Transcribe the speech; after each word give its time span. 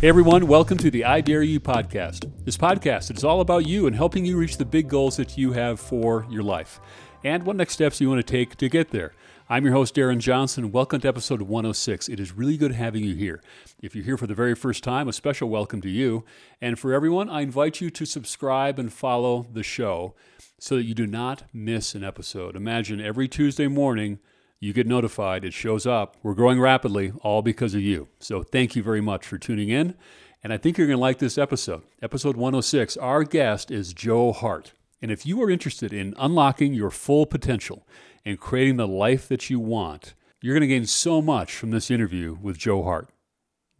Hey 0.00 0.10
everyone, 0.10 0.46
welcome 0.46 0.78
to 0.78 0.92
the 0.92 1.04
I 1.04 1.20
Dare 1.20 1.42
You 1.42 1.58
podcast. 1.58 2.30
This 2.44 2.56
podcast 2.56 3.16
is 3.16 3.24
all 3.24 3.40
about 3.40 3.66
you 3.66 3.88
and 3.88 3.96
helping 3.96 4.24
you 4.24 4.38
reach 4.38 4.56
the 4.56 4.64
big 4.64 4.88
goals 4.88 5.16
that 5.16 5.36
you 5.36 5.54
have 5.54 5.80
for 5.80 6.24
your 6.30 6.44
life 6.44 6.80
and 7.24 7.42
what 7.42 7.56
next 7.56 7.72
steps 7.72 8.00
you 8.00 8.08
want 8.08 8.24
to 8.24 8.32
take 8.32 8.54
to 8.58 8.68
get 8.68 8.90
there. 8.92 9.12
I'm 9.48 9.64
your 9.64 9.74
host, 9.74 9.96
Darren 9.96 10.20
Johnson. 10.20 10.70
Welcome 10.70 11.00
to 11.00 11.08
episode 11.08 11.42
106. 11.42 12.08
It 12.08 12.20
is 12.20 12.30
really 12.30 12.56
good 12.56 12.70
having 12.70 13.02
you 13.02 13.16
here. 13.16 13.42
If 13.82 13.96
you're 13.96 14.04
here 14.04 14.16
for 14.16 14.28
the 14.28 14.36
very 14.36 14.54
first 14.54 14.84
time, 14.84 15.08
a 15.08 15.12
special 15.12 15.48
welcome 15.48 15.80
to 15.80 15.90
you. 15.90 16.24
And 16.60 16.78
for 16.78 16.92
everyone, 16.92 17.28
I 17.28 17.40
invite 17.40 17.80
you 17.80 17.90
to 17.90 18.04
subscribe 18.06 18.78
and 18.78 18.92
follow 18.92 19.48
the 19.52 19.64
show 19.64 20.14
so 20.60 20.76
that 20.76 20.84
you 20.84 20.94
do 20.94 21.08
not 21.08 21.42
miss 21.52 21.96
an 21.96 22.04
episode. 22.04 22.54
Imagine 22.54 23.00
every 23.00 23.26
Tuesday 23.26 23.66
morning, 23.66 24.20
you 24.60 24.72
get 24.72 24.86
notified, 24.86 25.44
it 25.44 25.52
shows 25.54 25.86
up. 25.86 26.16
We're 26.22 26.34
growing 26.34 26.60
rapidly, 26.60 27.12
all 27.22 27.42
because 27.42 27.74
of 27.74 27.80
you. 27.80 28.08
So 28.18 28.42
thank 28.42 28.74
you 28.74 28.82
very 28.82 29.00
much 29.00 29.26
for 29.26 29.38
tuning 29.38 29.68
in. 29.68 29.94
And 30.42 30.52
I 30.52 30.56
think 30.56 30.78
you're 30.78 30.86
going 30.86 30.96
to 30.96 31.00
like 31.00 31.18
this 31.18 31.38
episode. 31.38 31.82
Episode 32.02 32.36
106. 32.36 32.96
Our 32.96 33.24
guest 33.24 33.70
is 33.70 33.92
Joe 33.92 34.32
Hart. 34.32 34.72
And 35.00 35.10
if 35.10 35.24
you 35.24 35.40
are 35.42 35.50
interested 35.50 35.92
in 35.92 36.14
unlocking 36.16 36.74
your 36.74 36.90
full 36.90 37.26
potential 37.26 37.86
and 38.24 38.40
creating 38.40 38.76
the 38.76 38.88
life 38.88 39.28
that 39.28 39.48
you 39.48 39.60
want, 39.60 40.14
you're 40.40 40.54
going 40.54 40.68
to 40.68 40.74
gain 40.74 40.86
so 40.86 41.22
much 41.22 41.54
from 41.54 41.70
this 41.70 41.90
interview 41.90 42.36
with 42.40 42.58
Joe 42.58 42.82
Hart. 42.82 43.10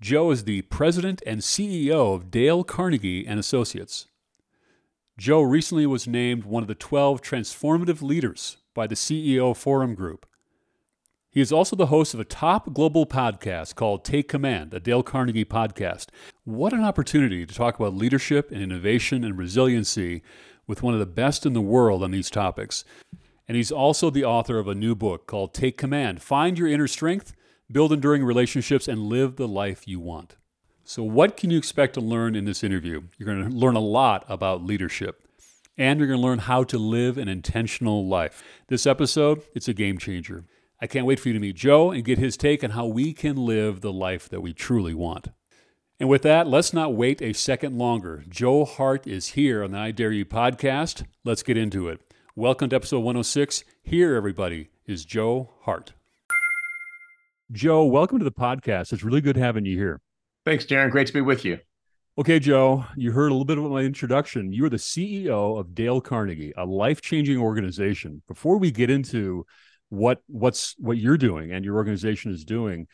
Joe 0.01 0.31
is 0.31 0.45
the 0.45 0.63
president 0.63 1.23
and 1.27 1.41
CEO 1.41 2.15
of 2.15 2.31
Dale 2.31 2.63
Carnegie 2.63 3.27
and 3.27 3.41
Associates. 3.41 4.07
Joe 5.19 5.43
recently 5.43 5.87
was 5.87 6.07
named 6.07 6.45
one 6.45 6.63
of 6.63 6.69
the 6.69 6.77
12 6.77 7.21
transformative 7.21 8.01
leaders 8.01 8.59
by 8.75 8.87
the 8.87 8.95
CEO 8.95 9.57
Forum 9.57 9.97
Group. 9.97 10.25
He 11.31 11.43
is 11.43 11.53
also 11.53 11.77
the 11.77 11.87
host 11.87 12.15
of 12.15 12.21
a 12.21 12.25
top 12.25 12.73
global 12.73 13.05
podcast 13.05 13.75
called 13.75 14.03
Take 14.03 14.29
Command, 14.29 14.73
a 14.73 14.81
Dale 14.81 15.03
Carnegie 15.03 15.45
podcast. 15.45 16.07
What 16.45 16.73
an 16.73 16.83
opportunity 16.83 17.45
to 17.45 17.55
talk 17.55 17.79
about 17.79 17.95
leadership 17.95 18.51
and 18.51 18.63
innovation 18.63 19.25
and 19.25 19.37
resiliency 19.37 20.23
with 20.67 20.83
one 20.83 20.95
of 20.95 21.01
the 21.01 21.07
best 21.07 21.45
in 21.45 21.53
the 21.53 21.61
world 21.61 22.03
on 22.03 22.13
these 22.13 22.31
topics. 22.31 22.83
And 23.47 23.59
he's 23.59 23.71
also 23.71 24.09
the 24.09 24.25
author 24.25 24.59
of 24.59 24.69
a 24.69 24.75
new 24.75 24.95
book 24.95 25.27
called 25.27 25.53
Take 25.53 25.77
Command 25.77 26.23
Find 26.23 26.59
Your 26.59 26.67
Inner 26.67 26.89
Strength, 26.89 27.35
Build 27.71 27.93
Enduring 27.93 28.25
Relationships, 28.25 28.89
and 28.89 29.03
Live 29.03 29.37
the 29.37 29.49
Life 29.49 29.87
You 29.87 30.01
Want. 30.01 30.37
So, 30.83 31.03
what 31.03 31.37
can 31.37 31.51
you 31.51 31.59
expect 31.59 31.93
to 31.95 32.01
learn 32.01 32.37
in 32.37 32.47
this 32.47 32.65
interview? 32.65 33.03
You're 33.19 33.35
going 33.35 33.51
to 33.51 33.55
learn 33.55 33.77
a 33.77 33.81
lot 33.81 34.25
about 34.31 34.65
leadership 34.65 35.29
and 35.77 35.99
you're 35.99 36.09
going 36.09 36.21
to 36.21 36.27
learn 36.27 36.39
how 36.39 36.65
to 36.65 36.79
live 36.79 37.19
an 37.19 37.29
intentional 37.29 38.09
life. 38.09 38.43
This 38.69 38.87
episode, 38.87 39.43
it's 39.55 39.69
a 39.69 39.75
game 39.75 39.99
changer. 39.99 40.45
I 40.81 40.87
can't 40.87 41.07
wait 41.07 41.19
for 41.19 41.29
you 41.29 41.35
to 41.35 41.41
meet 41.41 41.57
Joe 41.57 41.91
and 41.91 42.05
get 42.05 42.19
his 42.19 42.37
take 42.37 42.63
on 42.63 42.71
how 42.71 42.87
we 42.87 43.13
can 43.13 43.35
live 43.35 43.81
the 43.81 43.93
life 43.93 44.29
that 44.29 44.43
we 44.43 44.53
truly 44.53 44.95
want. 44.95 45.27
And 45.99 46.09
with 46.09 46.23
that, 46.23 46.47
let's 46.47 46.73
not 46.73 46.95
wait 46.95 47.21
a 47.21 47.33
second 47.33 47.77
longer. 47.77 48.23
Joe 48.29 48.65
Hart 48.65 49.05
is 49.05 49.31
here 49.31 49.65
on 49.65 49.73
the 49.73 49.79
I 49.79 49.91
Dare 49.91 50.13
You 50.13 50.25
podcast. 50.25 51.05
Let's 51.25 51.43
get 51.43 51.57
into 51.57 51.89
it. 51.89 52.01
Welcome 52.37 52.71
to 52.71 52.77
episode 52.77 53.01
106. 53.01 53.65
Here, 53.83 54.15
everybody, 54.15 54.69
is 54.87 55.05
Joe 55.05 55.51
Hart. 55.63 55.95
Joe, 57.51 57.85
welcome 57.85 58.21
to 58.21 58.25
the 58.25 58.31
podcast. 58.31 58.93
It's 58.93 59.03
really 59.03 59.21
good 59.21 59.37
having 59.37 59.65
you 59.65 59.77
here. 59.77 60.01
Thanks, 60.45 60.65
Darren. 60.65 60.93
Great 60.93 61.09
to 61.09 61.13
be 61.13 61.21
with 61.21 61.45
you. 61.45 61.59
Okay, 62.17 62.39
Joe, 62.39 62.85
you 62.97 63.11
heard 63.11 63.33
a 63.33 63.35
little 63.35 63.45
bit 63.45 63.59
of 63.59 63.65
my 63.65 63.81
introduction. 63.81 64.53
You 64.53 64.67
are 64.67 64.71
the 64.71 64.77
CEO 64.77 65.59
of 65.59 65.75
Dale 65.75 66.01
Carnegie, 66.01 66.53
a 66.57 66.65
life 66.65 67.01
changing 67.01 67.39
organization. 67.39 68.23
Before 68.29 68.59
we 68.59 68.71
get 68.71 68.91
into 68.91 69.45
what 69.89 70.23
what's 70.27 70.75
what 70.79 70.99
you're 70.99 71.17
doing 71.17 71.53
and 71.53 71.65
your 71.65 71.77
organization 71.77 72.33
is 72.33 72.45
doing. 72.45 72.87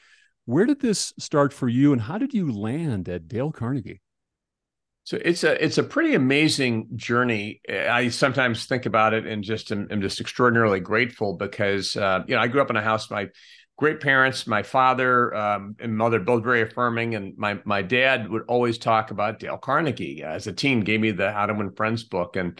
Where 0.46 0.66
did 0.66 0.80
this 0.80 1.12
start 1.18 1.52
for 1.52 1.68
you, 1.68 1.92
and 1.92 2.02
how 2.02 2.18
did 2.18 2.34
you 2.34 2.52
land 2.52 3.08
at 3.08 3.28
Dale 3.28 3.50
Carnegie? 3.50 4.02
So 5.04 5.18
it's 5.22 5.44
a 5.44 5.62
it's 5.62 5.78
a 5.78 5.82
pretty 5.82 6.14
amazing 6.14 6.88
journey. 6.96 7.60
I 7.68 8.08
sometimes 8.08 8.64
think 8.64 8.86
about 8.86 9.12
it 9.12 9.26
and 9.26 9.44
just 9.44 9.70
am, 9.70 9.86
am 9.90 10.00
just 10.00 10.20
extraordinarily 10.20 10.80
grateful 10.80 11.36
because 11.36 11.94
uh, 11.96 12.22
you 12.26 12.34
know 12.34 12.40
I 12.40 12.48
grew 12.48 12.62
up 12.62 12.70
in 12.70 12.76
a 12.76 12.82
house. 12.82 13.10
My 13.10 13.28
great 13.76 14.00
parents, 14.00 14.46
my 14.46 14.62
father 14.62 15.34
um, 15.34 15.76
and 15.78 15.96
mother, 15.96 16.20
both 16.20 16.42
very 16.42 16.62
affirming, 16.62 17.14
and 17.14 17.36
my 17.36 17.58
my 17.66 17.82
dad 17.82 18.30
would 18.30 18.44
always 18.48 18.78
talk 18.78 19.10
about 19.10 19.38
Dale 19.38 19.58
Carnegie. 19.58 20.22
As 20.22 20.46
a 20.46 20.54
teen, 20.54 20.80
gave 20.80 21.00
me 21.00 21.10
the 21.10 21.30
How 21.32 21.44
to 21.44 21.52
Win 21.54 21.72
Friends 21.72 22.04
book, 22.04 22.36
and 22.36 22.58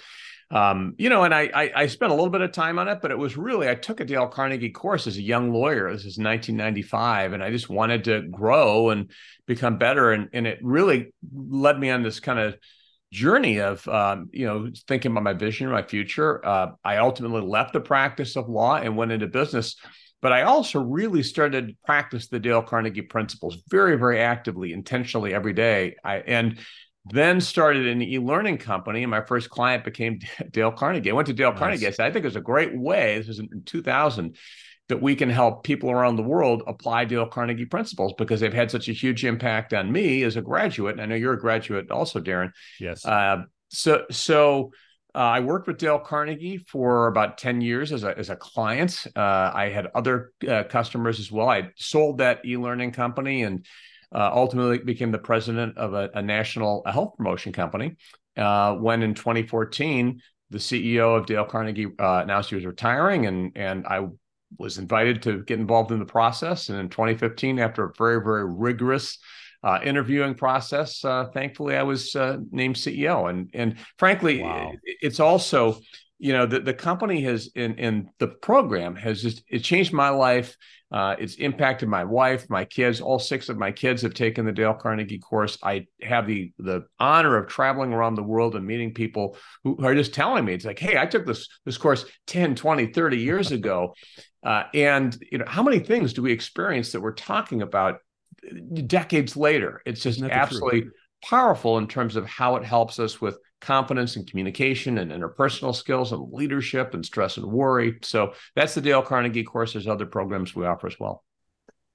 um, 0.55 0.95
you 0.99 1.09
know, 1.09 1.25
and 1.25 1.35
I, 1.35 1.51
I, 1.53 1.73
I 1.75 1.87
spent 1.89 2.13
a 2.13 2.15
little 2.15 2.31
bit 2.31 2.41
of 2.41 2.53
time 2.53 2.79
on 2.79 2.87
it, 2.87 3.01
but 3.03 3.11
it 3.11 3.19
was 3.19 3.37
really 3.37 3.69
I 3.69 3.75
took 3.75 3.99
a 3.99 4.05
Dale 4.05 4.29
Carnegie 4.29 4.71
course 4.71 5.09
as 5.09 5.17
a 5.17 5.23
young 5.23 5.53
lawyer. 5.53 5.91
This 5.91 6.03
is 6.03 6.17
1995, 6.17 7.33
and 7.33 7.43
I 7.43 7.51
just 7.51 7.69
wanted 7.69 8.05
to 8.05 8.23
grow 8.23 8.91
and 8.91 9.11
become 9.47 9.79
better, 9.79 10.13
and 10.13 10.29
and 10.33 10.47
it 10.47 10.61
really 10.63 11.13
led 11.35 11.77
me 11.81 11.91
on 11.91 12.05
this 12.05 12.21
kind 12.21 12.39
of 12.39 12.57
journey 13.13 13.59
of 13.59 13.87
um, 13.89 14.31
you 14.33 14.47
know 14.47 14.71
thinking 14.87 15.11
about 15.11 15.25
my 15.25 15.33
vision, 15.33 15.69
my 15.71 15.83
future. 15.83 16.47
Uh, 16.47 16.71
I 16.85 16.99
ultimately 16.99 17.43
left 17.43 17.73
the 17.73 17.81
practice 17.81 18.37
of 18.37 18.49
law 18.49 18.77
and 18.77 18.97
went 18.97 19.11
into 19.11 19.27
business. 19.27 19.75
But 20.23 20.33
I 20.33 20.43
also 20.43 20.81
really 20.81 21.23
started 21.23 21.69
to 21.69 21.75
practice 21.85 22.29
the 22.29 22.41
Dale 22.41 22.63
Carnegie 22.63 23.03
principles 23.03 23.59
very, 23.69 23.99
very 23.99 24.21
actively, 24.21 24.73
intentionally 24.73 25.35
every 25.35 25.53
day. 25.53 25.97
I 26.03 26.19
and 26.19 26.61
then 27.07 27.41
started 27.41 27.87
an 27.87 28.03
e-learning 28.03 28.59
company 28.59 29.03
and 29.03 29.11
my 29.11 29.21
first 29.21 29.51
client 29.51 29.85
became 29.85 30.19
dale 30.51 30.73
carnegie 30.73 31.11
i 31.11 31.15
went 31.15 31.27
to 31.27 31.33
dale 31.33 31.51
nice. 31.51 31.59
carnegie 31.59 31.87
i 31.87 31.91
said 31.91 32.07
i 32.07 32.11
think 32.11 32.25
it's 32.25 32.37
a 32.37 32.41
great 32.41 32.77
way 32.77 33.19
this 33.19 33.29
was 33.29 33.39
in 33.39 33.63
2000 33.65 34.37
that 34.89 35.01
we 35.01 35.17
can 35.17 35.31
help 35.31 35.65
people 35.65 35.91
around 35.91 36.17
the 36.17 36.23
world 36.23 36.63
apply 36.67 37.05
dale 37.05 37.27
carnegie 37.27 37.67
principles 37.67 38.13
because 38.17 38.41
they've 38.41 38.55
had 38.55 38.71
such 38.71 38.89
a 38.89 38.93
huge 38.93 39.25
impact 39.25 39.73
on 39.75 39.91
me 39.91 40.23
as 40.23 40.37
a 40.37 40.43
graduate 40.43 40.95
and 40.95 41.03
i 41.03 41.07
know 41.07 41.15
you're 41.15 41.35
a 41.35 41.41
graduate 41.41 41.91
also 41.91 42.21
darren 42.21 42.51
yes 42.81 43.05
uh, 43.05 43.43
so 43.69 44.05
so 44.11 44.71
uh, 45.17 45.19
I 45.19 45.41
worked 45.41 45.69
with 45.69 45.79
Dale 45.79 46.01
Carnegie 46.01 46.59
for 46.59 47.07
about 47.07 47.39
10 47.39 47.61
years 47.61 47.93
as 47.93 48.03
a, 48.03 48.19
as 48.19 48.31
a 48.31 48.37
client. 48.37 49.07
Uh, 49.15 49.53
I 49.55 49.69
had 49.69 49.87
other 49.95 50.33
uh, 50.49 50.65
customers 50.65 51.21
as 51.21 51.31
well. 51.31 51.49
I 51.49 51.71
sold 51.77 52.19
that 52.19 52.45
e 52.45 52.57
learning 52.57 52.91
company 52.91 53.45
and 53.45 53.65
uh, 54.15 54.31
ultimately 54.33 54.79
became 54.79 55.11
the 55.11 55.19
president 55.19 55.77
of 55.77 55.95
a, 55.95 56.11
a 56.15 56.23
national 56.23 56.83
health 56.87 57.17
promotion 57.17 57.53
company. 57.53 57.97
Uh, 58.37 58.75
when 58.75 59.03
in 59.03 59.15
2014, 59.15 60.21
the 60.51 60.59
CEO 60.59 61.17
of 61.17 61.27
Dale 61.27 61.45
Carnegie 61.45 61.87
uh, 61.99 62.21
announced 62.23 62.51
he 62.51 62.55
was 62.55 62.67
retiring, 62.67 63.27
and 63.27 63.53
and 63.57 63.87
I 63.87 64.07
was 64.59 64.79
invited 64.79 65.23
to 65.23 65.43
get 65.43 65.59
involved 65.59 65.91
in 65.91 65.99
the 65.99 66.05
process. 66.05 66.69
And 66.69 66.79
in 66.79 66.89
2015, 66.89 67.59
after 67.59 67.85
a 67.85 67.93
very 67.97 68.23
very 68.23 68.45
rigorous 68.45 69.19
uh, 69.63 69.81
interviewing 69.83 70.35
process, 70.35 71.05
uh, 71.05 71.27
thankfully 71.33 71.77
I 71.77 71.83
was 71.83 72.15
uh, 72.15 72.39
named 72.51 72.77
CEO. 72.77 73.31
And 73.31 73.51
and 73.55 73.77
frankly, 73.99 74.43
wow. 74.43 74.73
it's 74.85 75.21
also 75.21 75.81
you 76.19 76.33
know 76.33 76.47
the, 76.47 76.61
the 76.61 76.75
company 76.75 77.23
has 77.23 77.51
in 77.55 77.75
in 77.79 78.09
the 78.19 78.29
program 78.29 78.97
has 78.97 79.23
just 79.23 79.43
it 79.49 79.61
changed 79.61 79.93
my 79.93 80.09
life. 80.11 80.57
Uh, 80.93 81.17
it's 81.19 81.35
impacted 81.37 81.89
my 81.89 82.05
wife 82.05 82.49
my 82.49 82.65
kids. 82.65 83.01
All 83.01 83.19
six 83.19 83.49
of 83.49 83.59
my 83.59 83.73
kids 83.73 84.03
have 84.03 84.15
taken 84.15 84.47
the 84.47 84.53
dale 84.53 84.75
carnegie 84.75 85.19
course. 85.19 85.59
I 85.63 85.87
have 86.03 86.27
the 86.27 86.53
the 86.59 86.87
honor 87.01 87.37
of 87.37 87.49
traveling 87.49 87.93
around 87.93 88.15
the 88.15 88.23
world 88.23 88.55
and 88.55 88.65
meeting 88.65 88.95
people 88.95 89.37
who 89.65 89.77
are 89.85 89.95
just 89.95 90.15
telling 90.15 90.45
me 90.45 90.55
it's 90.55 90.65
like 90.65 90.79
hey 90.79 90.97
i 90.97 91.07
took 91.07 91.27
this 91.27 91.49
this 91.65 91.79
course 91.79 92.05
10 92.27 92.55
20 92.55 92.87
30 92.93 93.19
years 93.19 93.53
ago. 93.59 93.95
Uh, 94.45 94.65
and 94.75 95.17
you 95.33 95.39
know 95.39 95.47
how 95.49 95.63
many 95.63 95.79
things 95.79 96.13
do 96.13 96.23
we 96.23 96.31
experience 96.31 96.93
that 96.93 97.01
we're 97.01 97.13
talking 97.13 97.63
about 97.63 97.99
decades 98.87 99.37
later? 99.37 99.83
It's 99.87 100.03
just 100.03 100.23
absolutely 100.23 100.85
powerful 101.23 101.79
in 101.79 101.89
terms 101.89 102.17
of 102.17 102.27
how 102.27 102.57
it 102.57 102.65
helps 102.65 102.99
us 102.99 103.21
with 103.21 103.39
confidence 103.65 104.17
and 104.17 104.29
communication 104.29 104.99
and 104.99 105.11
interpersonal 105.11 105.75
skills 105.75 106.13
and 106.13 106.33
leadership 106.33 106.95
and 106.95 107.05
stress 107.05 107.37
and 107.37 107.47
worry. 107.47 107.99
So 108.03 108.35
that's 108.55 108.75
the 108.75 108.81
Dale 108.81 109.03
Carnegie 109.03 109.45
course. 109.45 109.73
There's 109.73 109.89
other 109.89 110.07
programs 110.07 110.55
we 110.55 110.67
offer 110.67 110.87
as 110.87 110.99
well. 111.01 111.25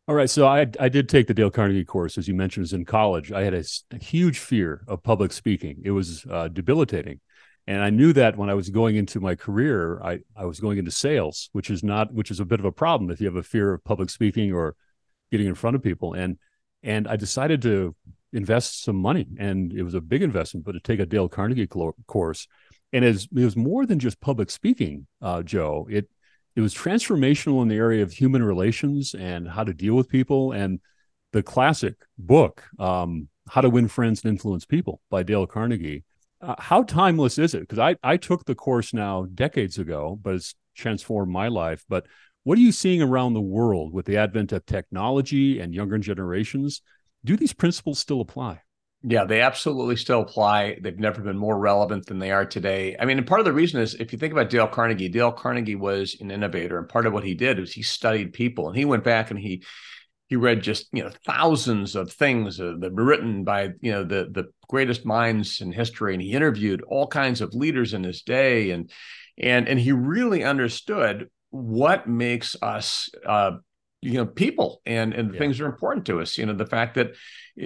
All 0.07 0.15
right. 0.15 0.29
So 0.29 0.47
I, 0.47 0.65
I 0.79 0.89
did 0.89 1.07
take 1.07 1.27
the 1.27 1.35
Dale 1.35 1.51
Carnegie 1.51 1.85
course, 1.85 2.17
as 2.17 2.27
you 2.27 2.33
mentioned, 2.33 2.63
was 2.63 2.73
in 2.73 2.83
college. 2.83 3.31
I 3.31 3.43
had 3.43 3.53
a, 3.53 3.63
a 3.91 3.97
huge 3.97 4.39
fear 4.39 4.83
of 4.87 5.03
public 5.03 5.31
speaking. 5.31 5.81
It 5.83 5.91
was 5.91 6.25
uh, 6.29 6.47
debilitating. 6.47 7.19
And 7.67 7.83
I 7.83 7.91
knew 7.91 8.11
that 8.13 8.35
when 8.35 8.49
I 8.49 8.55
was 8.55 8.71
going 8.71 8.95
into 8.95 9.19
my 9.19 9.35
career, 9.35 10.01
I, 10.01 10.21
I 10.35 10.45
was 10.45 10.59
going 10.59 10.79
into 10.79 10.89
sales, 10.89 11.49
which 11.51 11.69
is 11.69 11.83
not, 11.83 12.11
which 12.11 12.31
is 12.31 12.39
a 12.39 12.45
bit 12.45 12.59
of 12.59 12.65
a 12.65 12.71
problem 12.71 13.11
if 13.11 13.21
you 13.21 13.27
have 13.27 13.35
a 13.35 13.43
fear 13.43 13.73
of 13.73 13.83
public 13.83 14.09
speaking 14.09 14.51
or 14.51 14.75
getting 15.31 15.45
in 15.45 15.53
front 15.53 15.75
of 15.75 15.83
people. 15.83 16.13
And, 16.13 16.39
and 16.81 17.07
I 17.07 17.15
decided 17.15 17.61
to 17.61 17.95
invest 18.33 18.83
some 18.83 18.95
money, 18.95 19.27
and 19.37 19.73
it 19.73 19.83
was 19.83 19.93
a 19.93 20.01
big 20.01 20.21
investment, 20.21 20.65
but 20.65 20.73
to 20.73 20.79
take 20.79 20.99
a 20.99 21.05
Dale 21.05 21.29
Carnegie 21.29 21.67
course, 21.67 22.47
and 22.93 23.05
it 23.05 23.27
was 23.31 23.55
more 23.55 23.85
than 23.85 23.99
just 23.99 24.19
public 24.19 24.49
speaking, 24.49 25.07
uh, 25.21 25.43
Joe. 25.43 25.87
It 25.89 26.09
it 26.55 26.61
was 26.61 26.73
transformational 26.73 27.61
in 27.61 27.67
the 27.67 27.75
area 27.75 28.03
of 28.03 28.11
human 28.11 28.43
relations 28.43 29.13
and 29.13 29.47
how 29.47 29.63
to 29.63 29.73
deal 29.73 29.95
with 29.95 30.09
people, 30.09 30.51
and 30.51 30.79
the 31.31 31.43
classic 31.43 31.95
book, 32.17 32.63
um, 32.79 33.29
"How 33.49 33.61
to 33.61 33.69
Win 33.69 33.87
Friends 33.87 34.23
and 34.23 34.31
Influence 34.31 34.65
People" 34.65 35.01
by 35.09 35.23
Dale 35.23 35.47
Carnegie. 35.47 36.03
Uh, 36.41 36.55
how 36.57 36.83
timeless 36.83 37.37
is 37.37 37.53
it? 37.53 37.61
Because 37.61 37.79
I 37.79 37.95
I 38.03 38.17
took 38.17 38.45
the 38.45 38.55
course 38.55 38.93
now 38.93 39.25
decades 39.33 39.77
ago, 39.77 40.19
but 40.21 40.35
it's 40.35 40.55
transformed 40.75 41.31
my 41.31 41.47
life. 41.47 41.85
But 41.89 42.05
what 42.43 42.57
are 42.57 42.61
you 42.61 42.71
seeing 42.71 43.01
around 43.01 43.33
the 43.33 43.41
world 43.41 43.93
with 43.93 44.05
the 44.05 44.17
advent 44.17 44.51
of 44.51 44.65
technology 44.65 45.59
and 45.59 45.73
younger 45.73 45.97
generations? 45.97 46.81
Do 47.23 47.35
these 47.35 47.53
principles 47.53 47.99
still 47.99 48.21
apply? 48.21 48.61
Yeah, 49.01 49.23
they 49.23 49.39
absolutely 49.39 49.95
still 49.95 50.21
apply. 50.21 50.77
They've 50.81 50.99
never 50.99 51.21
been 51.21 51.37
more 51.37 51.57
relevant 51.57 52.05
than 52.05 52.19
they 52.19 52.31
are 52.31 52.45
today. 52.45 52.97
I 52.99 53.05
mean, 53.05 53.17
and 53.17 53.25
part 53.25 53.39
of 53.39 53.45
the 53.45 53.53
reason 53.53 53.79
is 53.79 53.93
if 53.93 54.11
you 54.11 54.19
think 54.19 54.33
about 54.33 54.49
Dale 54.49 54.67
Carnegie, 54.67 55.07
Dale 55.07 55.31
Carnegie 55.31 55.75
was 55.75 56.17
an 56.19 56.31
innovator, 56.31 56.77
and 56.77 56.89
part 56.89 57.05
of 57.05 57.13
what 57.13 57.23
he 57.23 57.33
did 57.33 57.59
was 57.59 57.71
he 57.71 57.81
studied 57.81 58.33
people, 58.33 58.67
and 58.67 58.77
he 58.77 58.83
went 58.83 59.05
back 59.05 59.31
and 59.31 59.39
he 59.39 59.63
he 60.27 60.35
read 60.35 60.61
just 60.61 60.87
you 60.91 61.03
know 61.03 61.11
thousands 61.25 61.95
of 61.95 62.11
things 62.11 62.57
that 62.57 62.91
were 62.93 63.03
written 63.05 63.45
by 63.45 63.69
you 63.79 63.91
know 63.91 64.03
the 64.03 64.27
the 64.31 64.51
greatest 64.67 65.05
minds 65.05 65.61
in 65.61 65.71
history, 65.71 66.13
and 66.13 66.21
he 66.21 66.33
interviewed 66.33 66.81
all 66.81 67.07
kinds 67.07 67.39
of 67.39 67.53
leaders 67.53 67.93
in 67.93 68.03
his 68.03 68.21
day, 68.21 68.71
and 68.71 68.91
and 69.37 69.69
and 69.69 69.79
he 69.79 69.93
really 69.93 70.43
understood 70.43 71.29
what 71.51 72.07
makes 72.07 72.57
us 72.61 73.09
uh, 73.25 73.51
you 74.01 74.13
know 74.13 74.25
people 74.25 74.81
and 74.85 75.13
and 75.13 75.33
yeah. 75.33 75.39
things 75.39 75.59
are 75.59 75.65
important 75.65 76.05
to 76.05 76.21
us 76.21 76.37
you 76.37 76.45
know 76.45 76.53
the 76.53 76.65
fact 76.65 76.95
that 76.95 77.11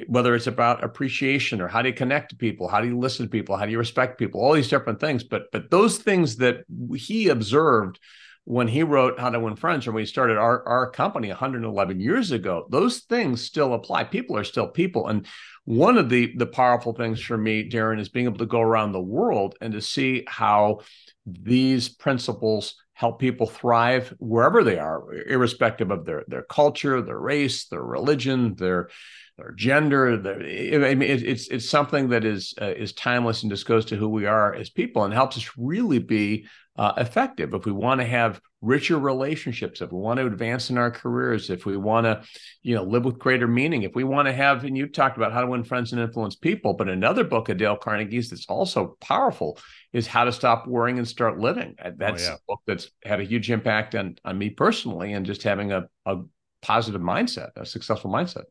whether 0.07 0.33
it's 0.33 0.47
about 0.47 0.83
appreciation 0.83 1.61
or 1.61 1.67
how 1.67 1.81
do 1.81 1.89
you 1.89 1.95
connect 1.95 2.29
to 2.29 2.35
people 2.35 2.67
how 2.67 2.81
do 2.81 2.87
you 2.87 2.97
listen 2.97 3.25
to 3.25 3.29
people 3.29 3.55
how 3.55 3.65
do 3.65 3.71
you 3.71 3.77
respect 3.77 4.17
people 4.17 4.41
all 4.43 4.53
these 4.53 4.69
different 4.69 4.99
things. 4.99 5.23
But 5.23 5.51
but 5.51 5.71
those 5.71 5.97
things 5.97 6.37
that 6.37 6.65
he 6.95 7.29
observed 7.29 7.99
when 8.45 8.67
he 8.67 8.83
wrote 8.83 9.17
how 9.17 9.29
to 9.29 9.39
win 9.39 9.55
friends 9.55 9.87
or 9.87 9.93
when 9.93 10.01
he 10.01 10.05
started 10.05 10.37
our, 10.37 10.67
our 10.67 10.91
company 10.91 11.29
111 11.29 12.01
years 12.01 12.31
ago 12.31 12.67
those 12.69 12.99
things 12.99 13.41
still 13.41 13.73
apply. 13.73 14.03
People 14.03 14.37
are 14.37 14.43
still 14.43 14.67
people. 14.67 15.07
And 15.07 15.25
one 15.65 15.97
of 15.97 16.09
the 16.09 16.35
the 16.35 16.45
powerful 16.45 16.93
things 16.93 17.21
for 17.21 17.37
me 17.37 17.69
darren 17.69 17.99
is 17.99 18.09
being 18.09 18.25
able 18.25 18.39
to 18.39 18.45
go 18.45 18.61
around 18.61 18.91
the 18.91 18.99
world 18.99 19.55
and 19.61 19.73
to 19.73 19.81
see 19.81 20.25
how 20.27 20.79
these 21.25 21.87
principles 21.87 22.75
help 23.03 23.19
people 23.19 23.45
thrive 23.45 24.13
wherever 24.17 24.63
they 24.63 24.79
are, 24.79 25.13
irrespective 25.27 25.91
of 25.91 26.05
their 26.05 26.23
their 26.29 26.43
culture, 26.43 27.01
their 27.01 27.19
race, 27.19 27.65
their 27.65 27.83
religion, 27.83 28.55
their 28.55 28.89
their 29.37 29.51
gender. 29.51 30.15
Their, 30.15 30.39
I 30.85 30.95
mean, 30.95 31.09
it's 31.09 31.49
it's 31.49 31.69
something 31.69 32.09
that 32.09 32.23
is 32.23 32.53
uh, 32.61 32.67
is 32.67 32.93
timeless 32.93 33.43
and 33.43 33.51
just 33.51 33.65
goes 33.65 33.83
to 33.87 33.97
who 33.97 34.07
we 34.07 34.25
are 34.25 34.53
as 34.53 34.69
people 34.69 35.03
and 35.03 35.13
helps 35.13 35.35
us 35.35 35.51
really 35.57 35.99
be 35.99 36.47
uh, 36.75 36.93
effective. 36.97 37.53
If 37.53 37.65
we 37.65 37.71
want 37.71 38.01
to 38.01 38.07
have 38.07 38.41
richer 38.61 38.97
relationships, 38.97 39.81
if 39.81 39.91
we 39.91 39.99
want 39.99 40.19
to 40.19 40.25
advance 40.25 40.69
in 40.69 40.77
our 40.77 40.89
careers, 40.89 41.49
if 41.49 41.65
we 41.65 41.77
want 41.77 42.05
to, 42.05 42.23
you 42.61 42.73
know, 42.75 42.83
live 42.83 43.05
with 43.05 43.19
greater 43.19 43.47
meaning, 43.47 43.83
if 43.83 43.93
we 43.93 44.03
want 44.03 44.27
to 44.27 44.33
have, 44.33 44.63
and 44.63 44.77
you 44.77 44.87
talked 44.87 45.17
about 45.17 45.33
how 45.33 45.41
to 45.41 45.47
win 45.47 45.63
friends 45.63 45.91
and 45.91 46.01
influence 46.01 46.35
people, 46.35 46.73
but 46.73 46.89
another 46.89 47.23
book 47.23 47.49
of 47.49 47.57
Dale 47.57 47.75
Carnegie's 47.75 48.29
that's 48.29 48.47
also 48.47 48.97
powerful 49.01 49.59
is 49.91 50.07
How 50.07 50.23
to 50.23 50.31
Stop 50.31 50.65
Worrying 50.65 50.97
and 50.97 51.07
Start 51.07 51.39
Living. 51.39 51.75
Uh, 51.83 51.91
that's 51.95 52.27
oh, 52.27 52.31
yeah. 52.31 52.35
a 52.35 52.39
book 52.47 52.61
that's 52.65 52.89
had 53.03 53.19
a 53.19 53.25
huge 53.25 53.51
impact 53.51 53.93
on 53.95 54.15
on 54.25 54.37
me 54.37 54.49
personally, 54.49 55.13
and 55.13 55.25
just 55.25 55.43
having 55.43 55.71
a, 55.71 55.83
a 56.05 56.21
positive 56.61 57.01
mindset, 57.01 57.49
a 57.55 57.65
successful 57.65 58.09
mindset. 58.09 58.45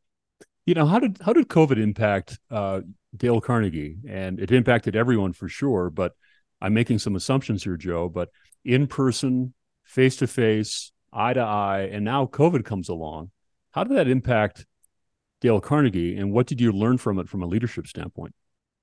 You 0.66 0.74
know, 0.74 0.86
how 0.86 1.00
did 1.00 1.18
how 1.24 1.32
did 1.32 1.48
COVID 1.48 1.82
impact 1.82 2.38
uh, 2.50 2.82
Dale 3.16 3.40
Carnegie? 3.40 3.96
And 4.08 4.38
it 4.38 4.52
impacted 4.52 4.94
everyone 4.94 5.32
for 5.32 5.48
sure, 5.48 5.90
but 5.90 6.12
I'm 6.62 6.74
making 6.74 7.00
some 7.00 7.16
assumptions 7.16 7.64
here, 7.64 7.76
Joe, 7.76 8.08
but 8.08 8.28
in 8.64 8.86
person, 8.86 9.52
face 9.82 10.14
to 10.16 10.28
face, 10.28 10.92
eye 11.12 11.32
to 11.32 11.40
eye, 11.40 11.90
and 11.90 12.04
now 12.04 12.26
COVID 12.26 12.64
comes 12.64 12.88
along. 12.88 13.32
How 13.72 13.82
did 13.82 13.96
that 13.96 14.06
impact 14.06 14.64
Dale 15.40 15.60
Carnegie, 15.60 16.16
and 16.16 16.32
what 16.32 16.46
did 16.46 16.60
you 16.60 16.70
learn 16.70 16.98
from 16.98 17.18
it 17.18 17.28
from 17.28 17.42
a 17.42 17.46
leadership 17.46 17.88
standpoint? 17.88 18.32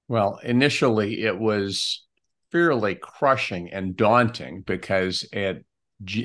Well, 0.09 0.41
initially 0.43 1.23
it 1.23 1.39
was 1.39 2.05
fairly 2.51 2.95
crushing 2.95 3.71
and 3.71 3.95
daunting 3.95 4.61
because 4.61 5.25
at 5.31 5.59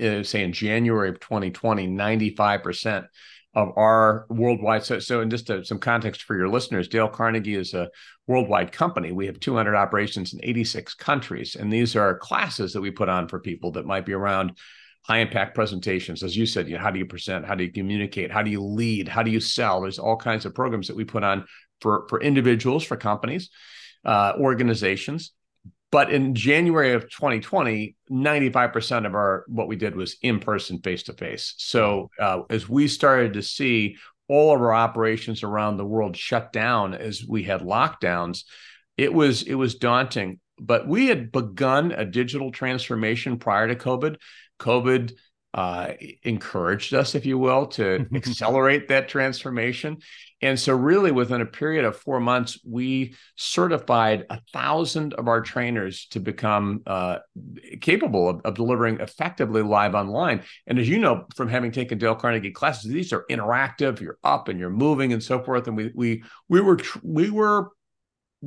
uh, 0.02 0.22
say 0.24 0.42
in 0.42 0.52
January 0.52 1.08
of 1.08 1.20
2020, 1.20 1.86
95% 1.86 3.06
of 3.54 3.72
our 3.76 4.26
worldwide. 4.28 4.84
So, 4.84 4.98
so 4.98 5.20
in 5.20 5.30
just 5.30 5.48
a, 5.50 5.64
some 5.64 5.78
context 5.78 6.22
for 6.22 6.36
your 6.36 6.48
listeners, 6.48 6.88
Dale 6.88 7.08
Carnegie 7.08 7.54
is 7.54 7.74
a 7.74 7.88
worldwide 8.26 8.72
company. 8.72 9.12
We 9.12 9.26
have 9.26 9.38
200 9.38 9.76
operations 9.76 10.34
in 10.34 10.40
86 10.42 10.94
countries, 10.94 11.54
and 11.54 11.72
these 11.72 11.94
are 11.94 12.18
classes 12.18 12.72
that 12.72 12.80
we 12.80 12.90
put 12.90 13.08
on 13.08 13.28
for 13.28 13.38
people 13.38 13.72
that 13.72 13.86
might 13.86 14.06
be 14.06 14.12
around 14.12 14.58
high 15.02 15.18
impact 15.18 15.54
presentations. 15.54 16.22
As 16.22 16.36
you 16.36 16.46
said, 16.46 16.68
you 16.68 16.76
know, 16.76 16.82
how 16.82 16.90
do 16.90 16.98
you 16.98 17.06
present? 17.06 17.46
How 17.46 17.54
do 17.54 17.64
you 17.64 17.72
communicate? 17.72 18.32
How 18.32 18.42
do 18.42 18.50
you 18.50 18.62
lead? 18.62 19.06
How 19.06 19.22
do 19.22 19.30
you 19.30 19.40
sell? 19.40 19.82
There's 19.82 19.98
all 19.98 20.16
kinds 20.16 20.46
of 20.46 20.54
programs 20.54 20.88
that 20.88 20.96
we 20.96 21.04
put 21.04 21.22
on 21.22 21.44
for 21.80 22.06
for 22.08 22.20
individuals, 22.20 22.82
for 22.84 22.96
companies, 22.96 23.50
uh, 24.04 24.32
organizations. 24.38 25.32
But 25.94 26.11
in 26.11 26.35
January 26.35 26.94
of 26.94 27.08
2020, 27.08 27.94
95% 28.11 29.06
of 29.06 29.14
our 29.14 29.44
what 29.46 29.69
we 29.69 29.76
did 29.76 29.94
was 29.94 30.17
in 30.23 30.41
person, 30.41 30.81
face 30.81 31.05
to 31.05 31.12
face. 31.12 31.55
So 31.58 32.11
uh, 32.19 32.41
as 32.50 32.69
we 32.69 32.88
started 32.88 33.35
to 33.35 33.43
see 33.43 33.94
all 34.26 34.56
of 34.56 34.61
our 34.61 34.75
operations 34.75 35.44
around 35.44 35.76
the 35.76 35.85
world 35.85 36.17
shut 36.17 36.52
down 36.52 36.94
as 36.94 37.25
we 37.25 37.44
had 37.44 37.61
lockdowns, 37.61 38.43
it 38.96 39.14
was 39.14 39.44
it 39.44 39.55
was 39.55 39.76
daunting. 39.76 40.41
But 40.58 40.88
we 40.88 41.06
had 41.06 41.31
begun 41.31 41.93
a 41.93 42.05
digital 42.05 42.50
transformation 42.50 43.38
prior 43.38 43.69
to 43.69 43.76
COVID. 43.76 44.17
COVID 44.58 45.12
uh, 45.54 45.92
encouraged 46.24 46.92
us, 46.94 47.14
if 47.14 47.24
you 47.24 47.38
will, 47.38 47.66
to 47.66 48.06
accelerate 48.14 48.88
that 48.88 49.08
transformation. 49.08 49.98
And 50.42 50.58
so, 50.58 50.74
really, 50.74 51.12
within 51.12 51.40
a 51.40 51.46
period 51.46 51.84
of 51.84 51.96
four 51.96 52.18
months, 52.18 52.58
we 52.68 53.14
certified 53.36 54.26
a 54.28 54.40
thousand 54.52 55.14
of 55.14 55.28
our 55.28 55.40
trainers 55.40 56.06
to 56.10 56.20
become 56.20 56.82
uh, 56.86 57.20
capable 57.80 58.28
of, 58.28 58.40
of, 58.44 58.54
delivering 58.54 58.98
effectively 59.00 59.62
live 59.62 59.94
online. 59.94 60.42
And 60.66 60.78
as 60.78 60.88
you 60.88 60.98
know 60.98 61.24
from 61.36 61.48
having 61.48 61.70
taken 61.70 61.98
Dale 61.98 62.16
Carnegie 62.16 62.50
classes, 62.50 62.90
these 62.90 63.12
are 63.12 63.24
interactive. 63.30 64.00
You're 64.00 64.18
up 64.24 64.48
and 64.48 64.58
you're 64.58 64.70
moving 64.70 65.12
and 65.12 65.22
so 65.22 65.40
forth. 65.40 65.68
And 65.68 65.76
we 65.76 65.92
we 65.94 66.24
we 66.48 66.60
were 66.60 66.78
we 67.02 67.30
were 67.30 67.70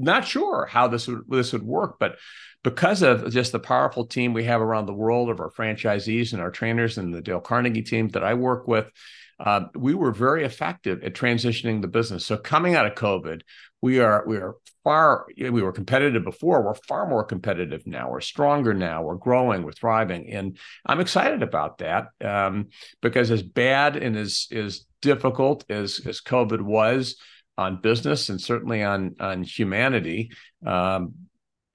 not 0.03 0.27
sure 0.27 0.65
how 0.65 0.87
this 0.87 1.07
would 1.07 1.23
this 1.29 1.53
would 1.53 1.63
work, 1.63 1.97
but 1.99 2.17
because 2.63 3.01
of 3.01 3.31
just 3.31 3.51
the 3.51 3.59
powerful 3.59 4.05
team 4.05 4.33
we 4.33 4.43
have 4.43 4.61
around 4.61 4.85
the 4.85 4.93
world 4.93 5.29
of 5.29 5.39
our 5.39 5.51
franchisees 5.51 6.33
and 6.33 6.41
our 6.41 6.51
trainers 6.51 6.97
and 6.97 7.13
the 7.13 7.21
Dale 7.21 7.39
Carnegie 7.39 7.81
team 7.81 8.09
that 8.09 8.23
I 8.23 8.33
work 8.33 8.67
with, 8.67 8.91
uh, 9.39 9.65
we 9.75 9.93
were 9.93 10.11
very 10.11 10.43
effective 10.43 11.03
at 11.03 11.13
transitioning 11.13 11.81
the 11.81 11.87
business. 11.87 12.25
So 12.25 12.37
coming 12.37 12.75
out 12.75 12.85
of 12.85 12.95
COVID, 12.95 13.41
we 13.81 13.99
are 13.99 14.23
we 14.27 14.37
are 14.37 14.55
far 14.83 15.27
we 15.37 15.61
were 15.61 15.71
competitive 15.71 16.23
before. 16.23 16.63
We're 16.63 16.73
far 16.73 17.07
more 17.07 17.23
competitive 17.23 17.85
now. 17.85 18.09
We're 18.09 18.21
stronger 18.21 18.73
now. 18.73 19.03
We're 19.03 19.15
growing. 19.15 19.63
We're 19.63 19.71
thriving, 19.73 20.29
and 20.31 20.57
I'm 20.85 20.99
excited 20.99 21.43
about 21.43 21.79
that 21.79 22.07
um, 22.23 22.69
because 23.01 23.29
as 23.29 23.43
bad 23.43 23.95
and 23.95 24.17
as 24.17 24.47
as 24.51 24.85
difficult 25.01 25.65
as 25.69 26.01
as 26.05 26.21
COVID 26.21 26.61
was 26.61 27.17
on 27.57 27.81
business 27.81 28.29
and 28.29 28.39
certainly 28.39 28.83
on 28.83 29.15
on 29.19 29.43
humanity, 29.43 30.31
um, 30.65 31.13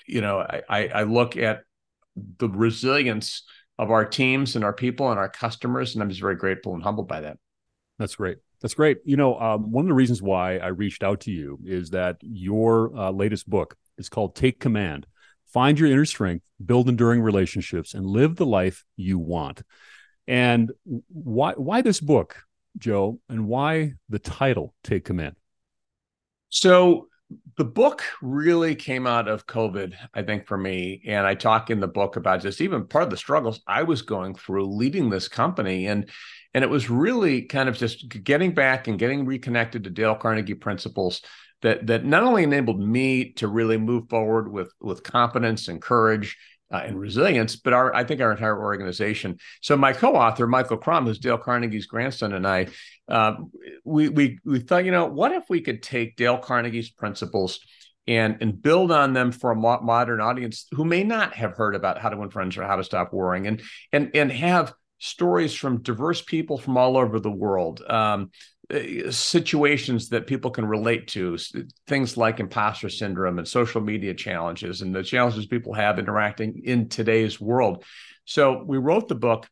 you 0.06 0.20
know, 0.20 0.40
I, 0.40 0.88
I 0.88 1.02
look 1.04 1.36
at 1.36 1.62
the 2.38 2.48
resilience 2.48 3.44
of 3.78 3.90
our 3.90 4.04
teams 4.04 4.54
and 4.56 4.64
our 4.64 4.72
people 4.72 5.10
and 5.10 5.18
our 5.18 5.28
customers, 5.28 5.94
and 5.94 6.02
I'm 6.02 6.08
just 6.08 6.20
very 6.20 6.36
grateful 6.36 6.74
and 6.74 6.82
humbled 6.82 7.08
by 7.08 7.22
that. 7.22 7.38
That's 7.98 8.16
great. 8.16 8.38
That's 8.60 8.74
great. 8.74 8.98
You 9.04 9.16
know, 9.16 9.38
um, 9.38 9.72
one 9.72 9.84
of 9.84 9.88
the 9.88 9.94
reasons 9.94 10.22
why 10.22 10.58
I 10.58 10.68
reached 10.68 11.02
out 11.02 11.20
to 11.22 11.32
you 11.32 11.58
is 11.64 11.90
that 11.90 12.16
your 12.20 12.96
uh, 12.96 13.10
latest 13.10 13.48
book 13.48 13.76
is 13.98 14.08
called 14.08 14.36
Take 14.36 14.60
Command. 14.60 15.06
Find 15.46 15.78
your 15.78 15.90
inner 15.90 16.04
strength, 16.04 16.46
build 16.64 16.88
enduring 16.88 17.20
relationships, 17.22 17.92
and 17.92 18.06
live 18.06 18.36
the 18.36 18.46
life 18.46 18.84
you 18.96 19.18
want. 19.18 19.62
And 20.26 20.72
why 21.08 21.52
why 21.54 21.82
this 21.82 22.00
book, 22.00 22.44
Joe, 22.78 23.18
and 23.28 23.48
why 23.48 23.94
the 24.08 24.18
title 24.18 24.74
Take 24.84 25.04
Command? 25.04 25.36
So 26.52 27.08
the 27.56 27.64
book 27.64 28.02
really 28.20 28.74
came 28.74 29.06
out 29.06 29.26
of 29.26 29.46
COVID, 29.46 29.94
I 30.12 30.22
think, 30.22 30.46
for 30.46 30.58
me. 30.58 31.02
And 31.06 31.26
I 31.26 31.34
talk 31.34 31.70
in 31.70 31.80
the 31.80 31.88
book 31.88 32.16
about 32.16 32.42
just 32.42 32.60
even 32.60 32.86
part 32.86 33.04
of 33.04 33.10
the 33.10 33.16
struggles 33.16 33.62
I 33.66 33.84
was 33.84 34.02
going 34.02 34.34
through 34.34 34.66
leading 34.66 35.08
this 35.08 35.28
company. 35.28 35.86
And 35.86 36.10
and 36.54 36.62
it 36.62 36.68
was 36.68 36.90
really 36.90 37.42
kind 37.42 37.70
of 37.70 37.78
just 37.78 38.06
getting 38.22 38.52
back 38.52 38.86
and 38.86 38.98
getting 38.98 39.24
reconnected 39.24 39.84
to 39.84 39.90
Dale 39.90 40.14
Carnegie 40.14 40.52
principles 40.52 41.22
that 41.62 41.86
that 41.86 42.04
not 42.04 42.22
only 42.22 42.42
enabled 42.42 42.80
me 42.80 43.32
to 43.32 43.48
really 43.48 43.78
move 43.78 44.10
forward 44.10 44.52
with 44.52 44.70
with 44.78 45.02
confidence 45.02 45.68
and 45.68 45.80
courage 45.80 46.36
uh, 46.72 46.82
and 46.84 46.98
resilience, 46.98 47.56
but 47.56 47.72
our 47.72 47.94
I 47.94 48.04
think 48.04 48.20
our 48.20 48.32
entire 48.32 48.60
organization. 48.60 49.38
So 49.60 49.76
my 49.76 49.92
co-author 49.92 50.46
Michael 50.46 50.78
Crom, 50.78 51.06
who's 51.06 51.18
Dale 51.18 51.38
Carnegie's 51.38 51.86
grandson, 51.86 52.32
and 52.32 52.46
I, 52.46 52.68
uh, 53.08 53.34
we 53.84 54.08
we 54.08 54.38
we 54.44 54.60
thought, 54.60 54.84
you 54.84 54.90
know, 54.90 55.06
what 55.06 55.32
if 55.32 55.44
we 55.48 55.60
could 55.60 55.82
take 55.82 56.16
Dale 56.16 56.38
Carnegie's 56.38 56.90
principles 56.90 57.60
and 58.06 58.38
and 58.40 58.60
build 58.60 58.90
on 58.90 59.12
them 59.12 59.32
for 59.32 59.50
a 59.50 59.56
mo- 59.56 59.80
modern 59.82 60.20
audience 60.20 60.66
who 60.72 60.84
may 60.84 61.04
not 61.04 61.34
have 61.34 61.56
heard 61.56 61.74
about 61.74 61.98
how 61.98 62.08
to 62.08 62.16
win 62.16 62.30
friends 62.30 62.56
or 62.56 62.64
how 62.64 62.76
to 62.76 62.84
stop 62.84 63.12
worrying, 63.12 63.46
and 63.46 63.62
and 63.92 64.10
and 64.14 64.32
have 64.32 64.72
stories 64.98 65.52
from 65.52 65.82
diverse 65.82 66.22
people 66.22 66.56
from 66.56 66.76
all 66.76 66.96
over 66.96 67.18
the 67.18 67.30
world. 67.30 67.82
Um, 67.88 68.30
Uh, 68.72 69.10
situations 69.10 70.08
that 70.08 70.26
people 70.26 70.50
can 70.50 70.64
relate 70.64 71.06
to 71.06 71.36
things 71.86 72.16
like 72.16 72.40
imposter 72.40 72.88
syndrome 72.88 73.38
and 73.38 73.46
social 73.46 73.82
media 73.82 74.14
challenges 74.14 74.80
and 74.80 74.94
the 74.94 75.02
challenges 75.02 75.44
people 75.44 75.74
have 75.74 75.98
interacting 75.98 76.62
in 76.64 76.88
today's 76.88 77.38
world. 77.38 77.84
So 78.24 78.62
we 78.64 78.78
wrote 78.78 79.08
the 79.08 79.14
book 79.14 79.46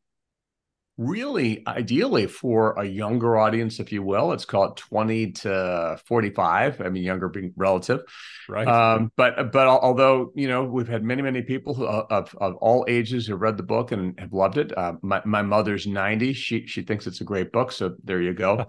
really 1.00 1.66
ideally 1.66 2.26
for 2.26 2.74
a 2.78 2.84
younger 2.84 3.38
audience, 3.38 3.80
if 3.80 3.90
you 3.90 4.02
will. 4.02 4.32
It's 4.32 4.44
called 4.44 4.76
20 4.76 5.32
to 5.32 5.98
45. 6.04 6.82
I 6.82 6.90
mean, 6.90 7.02
younger 7.02 7.30
being 7.30 7.54
relative. 7.56 8.02
Right. 8.46 8.68
Um, 8.68 9.10
but 9.16 9.50
but 9.50 9.66
although, 9.66 10.30
you 10.34 10.46
know, 10.46 10.64
we've 10.64 10.88
had 10.88 11.02
many, 11.02 11.22
many 11.22 11.40
people 11.40 11.72
who, 11.72 11.86
of, 11.86 12.36
of 12.38 12.56
all 12.56 12.84
ages 12.86 13.26
who 13.26 13.36
read 13.36 13.56
the 13.56 13.62
book 13.62 13.92
and 13.92 14.18
have 14.20 14.34
loved 14.34 14.58
it. 14.58 14.76
Uh, 14.76 14.94
my, 15.00 15.22
my 15.24 15.40
mother's 15.40 15.86
90. 15.86 16.34
She 16.34 16.66
she 16.66 16.82
thinks 16.82 17.06
it's 17.06 17.22
a 17.22 17.24
great 17.24 17.50
book. 17.50 17.72
So 17.72 17.96
there 18.04 18.20
you 18.20 18.34
go. 18.34 18.66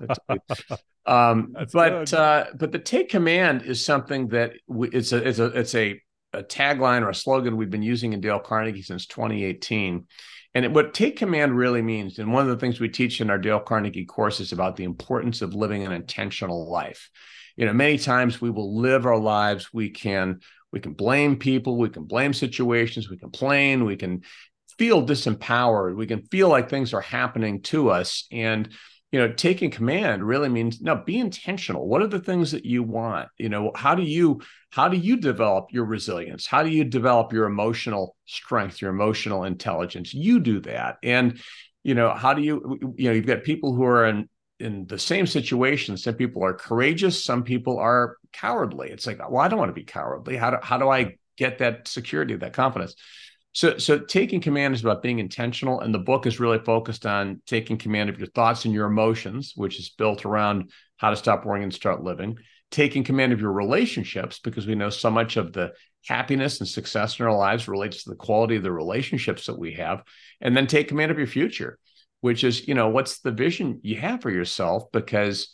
um, 1.05 1.53
but 1.73 2.13
uh, 2.13 2.45
but 2.55 2.71
the 2.71 2.79
take 2.79 3.09
command 3.09 3.63
is 3.63 3.83
something 3.83 4.29
that 4.29 4.53
we, 4.67 4.87
it's 4.91 5.11
a 5.11 5.17
it's 5.17 5.39
a 5.39 5.45
it's 5.47 5.75
a 5.75 6.01
a 6.33 6.43
tagline 6.43 7.01
or 7.01 7.09
a 7.09 7.15
slogan 7.15 7.57
we've 7.57 7.69
been 7.69 7.83
using 7.83 8.13
in 8.13 8.21
Dale 8.21 8.39
Carnegie 8.39 8.83
since 8.83 9.05
2018. 9.05 10.07
And 10.53 10.75
what 10.75 10.93
take 10.93 11.15
command 11.17 11.55
really 11.55 11.81
means, 11.81 12.19
and 12.19 12.33
one 12.33 12.43
of 12.43 12.49
the 12.49 12.57
things 12.57 12.79
we 12.79 12.89
teach 12.89 13.21
in 13.21 13.29
our 13.29 13.37
Dale 13.37 13.59
Carnegie 13.59 14.05
course 14.05 14.39
is 14.39 14.51
about 14.51 14.75
the 14.75 14.83
importance 14.83 15.41
of 15.41 15.53
living 15.53 15.85
an 15.85 15.93
intentional 15.93 16.69
life. 16.69 17.09
You 17.55 17.65
know, 17.65 17.73
many 17.73 17.97
times 17.97 18.41
we 18.41 18.49
will 18.49 18.77
live 18.77 19.05
our 19.05 19.17
lives. 19.17 19.73
We 19.73 19.89
can 19.89 20.41
we 20.71 20.79
can 20.79 20.93
blame 20.93 21.37
people, 21.37 21.77
we 21.77 21.89
can 21.89 22.03
blame 22.03 22.33
situations, 22.33 23.09
we 23.09 23.17
complain, 23.17 23.83
we 23.85 23.97
can 23.97 24.21
feel 24.77 25.05
disempowered, 25.05 25.95
we 25.95 26.07
can 26.07 26.23
feel 26.23 26.47
like 26.47 26.69
things 26.69 26.93
are 26.93 27.01
happening 27.01 27.61
to 27.61 27.89
us, 27.89 28.25
and 28.31 28.69
you 29.11 29.19
know 29.19 29.31
taking 29.31 29.69
command 29.69 30.23
really 30.23 30.49
means 30.49 30.81
now 30.81 30.95
be 30.95 31.19
intentional 31.19 31.87
what 31.87 32.01
are 32.01 32.07
the 32.07 32.19
things 32.19 32.51
that 32.51 32.65
you 32.65 32.81
want 32.81 33.27
you 33.37 33.49
know 33.49 33.71
how 33.75 33.93
do 33.93 34.03
you 34.03 34.41
how 34.71 34.87
do 34.87 34.97
you 34.97 35.17
develop 35.17 35.67
your 35.71 35.85
resilience? 35.85 36.47
How 36.47 36.63
do 36.63 36.69
you 36.69 36.85
develop 36.85 37.33
your 37.33 37.45
emotional 37.45 38.15
strength 38.25 38.81
your 38.81 38.91
emotional 38.91 39.43
intelligence? 39.43 40.13
You 40.13 40.39
do 40.39 40.61
that. 40.61 40.97
And 41.03 41.39
you 41.83 41.93
know 41.93 42.13
how 42.13 42.33
do 42.33 42.41
you 42.41 42.79
you 42.95 43.09
know 43.09 43.13
you've 43.13 43.27
got 43.27 43.43
people 43.43 43.75
who 43.75 43.83
are 43.83 44.05
in 44.05 44.29
in 44.59 44.85
the 44.87 44.99
same 44.99 45.27
situation. 45.27 45.97
Some 45.97 46.15
people 46.15 46.43
are 46.43 46.53
courageous 46.53 47.23
some 47.23 47.43
people 47.43 47.77
are 47.79 48.17
cowardly. 48.31 48.89
It's 48.89 49.05
like 49.05 49.19
well 49.29 49.41
i 49.41 49.47
don't 49.47 49.59
want 49.59 49.69
to 49.69 49.73
be 49.73 49.83
cowardly. 49.83 50.37
How 50.37 50.51
do, 50.51 50.57
how 50.61 50.77
do 50.77 50.89
i 50.89 51.15
get 51.37 51.59
that 51.59 51.87
security 51.87 52.35
that 52.35 52.53
confidence 52.53 52.95
so, 53.53 53.77
so 53.77 53.99
taking 53.99 54.39
command 54.39 54.73
is 54.73 54.81
about 54.81 55.01
being 55.01 55.19
intentional, 55.19 55.81
and 55.81 55.93
the 55.93 55.99
book 55.99 56.25
is 56.25 56.39
really 56.39 56.59
focused 56.59 57.05
on 57.05 57.41
taking 57.45 57.77
command 57.77 58.09
of 58.09 58.17
your 58.17 58.29
thoughts 58.29 58.65
and 58.65 58.73
your 58.73 58.87
emotions, 58.87 59.53
which 59.55 59.79
is 59.79 59.89
built 59.89 60.25
around 60.25 60.71
how 60.97 61.09
to 61.09 61.15
stop 61.15 61.45
worrying 61.45 61.63
and 61.63 61.73
start 61.73 62.03
living. 62.03 62.37
Taking 62.69 63.03
command 63.03 63.33
of 63.33 63.41
your 63.41 63.51
relationships, 63.51 64.39
because 64.39 64.65
we 64.65 64.75
know 64.75 64.89
so 64.89 65.09
much 65.09 65.35
of 65.35 65.51
the 65.51 65.71
happiness 66.07 66.59
and 66.59 66.67
success 66.67 67.19
in 67.19 67.25
our 67.25 67.35
lives 67.35 67.67
relates 67.67 68.03
to 68.03 68.11
the 68.11 68.15
quality 68.15 68.55
of 68.55 68.63
the 68.63 68.71
relationships 68.71 69.47
that 69.47 69.59
we 69.59 69.73
have, 69.73 70.03
and 70.39 70.55
then 70.55 70.67
take 70.67 70.87
command 70.87 71.11
of 71.11 71.17
your 71.17 71.27
future, 71.27 71.77
which 72.21 72.45
is, 72.45 72.67
you 72.67 72.73
know, 72.73 72.87
what's 72.87 73.19
the 73.19 73.31
vision 73.31 73.81
you 73.83 73.97
have 73.97 74.21
for 74.21 74.31
yourself? 74.31 74.91
Because 74.93 75.53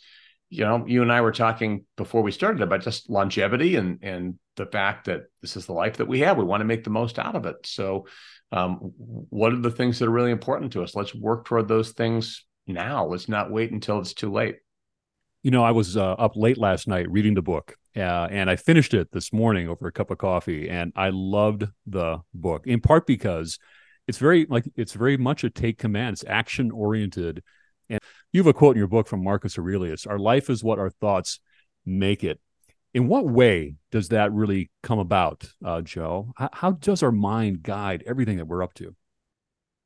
you 0.50 0.64
know, 0.64 0.84
you 0.86 1.02
and 1.02 1.12
I 1.12 1.20
were 1.20 1.32
talking 1.32 1.84
before 1.96 2.22
we 2.22 2.32
started 2.32 2.62
about 2.62 2.82
just 2.82 3.10
longevity 3.10 3.76
and 3.76 3.98
and 4.02 4.38
the 4.58 4.66
fact 4.66 5.06
that 5.06 5.22
this 5.40 5.56
is 5.56 5.66
the 5.66 5.72
life 5.72 5.96
that 5.96 6.08
we 6.08 6.20
have. 6.20 6.36
We 6.36 6.44
want 6.44 6.60
to 6.60 6.66
make 6.66 6.84
the 6.84 6.90
most 6.90 7.18
out 7.18 7.34
of 7.34 7.46
it. 7.46 7.56
So, 7.64 8.06
um, 8.52 8.92
what 8.98 9.52
are 9.52 9.60
the 9.60 9.70
things 9.70 9.98
that 9.98 10.08
are 10.08 10.10
really 10.10 10.30
important 10.30 10.72
to 10.72 10.82
us? 10.82 10.94
Let's 10.94 11.14
work 11.14 11.46
toward 11.46 11.68
those 11.68 11.92
things 11.92 12.44
now. 12.66 13.06
Let's 13.06 13.28
not 13.28 13.50
wait 13.50 13.72
until 13.72 13.98
it's 13.98 14.14
too 14.14 14.30
late. 14.30 14.56
You 15.42 15.50
know, 15.50 15.64
I 15.64 15.70
was 15.70 15.96
uh, 15.96 16.12
up 16.12 16.36
late 16.36 16.58
last 16.58 16.88
night 16.88 17.10
reading 17.10 17.34
the 17.34 17.42
book, 17.42 17.76
uh, 17.96 18.28
and 18.30 18.50
I 18.50 18.56
finished 18.56 18.92
it 18.92 19.12
this 19.12 19.32
morning 19.32 19.68
over 19.68 19.86
a 19.86 19.92
cup 19.92 20.10
of 20.10 20.18
coffee, 20.18 20.68
and 20.68 20.92
I 20.96 21.10
loved 21.10 21.64
the 21.86 22.18
book 22.34 22.66
in 22.66 22.80
part 22.80 23.06
because 23.06 23.58
it's 24.06 24.18
very 24.18 24.46
like 24.48 24.64
it's 24.76 24.94
very 24.94 25.16
much 25.16 25.44
a 25.44 25.50
take 25.50 25.78
command. 25.78 26.14
It's 26.14 26.24
action 26.26 26.70
oriented, 26.70 27.42
and 27.88 28.00
you 28.32 28.40
have 28.40 28.48
a 28.48 28.52
quote 28.52 28.74
in 28.76 28.78
your 28.78 28.88
book 28.88 29.06
from 29.06 29.22
Marcus 29.22 29.58
Aurelius: 29.58 30.06
"Our 30.06 30.18
life 30.18 30.50
is 30.50 30.64
what 30.64 30.78
our 30.78 30.90
thoughts 30.90 31.40
make 31.86 32.24
it." 32.24 32.40
In 32.94 33.08
what 33.08 33.26
way 33.26 33.74
does 33.90 34.08
that 34.08 34.32
really 34.32 34.70
come 34.82 34.98
about, 34.98 35.50
uh, 35.64 35.80
Joe? 35.82 36.32
How, 36.36 36.48
how 36.52 36.70
does 36.72 37.02
our 37.02 37.12
mind 37.12 37.62
guide 37.62 38.04
everything 38.06 38.38
that 38.38 38.46
we're 38.46 38.62
up 38.62 38.74
to? 38.74 38.94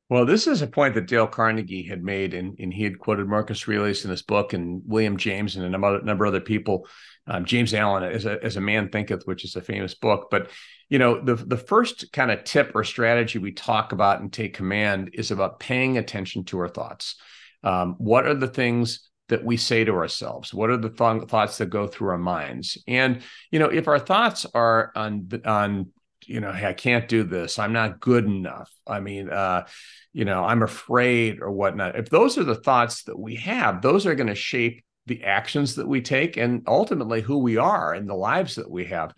Well, 0.08 0.26
this 0.26 0.46
is 0.46 0.60
a 0.60 0.66
point 0.66 0.94
that 0.94 1.06
Dale 1.06 1.26
Carnegie 1.26 1.84
had 1.84 2.02
made, 2.02 2.34
and, 2.34 2.58
and 2.58 2.72
he 2.72 2.84
had 2.84 2.98
quoted 2.98 3.26
Marcus 3.26 3.66
Aurelius 3.66 4.04
in 4.04 4.10
this 4.10 4.20
book, 4.20 4.52
and 4.52 4.82
William 4.84 5.16
James 5.16 5.56
and 5.56 5.64
a 5.64 5.70
number, 5.70 6.02
number 6.02 6.26
of 6.26 6.34
other 6.34 6.40
people. 6.40 6.86
Um, 7.26 7.46
James 7.46 7.72
Allen, 7.72 8.02
as 8.02 8.26
a, 8.26 8.38
as 8.44 8.56
a 8.56 8.60
man 8.60 8.90
thinketh, 8.90 9.22
which 9.24 9.42
is 9.42 9.56
a 9.56 9.62
famous 9.62 9.94
book. 9.94 10.28
But 10.30 10.50
you 10.90 10.98
know, 10.98 11.18
the 11.18 11.36
the 11.36 11.56
first 11.56 12.12
kind 12.12 12.30
of 12.30 12.44
tip 12.44 12.72
or 12.74 12.84
strategy 12.84 13.38
we 13.38 13.52
talk 13.52 13.92
about 13.92 14.20
and 14.20 14.30
take 14.30 14.52
command 14.52 15.12
is 15.14 15.30
about 15.30 15.60
paying 15.60 15.96
attention 15.96 16.44
to 16.44 16.58
our 16.58 16.68
thoughts. 16.68 17.16
Um, 17.64 17.94
what 17.96 18.26
are 18.26 18.34
the 18.34 18.48
things 18.48 19.08
that 19.28 19.44
we 19.44 19.56
say 19.56 19.84
to 19.84 19.92
ourselves? 19.92 20.52
What 20.52 20.70
are 20.70 20.76
the 20.76 20.90
th- 20.90 21.28
thoughts 21.28 21.58
that 21.58 21.66
go 21.66 21.86
through 21.86 22.10
our 22.10 22.18
minds? 22.18 22.78
And 22.86 23.22
you 23.50 23.58
know, 23.58 23.66
if 23.66 23.88
our 23.88 23.98
thoughts 23.98 24.46
are 24.54 24.92
on 24.94 25.28
on 25.44 25.92
you 26.26 26.40
know, 26.40 26.52
hey, 26.52 26.68
I 26.68 26.72
can't 26.72 27.08
do 27.08 27.24
this. 27.24 27.58
I'm 27.58 27.72
not 27.72 28.00
good 28.00 28.24
enough. 28.24 28.70
I 28.86 29.00
mean, 29.00 29.28
uh, 29.28 29.66
you 30.12 30.24
know, 30.24 30.44
I'm 30.44 30.62
afraid 30.62 31.40
or 31.40 31.50
whatnot. 31.50 31.96
If 31.96 32.10
those 32.10 32.38
are 32.38 32.44
the 32.44 32.54
thoughts 32.54 33.04
that 33.04 33.18
we 33.18 33.36
have, 33.36 33.82
those 33.82 34.06
are 34.06 34.14
going 34.14 34.28
to 34.28 34.34
shape 34.34 34.84
the 35.06 35.24
actions 35.24 35.74
that 35.76 35.88
we 35.88 36.00
take 36.00 36.36
and 36.36 36.62
ultimately 36.66 37.20
who 37.20 37.38
we 37.38 37.56
are 37.56 37.92
and 37.92 38.08
the 38.08 38.14
lives 38.14 38.54
that 38.54 38.70
we 38.70 38.86
have. 38.86 39.12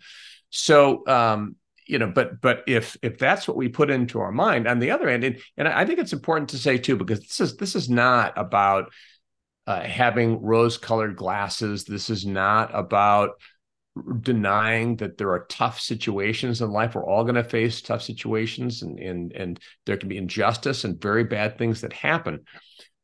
So, 0.49 1.05
um, 1.07 1.57
you 1.85 1.99
know, 1.99 2.07
but 2.07 2.41
but 2.41 2.63
if 2.65 2.97
if 3.03 3.19
that's 3.19 3.47
what 3.47 3.57
we 3.57 3.69
put 3.69 3.91
into 3.91 4.19
our 4.19 4.31
mind, 4.31 4.67
on 4.67 4.79
the 4.79 4.89
other 4.89 5.07
end, 5.07 5.23
and, 5.23 5.39
and 5.57 5.67
I 5.67 5.85
think 5.85 5.99
it's 5.99 6.13
important 6.13 6.49
to 6.49 6.57
say 6.57 6.79
too, 6.79 6.95
because 6.95 7.19
this 7.19 7.39
is 7.39 7.57
this 7.57 7.75
is 7.75 7.89
not 7.89 8.33
about 8.37 8.91
uh, 9.67 9.81
having 9.81 10.41
rose 10.41 10.77
colored 10.77 11.15
glasses. 11.15 11.83
This 11.83 12.09
is 12.09 12.25
not 12.25 12.71
about 12.73 13.31
denying 14.21 14.97
that 14.97 15.17
there 15.17 15.31
are 15.31 15.45
tough 15.49 15.79
situations 15.79 16.61
in 16.61 16.69
life. 16.69 16.95
We're 16.95 17.05
all 17.05 17.23
going 17.23 17.35
to 17.35 17.43
face 17.43 17.81
tough 17.81 18.01
situations 18.01 18.81
and, 18.81 18.99
and, 18.99 19.31
and 19.31 19.59
there 19.85 19.97
can 19.97 20.09
be 20.09 20.17
injustice 20.17 20.83
and 20.83 21.01
very 21.01 21.23
bad 21.23 21.57
things 21.57 21.81
that 21.81 21.93
happen. 21.93 22.41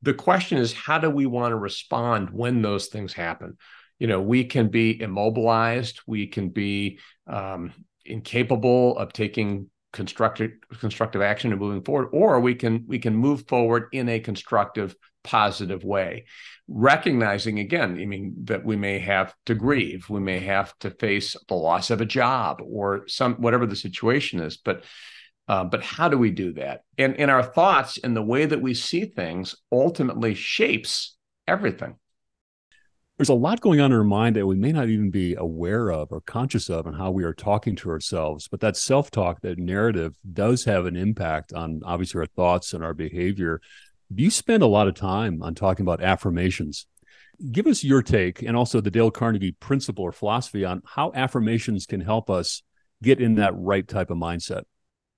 The 0.01 0.13
question 0.13 0.57
is, 0.57 0.73
how 0.73 0.99
do 0.99 1.09
we 1.09 1.25
want 1.25 1.51
to 1.51 1.57
respond 1.57 2.29
when 2.31 2.61
those 2.61 2.87
things 2.87 3.13
happen? 3.13 3.57
You 3.99 4.07
know, 4.07 4.21
we 4.21 4.43
can 4.43 4.69
be 4.69 4.99
immobilized, 4.99 6.01
we 6.07 6.27
can 6.27 6.49
be 6.49 6.99
um, 7.27 7.73
incapable 8.05 8.97
of 8.97 9.13
taking 9.13 9.69
constructive 9.93 10.51
constructive 10.79 11.21
action 11.21 11.51
and 11.51 11.59
moving 11.59 11.83
forward 11.83 12.09
or 12.13 12.39
we 12.39 12.55
can 12.55 12.85
we 12.87 12.97
can 12.97 13.15
move 13.15 13.45
forward 13.47 13.87
in 13.91 14.07
a 14.07 14.19
constructive 14.19 14.95
positive 15.23 15.83
way. 15.83 16.25
Recognizing 16.67 17.59
again 17.59 17.99
i 17.99 18.05
mean 18.05 18.33
that 18.45 18.63
we 18.63 18.75
may 18.77 18.99
have 18.99 19.33
to 19.45 19.55
grieve 19.55 20.09
we 20.09 20.21
may 20.21 20.39
have 20.39 20.73
to 20.79 20.89
face 20.91 21.35
the 21.49 21.55
loss 21.55 21.89
of 21.89 21.99
a 21.99 22.05
job 22.05 22.61
or 22.63 23.07
some 23.07 23.35
whatever 23.35 23.65
the 23.65 23.75
situation 23.75 24.39
is 24.39 24.57
but 24.57 24.83
uh, 25.47 25.65
but 25.65 25.83
how 25.83 26.07
do 26.07 26.17
we 26.17 26.31
do 26.31 26.53
that? 26.53 26.83
And 26.97 27.15
in 27.17 27.29
our 27.29 27.43
thoughts 27.43 27.97
and 27.97 28.15
the 28.15 28.21
way 28.21 28.45
that 28.45 28.61
we 28.61 28.73
see 28.73 29.03
things 29.03 29.55
ultimately 29.69 30.33
shapes 30.33 31.17
everything 31.45 31.95
there's 33.21 33.29
a 33.29 33.33
lot 33.35 33.61
going 33.61 33.79
on 33.79 33.91
in 33.91 33.97
our 33.97 34.03
mind 34.03 34.35
that 34.35 34.47
we 34.47 34.55
may 34.55 34.71
not 34.71 34.89
even 34.89 35.11
be 35.11 35.35
aware 35.35 35.91
of 35.91 36.11
or 36.11 36.21
conscious 36.21 36.69
of 36.69 36.87
and 36.87 36.97
how 36.97 37.11
we 37.11 37.23
are 37.23 37.33
talking 37.33 37.75
to 37.75 37.89
ourselves 37.89 38.47
but 38.47 38.59
that 38.59 38.75
self-talk 38.75 39.41
that 39.41 39.59
narrative 39.59 40.15
does 40.33 40.63
have 40.63 40.87
an 40.87 40.95
impact 40.95 41.53
on 41.53 41.81
obviously 41.85 42.19
our 42.19 42.25
thoughts 42.25 42.73
and 42.73 42.83
our 42.83 42.93
behavior 42.95 43.61
you 44.15 44.29
spend 44.29 44.63
a 44.63 44.67
lot 44.67 44.87
of 44.87 44.95
time 44.95 45.41
on 45.41 45.55
talking 45.55 45.85
about 45.85 46.03
affirmations. 46.03 46.85
Give 47.51 47.67
us 47.67 47.83
your 47.83 48.01
take 48.01 48.41
and 48.41 48.55
also 48.55 48.81
the 48.81 48.91
Dale 48.91 49.11
Carnegie 49.11 49.53
principle 49.53 50.03
or 50.03 50.11
philosophy 50.11 50.65
on 50.65 50.81
how 50.85 51.11
affirmations 51.15 51.85
can 51.85 52.01
help 52.01 52.29
us 52.29 52.61
get 53.01 53.19
in 53.19 53.35
that 53.35 53.53
right 53.55 53.87
type 53.87 54.11
of 54.11 54.17
mindset. 54.17 54.63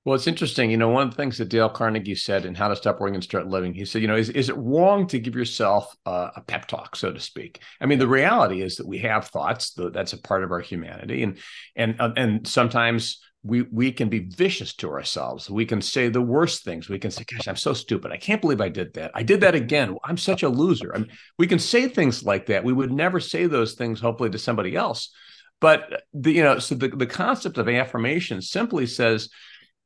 Well, 0.05 0.15
it's 0.15 0.27
interesting. 0.27 0.69
You 0.69 0.75
know, 0.75 0.89
one 0.89 1.03
of 1.03 1.11
the 1.11 1.15
things 1.15 1.37
that 1.37 1.47
Dale 1.47 1.69
Carnegie 1.69 2.15
said 2.15 2.45
in 2.45 2.55
How 2.55 2.67
to 2.67 2.75
Stop 2.75 2.99
Worrying 2.99 3.15
and 3.15 3.23
Start 3.23 3.47
Living, 3.47 3.73
he 3.73 3.85
said, 3.85 4.01
you 4.01 4.09
know, 4.09 4.17
is, 4.17 4.29
is 4.29 4.49
it 4.49 4.57
wrong 4.57 5.07
to 5.07 5.19
give 5.19 5.33
yourself 5.33 5.95
uh, 6.05 6.31
a 6.35 6.41
pep 6.41 6.67
talk, 6.67 6.97
so 6.97 7.13
to 7.13 7.19
speak? 7.21 7.61
I 7.79 7.85
mean, 7.85 7.99
the 7.99 8.07
reality 8.07 8.61
is 8.61 8.75
that 8.75 8.87
we 8.87 8.97
have 8.99 9.29
thoughts. 9.29 9.73
That's 9.93 10.11
a 10.11 10.21
part 10.21 10.43
of 10.43 10.51
our 10.51 10.59
humanity, 10.59 11.23
and 11.23 11.37
and 11.77 11.95
uh, 12.01 12.11
and 12.17 12.45
sometimes 12.45 13.21
we 13.43 13.61
we 13.61 13.93
can 13.93 14.09
be 14.09 14.19
vicious 14.19 14.73
to 14.75 14.89
ourselves. 14.91 15.49
We 15.49 15.65
can 15.65 15.81
say 15.81 16.09
the 16.09 16.21
worst 16.21 16.65
things. 16.65 16.89
We 16.89 16.99
can 16.99 17.11
say, 17.11 17.23
"Gosh, 17.23 17.47
I'm 17.47 17.55
so 17.55 17.73
stupid. 17.73 18.11
I 18.11 18.17
can't 18.17 18.41
believe 18.41 18.59
I 18.59 18.69
did 18.69 18.95
that. 18.95 19.11
I 19.15 19.23
did 19.23 19.39
that 19.39 19.55
again. 19.55 19.95
I'm 20.03 20.17
such 20.17 20.43
a 20.43 20.49
loser." 20.49 20.93
I 20.93 20.99
mean, 20.99 21.11
we 21.37 21.47
can 21.47 21.59
say 21.59 21.87
things 21.87 22.25
like 22.25 22.47
that. 22.47 22.65
We 22.65 22.73
would 22.73 22.91
never 22.91 23.21
say 23.21 23.47
those 23.47 23.75
things, 23.75 24.01
hopefully, 24.01 24.31
to 24.31 24.37
somebody 24.37 24.75
else. 24.75 25.13
But 25.61 26.03
the, 26.13 26.33
you 26.33 26.43
know, 26.43 26.59
so 26.59 26.75
the 26.75 26.89
the 26.89 27.05
concept 27.07 27.57
of 27.57 27.69
affirmation 27.69 28.41
simply 28.41 28.85
says, 28.85 29.29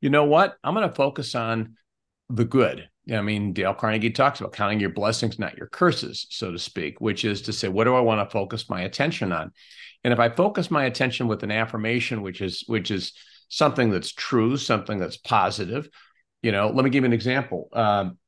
you 0.00 0.10
know 0.10 0.24
what? 0.24 0.56
I'm 0.62 0.74
going 0.74 0.88
to 0.88 0.94
focus 0.94 1.34
on 1.34 1.76
the 2.28 2.44
good. 2.44 2.88
I 3.10 3.22
mean, 3.22 3.52
Dale 3.52 3.74
Carnegie 3.74 4.10
talks 4.10 4.40
about 4.40 4.52
counting 4.52 4.80
your 4.80 4.90
blessings, 4.90 5.38
not 5.38 5.56
your 5.56 5.66
curses, 5.68 6.26
so 6.30 6.52
to 6.52 6.58
speak, 6.58 7.00
which 7.00 7.24
is 7.24 7.42
to 7.42 7.52
say, 7.52 7.68
what 7.68 7.84
do 7.84 7.94
I 7.94 8.00
want 8.00 8.20
to 8.20 8.30
focus 8.30 8.68
my 8.68 8.82
attention 8.82 9.32
on? 9.32 9.52
And 10.04 10.12
if 10.12 10.18
I 10.18 10.28
focus 10.28 10.70
my 10.70 10.84
attention 10.84 11.26
with 11.26 11.42
an 11.42 11.50
affirmation, 11.50 12.22
which 12.22 12.40
is 12.40 12.64
which 12.66 12.90
is 12.90 13.14
something 13.48 13.90
that's 13.90 14.12
true, 14.12 14.56
something 14.56 14.98
that's 14.98 15.16
positive. 15.16 15.88
You 16.42 16.52
know, 16.52 16.68
let 16.68 16.84
me 16.84 16.90
give 16.90 17.02
you 17.02 17.06
an 17.06 17.12
example. 17.12 17.68
Um, 17.72 18.18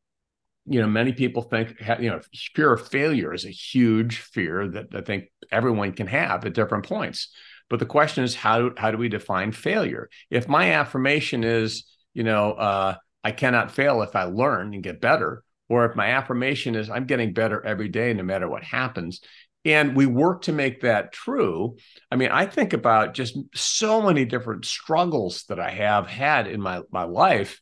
you 0.66 0.80
know, 0.80 0.88
many 0.88 1.12
people 1.12 1.42
think, 1.42 1.74
you 2.00 2.10
know, 2.10 2.20
fear 2.54 2.72
of 2.72 2.88
failure 2.88 3.32
is 3.32 3.44
a 3.44 3.50
huge 3.50 4.18
fear 4.18 4.68
that 4.68 4.94
I 4.94 5.00
think 5.00 5.24
everyone 5.50 5.92
can 5.92 6.06
have 6.06 6.44
at 6.44 6.54
different 6.54 6.86
points. 6.86 7.32
But 7.70 7.78
the 7.78 7.86
question 7.86 8.24
is, 8.24 8.34
how, 8.34 8.72
how 8.76 8.90
do 8.90 8.98
we 8.98 9.08
define 9.08 9.52
failure? 9.52 10.10
If 10.28 10.48
my 10.48 10.72
affirmation 10.72 11.44
is, 11.44 11.84
you 12.12 12.24
know, 12.24 12.52
uh, 12.52 12.96
I 13.24 13.30
cannot 13.30 13.70
fail 13.70 14.02
if 14.02 14.14
I 14.14 14.24
learn 14.24 14.74
and 14.74 14.82
get 14.82 15.00
better, 15.00 15.42
or 15.68 15.86
if 15.86 15.96
my 15.96 16.08
affirmation 16.08 16.74
is 16.74 16.90
I'm 16.90 17.06
getting 17.06 17.32
better 17.32 17.64
every 17.64 17.88
day, 17.88 18.12
no 18.12 18.24
matter 18.24 18.48
what 18.48 18.64
happens, 18.64 19.20
and 19.64 19.94
we 19.94 20.06
work 20.06 20.42
to 20.42 20.52
make 20.52 20.80
that 20.80 21.12
true. 21.12 21.76
I 22.10 22.16
mean, 22.16 22.30
I 22.30 22.46
think 22.46 22.72
about 22.72 23.14
just 23.14 23.36
so 23.54 24.02
many 24.02 24.24
different 24.24 24.64
struggles 24.64 25.44
that 25.48 25.60
I 25.60 25.70
have 25.70 26.06
had 26.06 26.46
in 26.46 26.60
my, 26.60 26.80
my 26.90 27.04
life. 27.04 27.60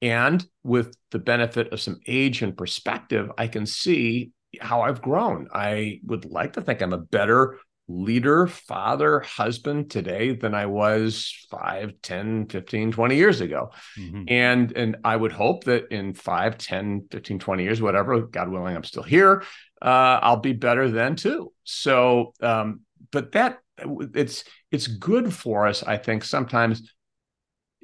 And 0.00 0.44
with 0.62 0.94
the 1.10 1.18
benefit 1.18 1.72
of 1.72 1.80
some 1.80 1.98
age 2.06 2.42
and 2.42 2.56
perspective, 2.56 3.30
I 3.36 3.48
can 3.48 3.66
see 3.66 4.30
how 4.60 4.82
I've 4.82 5.02
grown. 5.02 5.48
I 5.52 6.00
would 6.04 6.24
like 6.24 6.52
to 6.52 6.62
think 6.62 6.80
I'm 6.80 6.92
a 6.92 6.98
better 6.98 7.58
leader, 7.86 8.46
father, 8.46 9.20
husband 9.20 9.90
today 9.90 10.34
than 10.34 10.54
I 10.54 10.66
was 10.66 11.46
5, 11.50 11.94
10, 12.02 12.46
15, 12.48 12.92
20 12.92 13.16
years 13.16 13.40
ago. 13.40 13.70
Mm-hmm. 13.98 14.24
And 14.28 14.72
and 14.72 14.96
I 15.04 15.16
would 15.16 15.32
hope 15.32 15.64
that 15.64 15.92
in 15.92 16.14
5, 16.14 16.58
10, 16.58 17.08
15, 17.10 17.38
20 17.38 17.62
years, 17.62 17.82
whatever, 17.82 18.22
God 18.22 18.48
willing, 18.48 18.76
I'm 18.76 18.84
still 18.84 19.02
here, 19.02 19.42
uh, 19.82 20.18
I'll 20.22 20.38
be 20.38 20.52
better 20.52 20.90
then 20.90 21.16
too. 21.16 21.52
So 21.64 22.32
um, 22.40 22.80
but 23.10 23.32
that 23.32 23.58
it's 23.78 24.44
it's 24.70 24.86
good 24.86 25.32
for 25.32 25.66
us, 25.66 25.82
I 25.82 25.96
think, 25.96 26.24
sometimes 26.24 26.90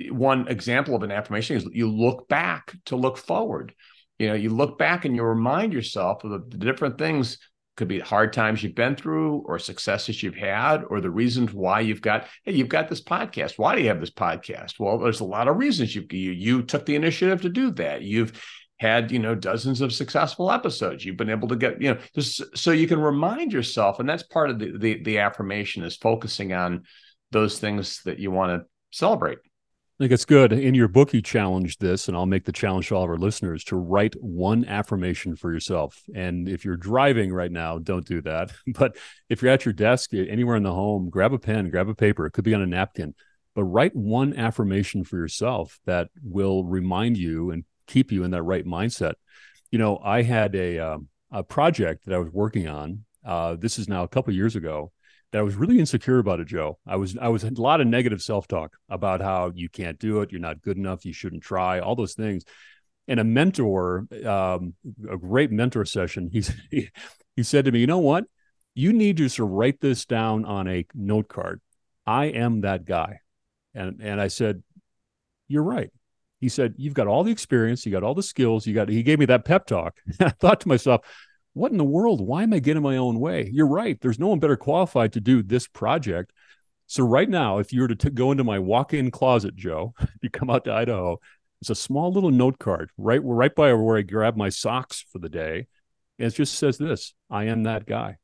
one 0.09 0.49
example 0.49 0.95
of 0.95 1.03
an 1.03 1.13
affirmation 1.13 1.57
is 1.57 1.69
you 1.73 1.91
look 1.91 2.29
back 2.29 2.75
to 2.87 2.97
look 2.97 3.19
forward. 3.19 3.75
You 4.19 4.29
know, 4.29 4.35
you 4.35 4.51
look 4.51 4.79
back 4.79 5.05
and 5.05 5.15
you 5.17 5.23
remind 5.23 5.73
yourself 5.73 6.25
of 6.25 6.31
the, 6.31 6.57
the 6.57 6.65
different 6.65 6.99
things 6.99 7.39
could 7.81 7.89
be 7.89 7.99
hard 7.99 8.31
times 8.31 8.63
you've 8.63 8.75
been 8.75 8.95
through 8.95 9.43
or 9.47 9.59
successes 9.59 10.23
you've 10.23 10.37
had 10.37 10.85
or 10.91 11.01
the 11.01 11.09
reasons 11.09 11.51
why 11.55 11.81
you've 11.81 12.03
got 12.03 12.27
hey 12.45 12.53
you've 12.53 12.69
got 12.69 12.91
this 12.91 13.03
podcast. 13.03 13.55
Why 13.57 13.75
do 13.75 13.81
you 13.81 13.89
have 13.89 14.01
this 14.01 14.11
podcast? 14.11 14.79
Well 14.79 14.99
there's 14.99 15.21
a 15.21 15.25
lot 15.25 15.49
of 15.49 15.57
reasons 15.57 15.97
you 15.97 16.05
you, 16.11 16.33
you 16.33 16.63
took 16.63 16.85
the 16.85 16.95
initiative 16.95 17.41
to 17.41 17.49
do 17.49 17.71
that. 17.71 18.03
You've 18.03 18.39
had 18.81 19.11
you 19.11 19.19
know 19.19 19.35
dozens 19.35 19.81
of 19.81 19.95
successful 19.95 20.53
episodes. 20.53 21.07
You've 21.07 21.17
been 21.17 21.31
able 21.31 21.49
to 21.49 21.57
get 21.57 21.81
you 21.81 21.95
know 21.95 22.01
just 22.15 22.55
so 22.55 22.71
you 22.71 22.87
can 22.87 23.01
remind 23.01 23.51
yourself 23.51 23.99
and 23.99 24.07
that's 24.07 24.25
part 24.25 24.51
of 24.51 24.59
the 24.59 24.77
the, 24.77 25.03
the 25.03 25.19
affirmation 25.21 25.83
is 25.83 25.97
focusing 25.97 26.53
on 26.53 26.83
those 27.31 27.59
things 27.59 28.03
that 28.05 28.19
you 28.19 28.31
want 28.31 28.61
to 28.61 28.69
celebrate 28.91 29.39
I 30.01 30.05
think 30.05 30.13
it's 30.13 30.25
good. 30.25 30.55
In 30.55 30.75
your 30.75 30.89
book, 30.89 31.13
you 31.13 31.21
challenged 31.21 31.79
this, 31.79 32.09
and 32.09 32.17
I'll 32.17 32.25
make 32.25 32.47
the 32.47 32.53
challenge 32.53 32.89
to 32.89 32.95
all 32.95 33.05
of 33.05 33.11
our 33.11 33.19
listeners 33.19 33.63
to 33.65 33.77
write 33.77 34.15
one 34.15 34.65
affirmation 34.65 35.37
for 35.37 35.53
yourself. 35.53 36.03
And 36.15 36.49
if 36.49 36.65
you're 36.65 36.79
driving 36.79 37.35
right 37.35 37.53
now, 37.53 37.77
don't 37.77 38.07
do 38.07 38.23
that. 38.23 38.51
But 38.67 38.97
if 39.29 39.43
you're 39.43 39.53
at 39.53 39.67
your 39.67 39.75
desk, 39.75 40.15
anywhere 40.15 40.57
in 40.57 40.63
the 40.63 40.73
home, 40.73 41.11
grab 41.11 41.35
a 41.35 41.39
pen, 41.39 41.69
grab 41.69 41.91
a 41.91 41.95
paper. 41.95 42.25
It 42.25 42.31
could 42.31 42.45
be 42.45 42.55
on 42.55 42.63
a 42.63 42.67
napkin, 42.67 43.15
but 43.55 43.65
write 43.65 43.95
one 43.95 44.35
affirmation 44.35 45.05
for 45.05 45.19
yourself 45.19 45.79
that 45.85 46.09
will 46.23 46.65
remind 46.65 47.19
you 47.19 47.51
and 47.51 47.65
keep 47.87 48.11
you 48.11 48.25
in 48.25 48.31
that 48.31 48.43
right 48.43 48.65
mindset. 48.65 49.17
You 49.71 49.79
know, 49.79 49.99
I 50.03 50.23
had 50.23 50.55
a 50.55 50.79
um, 50.79 51.09
a 51.31 51.43
project 51.43 52.07
that 52.07 52.15
I 52.15 52.19
was 52.19 52.31
working 52.33 52.69
on. 52.69 53.05
Uh, 53.23 53.57
this 53.57 53.79
is 53.79 53.87
now 53.87 54.05
a 54.05 54.09
couple 54.09 54.33
years 54.33 54.57
ago, 54.57 54.93
that 55.33 55.39
I 55.39 55.43
was 55.43 55.55
really 55.55 55.79
insecure 55.79 56.19
about 56.19 56.41
it, 56.41 56.49
Joe. 56.49 56.79
I 56.87 56.97
was 56.97 57.17
I 57.17 57.29
was 57.29 57.45
a 57.45 57.51
lot 57.51 57.81
of 57.81 57.87
negative 57.87 58.23
self 58.23 58.49
talk 58.49 58.77
about 58.89 59.21
how 59.21 59.53
you 59.55 59.69
can't 59.69 59.99
do 59.99 60.21
it, 60.21 60.33
you're 60.33 60.41
not 60.41 60.63
good 60.63 60.77
enough, 60.77 61.05
you 61.05 61.13
shouldn't 61.13 61.43
try, 61.43 61.81
all 61.81 61.95
those 61.95 62.15
things. 62.15 62.45
And 63.09 63.19
a 63.19 63.25
mentor, 63.25 64.07
um, 64.25 64.75
a 65.11 65.17
great 65.17 65.51
mentor 65.51 65.85
session, 65.85 66.31
he's, 66.33 66.53
he 66.71 66.91
he 67.37 67.43
said 67.43 67.65
to 67.65 67.73
me, 67.73 67.81
you 67.81 67.87
know 67.87 67.99
what, 67.99 68.25
you 68.75 68.93
need 68.93 69.17
to 69.19 69.29
sort 69.29 69.49
of 69.49 69.53
write 69.53 69.81
this 69.81 70.05
down 70.05 70.45
on 70.45 70.69
a 70.69 70.87
note 70.95 71.29
card. 71.29 71.61
I 72.07 72.27
am 72.27 72.63
that 72.63 72.85
guy, 72.85 73.21
and 73.75 74.01
and 74.03 74.21
I 74.21 74.29
said, 74.29 74.63
you're 75.49 75.63
right. 75.63 75.91
He 76.41 76.49
said, 76.49 76.75
you've 76.79 76.95
got 76.95 77.07
all 77.07 77.23
the 77.23 77.33
experience, 77.33 77.85
you 77.85 77.93
got 77.93 78.03
all 78.03 78.15
the 78.15 78.23
skills, 78.23 78.67
you 78.67 78.75
got. 78.75 78.89
He 78.89 79.03
gave 79.03 79.19
me 79.19 79.27
that 79.27 79.45
pep 79.45 79.67
talk. 79.67 79.99
I 80.21 80.31
thought 80.31 80.61
to 80.61 80.69
myself, 80.69 81.03
what 81.61 81.73
in 81.73 81.79
the 81.79 81.85
world? 81.85 82.23
Why 82.23 82.43
am 82.43 82.55
I 82.55 82.59
getting 82.59 82.83
my 82.83 82.97
own 82.97 83.21
way? 83.21 83.51
You're 83.53 83.67
right. 83.67 84.01
There's 84.01 84.19
no 84.19 84.29
one 84.29 84.39
better 84.39 84.57
qualified 84.57 85.13
to 85.13 85.21
do 85.21 85.43
this 85.43 85.69
project. 85.69 86.33
So 86.87 87.05
right 87.05 87.29
now, 87.29 87.59
if 87.59 87.71
you 87.71 87.83
were 87.83 87.89
to 87.89 87.95
t- 87.95 88.09
go 88.09 88.33
into 88.33 88.45
my 88.45 88.59
walk-in 88.59 89.11
closet, 89.11 89.57
Joe, 89.57 89.93
if 90.01 90.09
you 90.23 90.31
come 90.31 90.49
out 90.49 90.65
to 90.65 90.73
Idaho, 90.73 91.21
it's 91.61 91.69
a 91.69 91.75
small 91.75 92.11
little 92.13 92.31
note 92.31 92.59
card 92.59 92.91
right 92.97 93.21
right 93.23 93.55
by 93.55 93.75
where 93.75 93.99
I 93.99 94.03
grab 94.03 94.37
my 94.39 94.49
socks 94.49 95.05
for 95.13 95.19
the 95.19 95.29
day, 95.29 95.67
and 96.19 96.29
it 96.29 96.35
just 96.35 96.55
says 96.55 96.79
this: 96.79 97.13
"I 97.29 97.45
am 97.45 97.65
that 97.65 97.85
guy." 97.85 98.17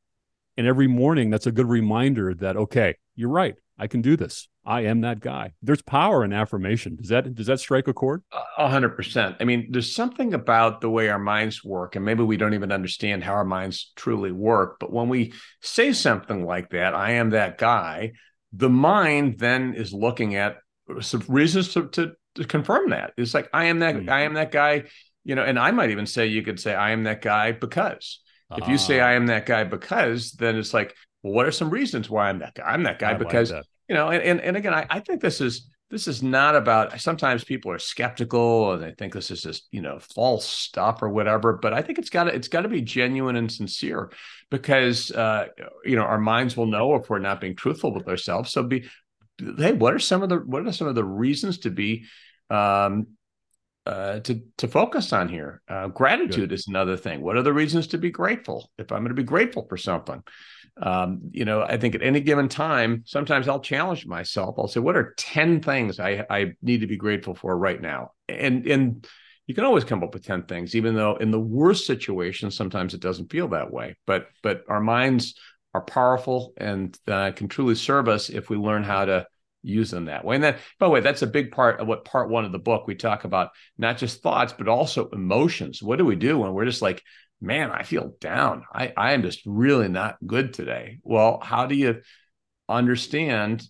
And 0.57 0.67
every 0.67 0.87
morning, 0.87 1.29
that's 1.29 1.47
a 1.47 1.53
good 1.53 1.69
reminder 1.69 2.33
that 2.37 2.57
okay, 2.57 2.97
you're 3.17 3.29
right. 3.29 3.57
I 3.79 3.87
can 3.87 4.01
do 4.01 4.17
this. 4.17 4.49
I 4.67 4.81
am 4.83 5.03
that 5.03 5.21
guy. 5.21 5.53
There's 5.63 5.81
power 5.81 6.25
in 6.25 6.33
affirmation. 6.33 6.97
Does 6.97 7.09
that 7.11 7.33
does 7.35 7.47
that 7.47 7.61
strike 7.61 7.87
a 7.87 7.93
chord? 7.93 8.23
A 8.59 8.69
hundred 8.69 8.97
percent. 8.97 9.37
I 9.39 9.45
mean, 9.45 9.69
there's 9.71 9.95
something 9.95 10.35
about 10.35 10.81
the 10.81 10.91
way 10.91 11.09
our 11.09 11.21
minds 11.21 11.63
work, 11.63 11.95
and 11.95 12.05
maybe 12.05 12.25
we 12.25 12.37
don't 12.37 12.55
even 12.55 12.73
understand 12.73 13.23
how 13.23 13.35
our 13.35 13.45
minds 13.45 13.93
truly 13.95 14.33
work. 14.33 14.79
But 14.81 14.93
when 14.93 15.09
we 15.09 15.33
say 15.63 15.93
something 15.93 16.45
like 16.45 16.71
that, 16.71 16.95
I 16.95 17.13
am 17.13 17.31
that 17.31 17.59
guy, 17.59 18.13
the 18.53 18.69
mind 18.69 19.39
then 19.39 19.75
is 19.75 19.93
looking 19.93 20.35
at 20.35 20.57
some 21.01 21.23
reasons 21.29 21.73
to 21.75 21.89
to, 21.91 22.13
to 22.35 22.45
confirm 22.45 22.91
that. 22.91 23.13
It's 23.17 23.35
like 23.35 23.49
I 23.53 23.67
am 23.67 23.79
that 23.79 23.95
mm-hmm. 23.95 24.11
I 24.11 24.23
am 24.23 24.35
that 24.35 24.51
guy, 24.51 24.85
you 25.25 25.37
know, 25.37 25.45
and 25.45 25.61
I 25.61 25.71
might 25.71 25.91
even 25.91 26.07
say 26.07 26.27
you 26.27 26.43
could 26.43 26.59
say 26.59 26.75
I 26.75 26.91
am 26.91 27.05
that 27.05 27.23
guy 27.23 27.53
because. 27.53 28.21
If 28.49 28.69
you 28.69 28.79
say 28.79 29.01
I 29.01 29.15
am 29.15 29.27
that 29.27 29.45
guy 29.45 29.65
because, 29.65 30.31
then 30.31 30.55
it's 30.57 30.73
like, 30.73 30.95
well, 31.21 31.33
what 31.33 31.47
are 31.47 31.51
some 31.51 31.69
reasons 31.69 32.09
why 32.09 32.29
I'm 32.29 32.39
that 32.39 32.55
guy? 32.55 32.63
I'm 32.63 32.85
that 32.85 33.01
guy 33.01 33.11
I 33.11 33.15
because 33.15 33.51
like 33.51 33.63
that 33.63 33.67
you 33.89 33.95
know, 33.95 34.09
and 34.09 34.23
and, 34.23 34.41
and 34.41 34.57
again, 34.57 34.75
I, 34.75 34.87
I 34.89 35.01
think 35.01 35.21
this 35.21 35.41
is 35.41 35.69
this 35.91 36.09
is 36.09 36.23
not 36.23 36.57
about 36.57 37.01
sometimes 37.01 37.45
people 37.45 37.71
are 37.71 37.79
skeptical 37.79 38.73
and 38.73 38.83
they 38.83 38.93
think 38.93 39.13
this 39.13 39.31
is 39.31 39.43
just 39.43 39.69
you 39.71 39.81
know 39.81 39.99
false 39.99 40.47
stuff 40.47 41.03
or 41.03 41.09
whatever 41.09 41.53
but 41.53 41.73
i 41.73 41.81
think 41.81 41.99
it's 41.99 42.11
got 42.11 42.25
to 42.25 42.35
it's 42.35 42.49
got 42.49 42.63
to 42.63 42.69
be 42.69 42.81
genuine 42.81 43.37
and 43.37 43.51
sincere 43.51 44.11
because 44.51 45.11
uh 45.13 45.47
you 45.85 45.97
know 45.97 46.03
our 46.03 46.19
minds 46.19 46.57
will 46.57 46.67
know 46.67 46.95
if 46.95 47.09
we're 47.09 47.19
not 47.19 47.41
being 47.41 47.55
truthful 47.55 47.95
with 47.95 48.09
ourselves 48.09 48.51
so 48.51 48.63
be 48.63 48.89
hey 49.59 49.73
what 49.73 49.95
are 49.95 49.99
some 49.99 50.23
of 50.23 50.29
the 50.29 50.37
what 50.39 50.67
are 50.67 50.73
some 50.73 50.89
of 50.89 50.95
the 50.95 51.05
reasons 51.05 51.59
to 51.59 51.71
be 51.71 52.05
um 52.51 53.07
uh, 53.87 54.19
to 54.19 54.43
to 54.57 54.67
focus 54.67 55.13
on 55.13 55.29
here. 55.29 55.63
Uh, 55.69 55.87
gratitude 55.87 56.49
Good. 56.49 56.53
is 56.53 56.67
another 56.67 56.97
thing. 56.97 57.21
What 57.21 57.37
are 57.37 57.43
the 57.43 57.53
reasons 57.53 57.87
to 57.89 57.99
be 57.99 58.11
grateful? 58.11 58.69
If 58.79 58.91
I'm 58.91 59.03
going 59.03 59.11
to 59.11 59.15
be 59.15 59.23
grateful 59.23 59.65
for 59.69 59.77
something, 59.77 60.25
um, 60.81 61.31
you 61.31 61.45
know, 61.45 61.63
I 61.63 61.79
think 61.79 61.95
at 61.95 62.03
any 62.03 62.21
given 62.21 62.49
time, 62.49 63.03
sometimes 63.07 63.49
I'll 63.49 63.61
challenge 63.61 64.07
myself. 64.07 64.57
I'll 64.59 64.69
say, 64.69 64.81
what 64.81 64.97
are 64.97 65.15
10 65.17 65.63
things 65.63 65.99
I, 65.99 66.25
I 66.29 66.53
need 66.63 66.83
to 66.83 66.87
be 66.87 66.97
grateful 66.97 67.35
for 67.35 67.57
right 67.57 67.81
now? 67.81 68.13
And 68.29 68.67
and 68.67 69.07
you 69.47 69.55
can 69.55 69.65
always 69.65 69.85
come 69.85 70.03
up 70.03 70.13
with 70.13 70.27
10 70.27 70.45
things, 70.45 70.75
even 70.75 70.95
though 70.95 71.17
in 71.17 71.31
the 71.31 71.41
worst 71.41 71.87
situations, 71.87 72.57
sometimes 72.57 72.95
it 72.95 73.01
doesn't 73.01 73.31
feel 73.31 73.49
that 73.49 73.73
way. 73.73 73.97
But 74.07 74.29
but 74.43 74.65
our 74.69 74.81
minds 74.81 75.35
are 75.73 75.83
powerful 75.83 76.53
and 76.57 76.99
uh, 77.07 77.33
can 77.33 77.49
truly 77.49 77.75
serve 77.75 78.09
us 78.09 78.29
if 78.29 78.51
we 78.51 78.57
learn 78.57 78.83
how 78.83 79.05
to 79.05 79.27
use 79.63 79.91
them 79.91 80.07
that 80.07 80.25
way. 80.25 80.37
And 80.37 80.45
that, 80.45 80.59
by 80.79 80.87
the 80.87 80.91
way, 80.91 81.01
that's 81.01 81.23
a 81.23 81.27
big 81.27 81.53
part 81.53 81.81
of 81.81 81.87
what 81.87 82.05
part 82.05 82.31
one 82.31 82.45
of 82.45 82.53
the 82.53 82.59
book 82.59 82.87
we 82.87 82.95
talk 82.95 83.25
about, 83.25 83.51
not 83.77 83.99
just 83.99 84.23
thoughts, 84.23 84.55
but 84.57 84.69
also 84.69 85.09
emotions. 85.11 85.83
What 85.83 85.99
do 85.99 86.05
we 86.05 86.17
do 86.17 86.39
when 86.39 86.53
we're 86.53 86.65
just 86.65 86.83
like 86.83 87.03
man, 87.41 87.71
I 87.71 87.83
feel 87.83 88.15
down. 88.21 88.65
I, 88.73 88.93
I 88.97 89.13
am 89.13 89.23
just 89.23 89.43
really 89.47 89.89
not 89.89 90.17
good 90.27 90.55
today. 90.55 90.99
Well, 91.03 91.41
how 91.43 91.67
do 91.67 91.75
you 91.75 92.03
understand 92.69 93.67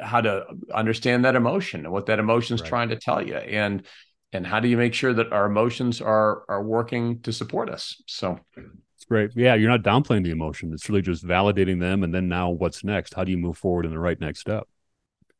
how 0.00 0.20
to 0.20 0.46
understand 0.72 1.24
that 1.24 1.36
emotion 1.36 1.84
and 1.84 1.92
what 1.92 2.06
that 2.06 2.18
emotion 2.18 2.54
is 2.54 2.62
right. 2.62 2.68
trying 2.68 2.88
to 2.90 2.96
tell 2.96 3.26
you? 3.26 3.36
And 3.36 3.84
and 4.32 4.46
how 4.46 4.60
do 4.60 4.68
you 4.68 4.76
make 4.76 4.94
sure 4.94 5.12
that 5.12 5.32
our 5.32 5.46
emotions 5.46 6.00
are 6.00 6.44
are 6.48 6.62
working 6.62 7.20
to 7.20 7.32
support 7.32 7.68
us? 7.68 8.00
So 8.06 8.38
it's 8.56 9.04
great. 9.04 9.32
Yeah, 9.34 9.54
you're 9.54 9.70
not 9.70 9.82
downplaying 9.82 10.24
the 10.24 10.30
emotion. 10.30 10.72
It's 10.72 10.88
really 10.88 11.02
just 11.02 11.24
validating 11.24 11.80
them 11.80 12.02
and 12.02 12.14
then 12.14 12.28
now 12.28 12.50
what's 12.50 12.84
next? 12.84 13.14
How 13.14 13.24
do 13.24 13.30
you 13.30 13.38
move 13.38 13.58
forward 13.58 13.84
in 13.84 13.90
the 13.90 13.98
right 13.98 14.20
next 14.20 14.40
step? 14.40 14.66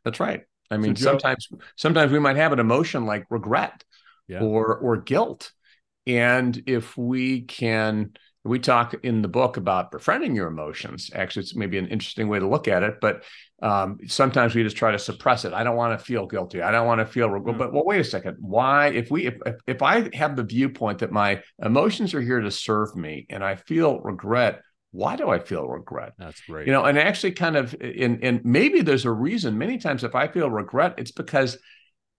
That's 0.04 0.20
right. 0.20 0.42
I 0.70 0.76
mean, 0.76 0.94
so 0.94 1.04
sometimes 1.04 1.48
sometimes 1.76 2.12
we 2.12 2.18
might 2.18 2.36
have 2.36 2.52
an 2.52 2.60
emotion 2.60 3.06
like 3.06 3.26
regret 3.30 3.82
yeah. 4.28 4.40
or 4.40 4.76
or 4.76 4.96
guilt 4.98 5.52
and 6.16 6.62
if 6.66 6.96
we 6.96 7.42
can, 7.42 8.12
we 8.44 8.58
talk 8.58 8.94
in 9.02 9.22
the 9.22 9.28
book 9.28 9.56
about 9.56 9.90
befriending 9.90 10.34
your 10.34 10.48
emotions. 10.48 11.10
Actually, 11.14 11.42
it's 11.42 11.54
maybe 11.54 11.78
an 11.78 11.88
interesting 11.88 12.28
way 12.28 12.38
to 12.38 12.48
look 12.48 12.68
at 12.68 12.82
it, 12.82 12.94
but 13.00 13.22
um, 13.62 13.98
sometimes 14.06 14.54
we 14.54 14.62
just 14.62 14.76
try 14.76 14.90
to 14.90 14.98
suppress 14.98 15.44
it. 15.44 15.52
I 15.52 15.62
don't 15.62 15.76
want 15.76 15.98
to 15.98 16.04
feel 16.04 16.26
guilty. 16.26 16.62
I 16.62 16.70
don't 16.70 16.86
want 16.86 17.00
to 17.00 17.06
feel, 17.06 17.28
mm-hmm. 17.28 17.58
but 17.58 17.72
well, 17.72 17.84
wait 17.84 18.00
a 18.00 18.04
second. 18.04 18.36
Why, 18.40 18.88
if 18.88 19.10
we, 19.10 19.26
if, 19.26 19.34
if 19.66 19.82
I 19.82 20.14
have 20.16 20.36
the 20.36 20.42
viewpoint 20.42 21.00
that 21.00 21.12
my 21.12 21.42
emotions 21.62 22.14
are 22.14 22.22
here 22.22 22.40
to 22.40 22.50
serve 22.50 22.96
me 22.96 23.26
and 23.28 23.44
I 23.44 23.56
feel 23.56 24.00
regret, 24.00 24.62
why 24.92 25.16
do 25.16 25.28
I 25.28 25.38
feel 25.38 25.68
regret? 25.68 26.14
That's 26.18 26.40
great. 26.40 26.66
You 26.66 26.72
know, 26.72 26.84
and 26.84 26.98
actually 26.98 27.32
kind 27.32 27.56
of, 27.56 27.74
in, 27.80 28.24
and 28.24 28.40
maybe 28.44 28.80
there's 28.80 29.04
a 29.04 29.12
reason. 29.12 29.58
Many 29.58 29.78
times 29.78 30.02
if 30.02 30.14
I 30.14 30.26
feel 30.28 30.50
regret, 30.50 30.94
it's 30.98 31.12
because 31.12 31.58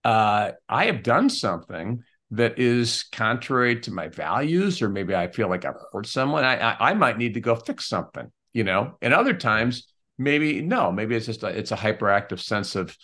uh, 0.03 0.51
I 0.69 0.85
have 0.85 1.03
done 1.03 1.29
something 1.29 2.03
that 2.31 2.57
is 2.57 3.03
contrary 3.11 3.79
to 3.81 3.91
my 3.91 4.07
values, 4.07 4.81
or 4.81 4.89
maybe 4.89 5.13
I 5.13 5.27
feel 5.27 5.49
like 5.49 5.65
I've 5.65 5.75
hurt 5.91 6.07
someone, 6.07 6.45
I, 6.45 6.71
I, 6.71 6.91
I 6.91 6.93
might 6.93 7.17
need 7.17 7.33
to 7.33 7.41
go 7.41 7.55
fix 7.55 7.87
something, 7.87 8.31
you 8.53 8.63
know. 8.63 8.95
And 9.01 9.13
other 9.13 9.33
times, 9.33 9.87
maybe 10.17 10.61
no, 10.61 10.91
maybe 10.91 11.15
it's 11.15 11.25
just 11.25 11.43
a, 11.43 11.47
it's 11.47 11.71
a 11.71 11.75
hyperactive 11.75 12.39
sense 12.39 12.75
of 12.75 12.95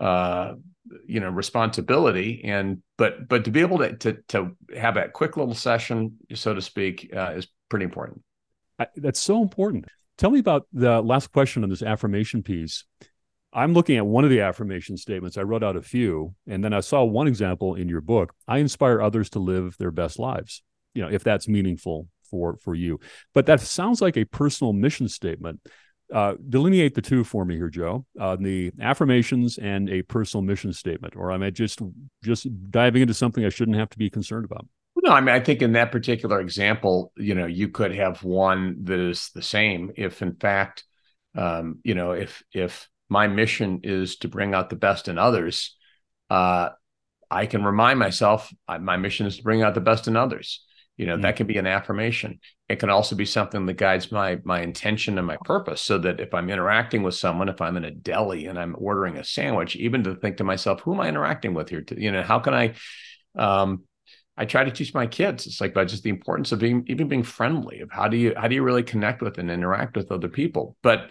uh 0.00 0.54
you 1.06 1.20
know 1.20 1.28
responsibility. 1.28 2.42
And 2.44 2.82
but 2.98 3.28
but 3.28 3.44
to 3.44 3.50
be 3.50 3.60
able 3.60 3.78
to 3.78 3.96
to 3.96 4.18
to 4.28 4.56
have 4.76 4.94
that 4.94 5.12
quick 5.12 5.36
little 5.36 5.54
session 5.54 6.18
so 6.34 6.52
to 6.52 6.60
speak 6.60 7.10
uh, 7.14 7.32
is 7.36 7.46
pretty 7.68 7.84
important. 7.84 8.22
I, 8.78 8.88
that's 8.96 9.20
so 9.20 9.40
important. 9.40 9.86
Tell 10.18 10.30
me 10.30 10.40
about 10.40 10.66
the 10.72 11.00
last 11.00 11.32
question 11.32 11.62
on 11.62 11.70
this 11.70 11.82
affirmation 11.82 12.42
piece 12.42 12.84
i'm 13.54 13.72
looking 13.72 13.96
at 13.96 14.06
one 14.06 14.24
of 14.24 14.30
the 14.30 14.40
affirmation 14.40 14.96
statements 14.96 15.38
i 15.38 15.42
wrote 15.42 15.62
out 15.62 15.76
a 15.76 15.82
few 15.82 16.34
and 16.46 16.62
then 16.62 16.72
i 16.72 16.80
saw 16.80 17.02
one 17.02 17.26
example 17.26 17.74
in 17.74 17.88
your 17.88 18.00
book 18.00 18.34
i 18.48 18.58
inspire 18.58 19.00
others 19.00 19.30
to 19.30 19.38
live 19.38 19.76
their 19.78 19.90
best 19.90 20.18
lives 20.18 20.62
you 20.94 21.02
know 21.02 21.08
if 21.08 21.24
that's 21.24 21.48
meaningful 21.48 22.08
for 22.30 22.56
for 22.56 22.74
you 22.74 22.98
but 23.32 23.46
that 23.46 23.60
sounds 23.60 24.00
like 24.00 24.16
a 24.16 24.24
personal 24.24 24.72
mission 24.72 25.08
statement 25.08 25.60
uh, 26.12 26.34
delineate 26.48 26.94
the 26.94 27.02
two 27.02 27.24
for 27.24 27.44
me 27.44 27.56
here, 27.56 27.68
Joe. 27.68 28.04
Uh, 28.18 28.36
the 28.36 28.72
affirmations 28.80 29.58
and 29.58 29.88
a 29.88 30.02
personal 30.02 30.42
mission 30.42 30.72
statement, 30.72 31.16
or 31.16 31.32
am 31.32 31.42
I 31.42 31.50
just 31.50 31.80
just 32.22 32.46
diving 32.70 33.02
into 33.02 33.14
something 33.14 33.44
I 33.44 33.48
shouldn't 33.48 33.78
have 33.78 33.90
to 33.90 33.98
be 33.98 34.10
concerned 34.10 34.44
about? 34.44 34.66
No, 35.02 35.12
I 35.12 35.20
mean 35.20 35.34
I 35.34 35.40
think 35.40 35.60
in 35.62 35.72
that 35.72 35.92
particular 35.92 36.40
example, 36.40 37.12
you 37.16 37.34
know, 37.34 37.46
you 37.46 37.68
could 37.68 37.94
have 37.94 38.22
one 38.22 38.84
that 38.84 38.98
is 38.98 39.30
the 39.34 39.42
same 39.42 39.92
if, 39.96 40.22
in 40.22 40.34
fact, 40.34 40.84
um, 41.36 41.80
you 41.82 41.94
know, 41.94 42.12
if 42.12 42.42
if 42.52 42.88
my 43.08 43.26
mission 43.26 43.80
is 43.82 44.16
to 44.16 44.28
bring 44.28 44.54
out 44.54 44.70
the 44.70 44.76
best 44.76 45.08
in 45.08 45.18
others, 45.18 45.76
uh, 46.30 46.70
I 47.30 47.46
can 47.46 47.64
remind 47.64 47.98
myself 47.98 48.52
my 48.80 48.96
mission 48.96 49.26
is 49.26 49.38
to 49.38 49.42
bring 49.42 49.62
out 49.62 49.74
the 49.74 49.80
best 49.80 50.08
in 50.08 50.16
others. 50.16 50.64
You 50.96 51.06
know 51.06 51.14
mm-hmm. 51.14 51.22
that 51.22 51.36
can 51.36 51.46
be 51.46 51.58
an 51.58 51.66
affirmation. 51.66 52.38
It 52.68 52.78
can 52.78 52.90
also 52.90 53.16
be 53.16 53.24
something 53.24 53.66
that 53.66 53.74
guides 53.74 54.12
my 54.12 54.38
my 54.44 54.60
intention 54.60 55.18
and 55.18 55.26
my 55.26 55.36
purpose 55.44 55.82
so 55.82 55.98
that 55.98 56.20
if 56.20 56.32
i'm 56.32 56.48
interacting 56.48 57.02
with 57.02 57.14
someone 57.14 57.48
if 57.48 57.60
i'm 57.60 57.76
in 57.76 57.84
a 57.84 57.90
deli 57.90 58.46
and 58.46 58.58
i'm 58.58 58.76
ordering 58.78 59.16
a 59.16 59.24
sandwich 59.24 59.74
even 59.74 60.04
to 60.04 60.14
think 60.14 60.36
to 60.36 60.44
myself 60.44 60.80
who 60.82 60.94
am 60.94 61.00
i 61.00 61.08
interacting 61.08 61.52
with 61.52 61.68
here? 61.68 61.82
To, 61.82 62.00
you 62.00 62.12
know 62.12 62.22
how 62.22 62.38
can 62.38 62.54
i 62.54 62.74
um 63.36 63.82
i 64.36 64.44
try 64.44 64.62
to 64.62 64.70
teach 64.70 64.94
my 64.94 65.08
kids? 65.08 65.46
It's 65.46 65.60
like 65.60 65.72
about 65.72 65.88
just 65.88 66.04
the 66.04 66.10
importance 66.10 66.52
of 66.52 66.60
being 66.60 66.84
even 66.86 67.08
being 67.08 67.24
friendly 67.24 67.80
of 67.80 67.90
how 67.90 68.06
do 68.06 68.16
you 68.16 68.32
how 68.36 68.46
do 68.46 68.54
you 68.54 68.62
really 68.62 68.84
connect 68.84 69.20
with 69.20 69.38
and 69.38 69.50
interact 69.50 69.96
with 69.96 70.12
other 70.12 70.28
people? 70.28 70.76
But 70.82 71.10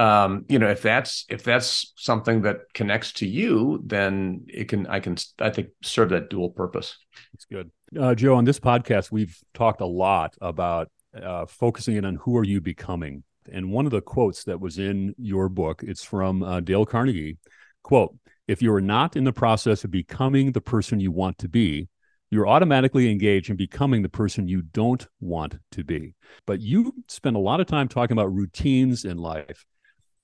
um 0.00 0.46
you 0.48 0.58
know 0.58 0.68
if 0.68 0.80
that's 0.80 1.26
if 1.28 1.42
that's 1.42 1.92
something 1.96 2.40
that 2.40 2.60
connects 2.72 3.12
to 3.12 3.26
you 3.26 3.80
then 3.84 4.42
it 4.48 4.66
can 4.66 4.86
i 4.86 4.98
can 4.98 5.14
i 5.40 5.50
think 5.50 5.68
serve 5.82 6.08
that 6.08 6.30
dual 6.30 6.48
purpose 6.48 6.96
it's 7.34 7.44
good 7.44 7.70
uh, 8.00 8.14
joe 8.14 8.34
on 8.34 8.44
this 8.44 8.58
podcast 8.58 9.12
we've 9.12 9.38
talked 9.52 9.82
a 9.82 9.86
lot 9.86 10.34
about 10.40 10.88
uh, 11.22 11.44
focusing 11.44 11.96
in 11.96 12.06
on 12.06 12.16
who 12.16 12.34
are 12.36 12.44
you 12.44 12.62
becoming 12.62 13.22
and 13.52 13.70
one 13.70 13.84
of 13.84 13.92
the 13.92 14.00
quotes 14.00 14.44
that 14.44 14.58
was 14.58 14.78
in 14.78 15.14
your 15.18 15.50
book 15.50 15.82
it's 15.86 16.02
from 16.02 16.42
uh, 16.42 16.60
dale 16.60 16.86
carnegie 16.86 17.36
quote 17.82 18.16
if 18.48 18.62
you 18.62 18.72
are 18.72 18.80
not 18.80 19.16
in 19.16 19.24
the 19.24 19.32
process 19.32 19.84
of 19.84 19.90
becoming 19.90 20.52
the 20.52 20.62
person 20.62 20.98
you 20.98 21.12
want 21.12 21.36
to 21.36 21.48
be 21.48 21.88
you're 22.30 22.48
automatically 22.48 23.10
engaged 23.10 23.50
in 23.50 23.56
becoming 23.56 24.02
the 24.02 24.08
person 24.08 24.46
you 24.46 24.62
don't 24.62 25.08
want 25.20 25.58
to 25.72 25.82
be. 25.82 26.14
But 26.46 26.60
you 26.60 26.94
spend 27.08 27.34
a 27.34 27.40
lot 27.40 27.60
of 27.60 27.66
time 27.66 27.88
talking 27.88 28.16
about 28.16 28.32
routines 28.32 29.04
in 29.04 29.18
life. 29.18 29.66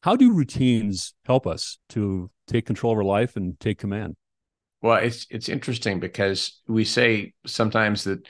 How 0.07 0.15
do 0.15 0.33
routines 0.33 1.15
help 1.25 1.49
us 1.49 1.79
to 1.89 2.31
take 2.47 2.65
control 2.65 2.93
of 2.93 2.99
our 2.99 3.05
life 3.05 3.35
and 3.35 3.59
take 3.59 3.77
command? 3.77 4.15
Well, 4.81 4.99
it's 4.99 5.27
it's 5.31 5.49
interesting 5.49 5.99
because 5.99 6.61
we 6.69 6.85
say 6.85 7.33
sometimes 7.45 8.05
that 8.05 8.21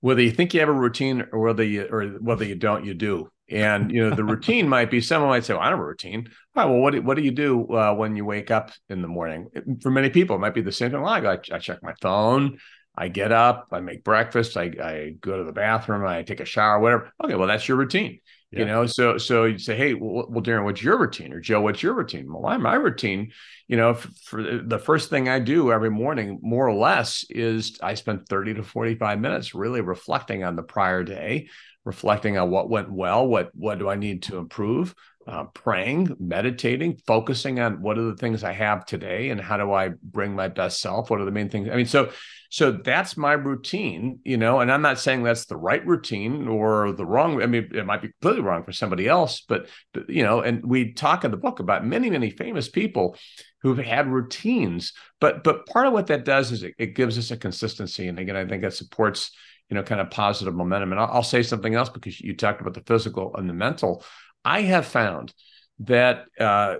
whether 0.00 0.22
you 0.22 0.30
think 0.30 0.54
you 0.54 0.60
have 0.60 0.70
a 0.70 0.72
routine 0.72 1.26
or 1.30 1.40
whether 1.40 1.64
you 1.64 1.86
or 1.90 2.06
whether 2.22 2.46
you 2.46 2.54
don't, 2.54 2.86
you 2.86 2.94
do. 2.94 3.28
And 3.50 3.92
you 3.92 4.08
know 4.08 4.16
the 4.16 4.24
routine 4.34 4.66
might 4.66 4.90
be 4.90 5.02
someone 5.02 5.28
might 5.28 5.44
say, 5.44 5.52
well, 5.52 5.62
"I 5.62 5.68
don't 5.68 5.80
have 5.80 5.84
a 5.84 5.86
routine." 5.86 6.28
All 6.56 6.64
right, 6.64 6.72
well, 6.72 6.80
what 6.80 6.94
do, 6.94 7.02
what 7.02 7.18
do 7.18 7.22
you 7.22 7.30
do 7.30 7.66
uh, 7.76 7.92
when 7.92 8.16
you 8.16 8.24
wake 8.24 8.50
up 8.50 8.70
in 8.88 9.02
the 9.02 9.08
morning? 9.08 9.48
For 9.82 9.90
many 9.90 10.08
people, 10.08 10.36
it 10.36 10.38
might 10.38 10.54
be 10.54 10.62
the 10.62 10.72
same 10.72 10.92
thing. 10.92 11.02
Well, 11.02 11.12
I, 11.12 11.38
I 11.52 11.58
check 11.58 11.82
my 11.82 11.92
phone. 12.00 12.56
I 12.96 13.08
get 13.08 13.32
up, 13.32 13.68
I 13.70 13.80
make 13.80 14.04
breakfast, 14.04 14.56
I, 14.58 14.64
I 14.82 15.14
go 15.18 15.38
to 15.38 15.44
the 15.44 15.52
bathroom, 15.52 16.06
I 16.06 16.22
take 16.24 16.40
a 16.40 16.44
shower, 16.44 16.78
whatever. 16.78 17.10
Okay, 17.24 17.34
well, 17.34 17.48
that's 17.48 17.66
your 17.66 17.78
routine. 17.78 18.20
Yeah. 18.52 18.58
You 18.60 18.64
know, 18.66 18.86
so 18.86 19.16
so 19.16 19.44
you 19.44 19.58
say, 19.58 19.74
hey, 19.76 19.94
well, 19.94 20.26
well, 20.28 20.42
Darren, 20.42 20.64
what's 20.64 20.82
your 20.82 20.98
routine? 20.98 21.32
Or 21.32 21.40
Joe, 21.40 21.62
what's 21.62 21.82
your 21.82 21.94
routine? 21.94 22.30
Well, 22.30 22.58
my 22.58 22.74
routine, 22.74 23.32
you 23.66 23.78
know, 23.78 23.94
for, 23.94 24.08
for 24.24 24.42
the 24.42 24.78
first 24.78 25.08
thing 25.08 25.26
I 25.26 25.38
do 25.38 25.72
every 25.72 25.90
morning, 25.90 26.38
more 26.42 26.68
or 26.68 26.74
less, 26.74 27.24
is 27.30 27.78
I 27.82 27.94
spend 27.94 28.28
30 28.28 28.54
to 28.54 28.62
45 28.62 29.18
minutes 29.20 29.54
really 29.54 29.80
reflecting 29.80 30.44
on 30.44 30.54
the 30.54 30.62
prior 30.62 31.02
day, 31.02 31.48
reflecting 31.84 32.38
on 32.38 32.50
what 32.50 32.70
went 32.70 32.90
well, 32.92 33.26
what 33.26 33.50
what 33.54 33.78
do 33.78 33.88
I 33.88 33.96
need 33.96 34.22
to 34.24 34.38
improve, 34.38 34.94
uh, 35.26 35.44
praying, 35.44 36.16
meditating, 36.18 36.98
focusing 37.06 37.60
on 37.60 37.82
what 37.82 37.98
are 37.98 38.04
the 38.04 38.16
things 38.16 38.44
I 38.44 38.52
have 38.52 38.86
today 38.86 39.30
and 39.30 39.40
how 39.40 39.56
do 39.56 39.72
I 39.72 39.90
bring 40.02 40.34
my 40.34 40.48
best 40.48 40.80
self? 40.80 41.10
What 41.10 41.20
are 41.20 41.24
the 41.24 41.30
main 41.30 41.48
things? 41.48 41.68
I 41.68 41.76
mean, 41.76 41.86
so 41.86 42.10
so 42.50 42.70
that's 42.70 43.16
my 43.16 43.32
routine, 43.32 44.18
you 44.24 44.36
know, 44.36 44.60
and 44.60 44.70
I'm 44.70 44.82
not 44.82 44.98
saying 44.98 45.22
that's 45.22 45.46
the 45.46 45.56
right 45.56 45.84
routine 45.86 46.48
or 46.48 46.92
the 46.92 47.06
wrong. 47.06 47.42
I 47.42 47.46
mean, 47.46 47.70
it 47.72 47.86
might 47.86 48.02
be 48.02 48.08
completely 48.08 48.42
wrong 48.42 48.62
for 48.62 48.72
somebody 48.72 49.08
else, 49.08 49.42
but, 49.48 49.68
you 50.06 50.22
know, 50.22 50.40
and 50.40 50.62
we 50.62 50.92
talk 50.92 51.24
in 51.24 51.30
the 51.30 51.38
book 51.38 51.60
about 51.60 51.86
many, 51.86 52.10
many 52.10 52.28
famous 52.28 52.68
people 52.68 53.16
who've 53.62 53.78
had 53.78 54.06
routines. 54.06 54.92
But 55.18 55.44
but 55.44 55.64
part 55.64 55.86
of 55.86 55.94
what 55.94 56.08
that 56.08 56.26
does 56.26 56.52
is 56.52 56.62
it, 56.62 56.74
it 56.78 56.94
gives 56.94 57.16
us 57.16 57.30
a 57.30 57.38
consistency. 57.38 58.06
And 58.08 58.18
again, 58.18 58.36
I 58.36 58.44
think 58.44 58.62
that 58.62 58.74
supports 58.74 59.30
you 59.72 59.74
know 59.74 59.82
kind 59.82 60.02
of 60.02 60.10
positive 60.10 60.54
momentum. 60.54 60.92
And 60.92 61.00
I'll, 61.00 61.08
I'll 61.10 61.22
say 61.22 61.42
something 61.42 61.74
else 61.74 61.88
because 61.88 62.20
you 62.20 62.36
talked 62.36 62.60
about 62.60 62.74
the 62.74 62.82
physical 62.82 63.34
and 63.36 63.48
the 63.48 63.54
mental. 63.54 64.04
I 64.44 64.60
have 64.60 64.84
found 64.84 65.32
that 65.78 66.26
uh, 66.38 66.74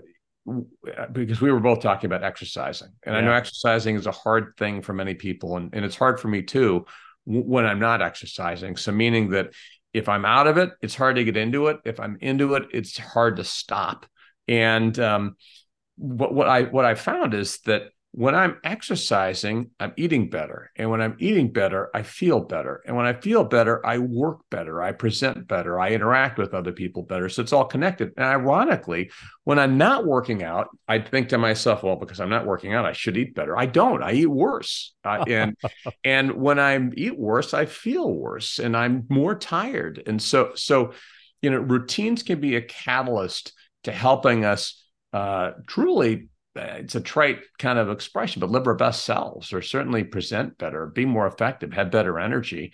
because 1.10 1.40
we 1.40 1.50
were 1.50 1.58
both 1.58 1.80
talking 1.80 2.08
about 2.08 2.22
exercising 2.22 2.88
and 3.04 3.14
yeah. 3.14 3.20
i 3.20 3.24
know 3.24 3.32
exercising 3.32 3.94
is 3.94 4.08
a 4.08 4.12
hard 4.12 4.54
thing 4.58 4.82
for 4.82 4.92
many 4.92 5.14
people 5.14 5.56
and, 5.56 5.72
and 5.72 5.84
it's 5.84 5.94
hard 5.94 6.18
for 6.18 6.26
me 6.26 6.42
too 6.42 6.84
when 7.24 7.64
i'm 7.64 7.78
not 7.78 8.02
exercising 8.02 8.76
so 8.76 8.90
meaning 8.90 9.30
that 9.30 9.50
if 9.94 10.08
i'm 10.08 10.24
out 10.24 10.48
of 10.48 10.58
it 10.58 10.70
it's 10.80 10.96
hard 10.96 11.14
to 11.14 11.22
get 11.22 11.36
into 11.36 11.68
it 11.68 11.76
if 11.84 12.00
i'm 12.00 12.18
into 12.20 12.54
it 12.54 12.64
it's 12.72 12.98
hard 12.98 13.36
to 13.36 13.44
stop 13.44 14.04
and 14.48 14.98
um, 14.98 15.36
what, 15.94 16.34
what 16.34 16.48
i 16.48 16.62
what 16.62 16.84
i 16.84 16.96
found 16.96 17.34
is 17.34 17.60
that 17.60 17.91
when 18.14 18.34
I'm 18.34 18.58
exercising, 18.62 19.70
I'm 19.80 19.94
eating 19.96 20.28
better. 20.28 20.70
And 20.76 20.90
when 20.90 21.00
I'm 21.00 21.16
eating 21.18 21.50
better, 21.50 21.90
I 21.94 22.02
feel 22.02 22.40
better. 22.40 22.82
And 22.86 22.94
when 22.94 23.06
I 23.06 23.14
feel 23.14 23.42
better, 23.42 23.84
I 23.86 23.98
work 23.98 24.40
better. 24.50 24.82
I 24.82 24.92
present 24.92 25.48
better. 25.48 25.80
I 25.80 25.90
interact 25.90 26.36
with 26.38 26.52
other 26.52 26.72
people 26.72 27.04
better. 27.04 27.30
So 27.30 27.40
it's 27.40 27.54
all 27.54 27.64
connected. 27.64 28.12
And 28.18 28.26
ironically, 28.26 29.10
when 29.44 29.58
I'm 29.58 29.78
not 29.78 30.04
working 30.04 30.42
out, 30.42 30.68
I 30.86 30.98
think 30.98 31.30
to 31.30 31.38
myself, 31.38 31.82
well, 31.82 31.96
because 31.96 32.20
I'm 32.20 32.28
not 32.28 32.44
working 32.44 32.74
out, 32.74 32.84
I 32.84 32.92
should 32.92 33.16
eat 33.16 33.34
better. 33.34 33.58
I 33.58 33.64
don't. 33.64 34.02
I 34.02 34.12
eat 34.12 34.26
worse. 34.26 34.92
Uh, 35.02 35.24
and 35.26 35.56
and 36.04 36.32
when 36.32 36.58
I 36.58 36.78
eat 36.94 37.18
worse, 37.18 37.54
I 37.54 37.64
feel 37.64 38.12
worse 38.12 38.58
and 38.58 38.76
I'm 38.76 39.06
more 39.08 39.34
tired. 39.34 40.02
And 40.06 40.20
so 40.20 40.52
so 40.54 40.92
you 41.40 41.50
know, 41.50 41.58
routines 41.58 42.22
can 42.22 42.40
be 42.40 42.56
a 42.56 42.62
catalyst 42.62 43.52
to 43.84 43.90
helping 43.90 44.44
us 44.44 44.84
uh, 45.12 45.52
truly 45.66 46.28
it's 46.54 46.94
a 46.94 47.00
trite 47.00 47.40
kind 47.58 47.78
of 47.78 47.90
expression, 47.90 48.40
but 48.40 48.50
live 48.50 48.66
our 48.66 48.74
best 48.74 49.04
selves 49.04 49.52
or 49.52 49.62
certainly 49.62 50.04
present 50.04 50.58
better, 50.58 50.86
be 50.86 51.04
more 51.04 51.26
effective, 51.26 51.72
have 51.72 51.90
better 51.90 52.18
energy, 52.18 52.72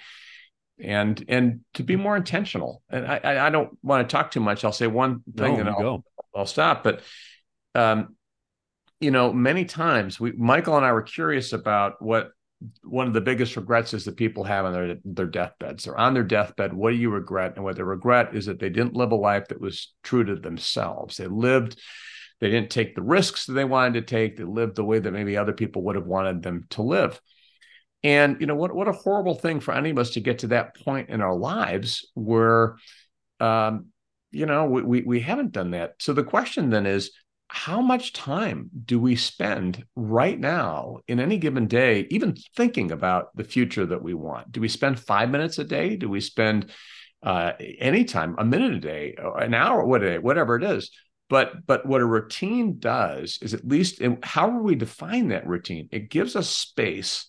and 0.80 1.24
and 1.28 1.60
to 1.74 1.82
be 1.82 1.96
more 1.96 2.16
intentional. 2.16 2.82
And 2.88 3.06
I 3.06 3.46
I 3.46 3.50
don't 3.50 3.76
want 3.82 4.08
to 4.08 4.12
talk 4.12 4.30
too 4.30 4.40
much. 4.40 4.64
I'll 4.64 4.72
say 4.72 4.86
one 4.86 5.22
thing 5.36 5.54
no, 5.54 5.60
and 5.60 5.68
I'll, 5.68 5.80
go. 5.80 6.04
I'll 6.34 6.46
stop. 6.46 6.82
But 6.82 7.02
um, 7.74 8.16
you 9.00 9.10
know, 9.10 9.32
many 9.32 9.64
times 9.64 10.18
we 10.18 10.32
Michael 10.32 10.76
and 10.76 10.84
I 10.84 10.92
were 10.92 11.02
curious 11.02 11.52
about 11.52 12.02
what 12.02 12.30
one 12.82 13.06
of 13.06 13.14
the 13.14 13.20
biggest 13.20 13.56
regrets 13.56 13.94
is 13.94 14.04
that 14.04 14.16
people 14.16 14.42
have 14.44 14.64
on 14.64 14.72
their 14.72 14.96
their 15.04 15.26
deathbeds. 15.26 15.84
They're 15.84 15.98
on 15.98 16.14
their 16.14 16.24
deathbed. 16.24 16.72
What 16.72 16.90
do 16.90 16.96
you 16.96 17.10
regret? 17.10 17.54
And 17.54 17.64
what 17.64 17.76
they 17.76 17.82
regret 17.82 18.34
is 18.34 18.46
that 18.46 18.58
they 18.58 18.70
didn't 18.70 18.96
live 18.96 19.12
a 19.12 19.16
life 19.16 19.48
that 19.48 19.60
was 19.60 19.94
true 20.02 20.24
to 20.24 20.34
themselves. 20.34 21.16
They 21.16 21.28
lived 21.28 21.78
they 22.40 22.50
didn't 22.50 22.70
take 22.70 22.94
the 22.94 23.02
risks 23.02 23.46
that 23.46 23.54
they 23.54 23.64
wanted 23.64 23.94
to 23.94 24.02
take. 24.02 24.36
They 24.36 24.44
lived 24.44 24.76
the 24.76 24.84
way 24.84 24.98
that 24.98 25.12
maybe 25.12 25.36
other 25.36 25.52
people 25.52 25.82
would 25.84 25.96
have 25.96 26.06
wanted 26.06 26.42
them 26.42 26.66
to 26.70 26.82
live. 26.82 27.20
And 28.04 28.40
you 28.40 28.46
know 28.46 28.54
what? 28.54 28.74
What 28.74 28.88
a 28.88 28.92
horrible 28.92 29.34
thing 29.34 29.60
for 29.60 29.74
any 29.74 29.90
of 29.90 29.98
us 29.98 30.10
to 30.10 30.20
get 30.20 30.40
to 30.40 30.48
that 30.48 30.76
point 30.76 31.08
in 31.08 31.20
our 31.20 31.34
lives 31.34 32.08
where, 32.14 32.76
um, 33.40 33.86
you 34.30 34.46
know, 34.46 34.66
we, 34.66 34.82
we 34.82 35.02
we 35.02 35.20
haven't 35.20 35.52
done 35.52 35.72
that. 35.72 35.94
So 35.98 36.12
the 36.12 36.22
question 36.22 36.70
then 36.70 36.86
is, 36.86 37.10
how 37.48 37.80
much 37.80 38.12
time 38.12 38.70
do 38.84 39.00
we 39.00 39.16
spend 39.16 39.84
right 39.96 40.38
now 40.38 40.98
in 41.08 41.18
any 41.18 41.38
given 41.38 41.66
day, 41.66 42.06
even 42.10 42.36
thinking 42.54 42.92
about 42.92 43.34
the 43.34 43.42
future 43.42 43.86
that 43.86 44.02
we 44.02 44.14
want? 44.14 44.52
Do 44.52 44.60
we 44.60 44.68
spend 44.68 45.00
five 45.00 45.30
minutes 45.30 45.58
a 45.58 45.64
day? 45.64 45.96
Do 45.96 46.08
we 46.08 46.20
spend 46.20 46.70
uh, 47.22 47.52
any 47.78 48.04
time, 48.04 48.36
a 48.38 48.44
minute 48.44 48.74
a 48.74 48.78
day, 48.78 49.16
an 49.18 49.54
hour, 49.54 49.84
whatever 49.84 50.56
it 50.56 50.62
is? 50.62 50.90
But 51.28 51.66
but 51.66 51.84
what 51.86 52.00
a 52.00 52.06
routine 52.06 52.78
does 52.78 53.38
is 53.42 53.54
at 53.54 53.66
least 53.66 54.00
in 54.00 54.18
however 54.22 54.62
we 54.62 54.74
define 54.74 55.28
that 55.28 55.46
routine, 55.46 55.88
it 55.92 56.10
gives 56.10 56.36
us 56.36 56.48
space 56.48 57.26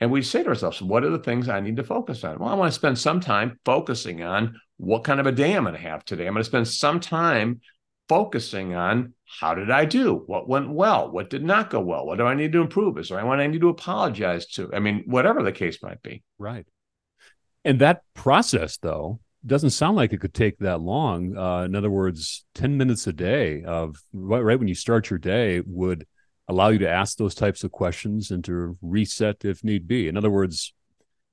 And 0.00 0.10
we 0.10 0.22
say 0.22 0.42
to 0.42 0.48
ourselves, 0.48 0.80
what 0.80 1.04
are 1.04 1.10
the 1.10 1.18
things 1.18 1.48
I 1.48 1.60
need 1.60 1.76
to 1.76 1.84
focus 1.84 2.24
on? 2.24 2.38
Well, 2.38 2.48
I 2.48 2.54
want 2.54 2.72
to 2.72 2.78
spend 2.78 2.98
some 2.98 3.20
time 3.20 3.58
focusing 3.66 4.22
on 4.22 4.58
what 4.78 5.04
kind 5.04 5.20
of 5.20 5.26
a 5.26 5.32
day 5.32 5.54
I'm 5.54 5.64
going 5.64 5.74
to 5.74 5.80
have 5.80 6.04
today. 6.04 6.26
I'm 6.26 6.32
going 6.32 6.42
to 6.42 6.48
spend 6.48 6.66
some 6.68 7.00
time 7.00 7.60
focusing 8.08 8.74
on 8.74 9.12
how 9.26 9.54
did 9.54 9.70
I 9.70 9.84
do? 9.84 10.14
What 10.26 10.48
went 10.48 10.70
well? 10.70 11.10
What 11.10 11.28
did 11.28 11.44
not 11.44 11.68
go 11.70 11.80
well? 11.80 12.06
What 12.06 12.16
do 12.16 12.24
I 12.24 12.34
need 12.34 12.52
to 12.52 12.62
improve? 12.62 12.98
Is 12.98 13.10
there 13.10 13.18
anyone 13.18 13.40
I 13.40 13.46
need 13.46 13.60
to 13.60 13.68
apologize 13.68 14.46
to? 14.52 14.70
I 14.72 14.80
mean, 14.80 15.04
whatever 15.06 15.42
the 15.42 15.52
case 15.52 15.82
might 15.82 16.02
be. 16.02 16.22
Right. 16.38 16.66
And 17.64 17.80
that 17.80 18.02
process, 18.14 18.78
though, 18.78 19.20
doesn't 19.44 19.70
sound 19.70 19.96
like 19.96 20.12
it 20.12 20.20
could 20.20 20.34
take 20.34 20.58
that 20.58 20.80
long. 20.80 21.36
Uh, 21.36 21.62
in 21.62 21.74
other 21.74 21.90
words, 21.90 22.44
10 22.54 22.76
minutes 22.76 23.06
a 23.06 23.12
day 23.12 23.62
of 23.64 23.96
right, 24.12 24.40
right 24.40 24.58
when 24.58 24.68
you 24.68 24.74
start 24.74 25.10
your 25.10 25.18
day 25.18 25.62
would 25.64 26.06
allow 26.48 26.68
you 26.68 26.78
to 26.78 26.88
ask 26.88 27.16
those 27.16 27.34
types 27.34 27.64
of 27.64 27.70
questions 27.70 28.30
and 28.30 28.44
to 28.44 28.76
reset 28.82 29.44
if 29.44 29.64
need 29.64 29.86
be. 29.86 30.08
In 30.08 30.16
other 30.16 30.30
words, 30.30 30.74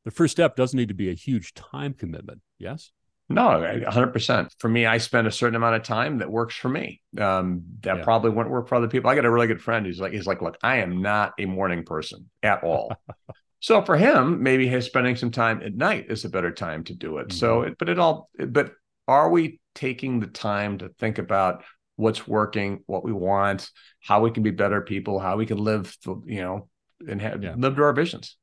the 0.06 0.12
first 0.12 0.32
step 0.32 0.56
doesn't 0.56 0.78
need 0.78 0.88
to 0.88 0.94
be 0.94 1.10
a 1.10 1.14
huge 1.14 1.54
time 1.54 1.94
commitment. 1.94 2.42
Yes. 2.60 2.92
No, 3.30 3.42
100%. 3.42 4.52
For 4.58 4.70
me, 4.70 4.86
I 4.86 5.00
spend 5.00 5.28
a 5.28 5.32
certain 5.32 5.56
amount 5.56 5.76
of 5.76 5.84
time 5.84 6.20
that 6.20 6.32
works 6.32 6.56
for 6.56 6.70
me. 6.70 7.02
Um, 7.20 7.64
that 7.82 7.98
yeah. 7.98 8.04
probably 8.04 8.30
wouldn't 8.30 8.54
work 8.54 8.70
for 8.70 8.76
other 8.76 8.88
people. 8.88 9.10
I 9.10 9.16
got 9.16 9.26
a 9.26 9.32
really 9.32 9.48
good 9.48 9.62
friend 9.62 9.86
who's 9.86 10.00
like, 10.00 10.14
he's 10.14 10.28
like, 10.28 10.42
look, 10.42 10.58
I 10.64 10.78
am 10.78 11.02
not 11.02 11.34
a 11.38 11.46
morning 11.46 11.84
person 11.84 12.30
at 12.42 12.64
all. 12.64 12.94
so 13.60 13.82
for 13.82 13.98
him, 13.98 14.44
maybe 14.44 14.68
his 14.68 14.86
spending 14.86 15.16
some 15.16 15.32
time 15.32 15.62
at 15.64 15.76
night 15.76 16.08
is 16.10 16.26
a 16.26 16.30
better 16.30 16.52
time 16.52 16.84
to 16.86 16.94
do 16.94 17.18
it. 17.18 17.30
Mm-hmm. 17.30 17.38
So, 17.38 17.62
it, 17.64 17.78
but 17.78 17.90
it 17.90 18.00
all, 18.00 18.30
but 18.38 18.74
are 19.08 19.30
we 19.30 19.60
taking 19.74 20.20
the 20.20 20.28
time 20.28 20.78
to 20.80 20.90
think 21.00 21.18
about 21.18 21.64
what's 21.96 22.28
working, 22.28 22.84
what 22.86 23.04
we 23.04 23.12
want, 23.12 23.70
how 24.02 24.22
we 24.22 24.32
can 24.32 24.44
be 24.44 24.52
better 24.52 24.82
people, 24.82 25.20
how 25.20 25.38
we 25.38 25.46
can 25.46 25.58
live, 25.58 25.96
you 26.26 26.42
know, 26.42 26.70
and 27.08 27.22
have, 27.22 27.44
yeah. 27.44 27.56
live 27.58 27.76
to 27.76 27.84
our 27.84 27.94
visions? 27.94 28.38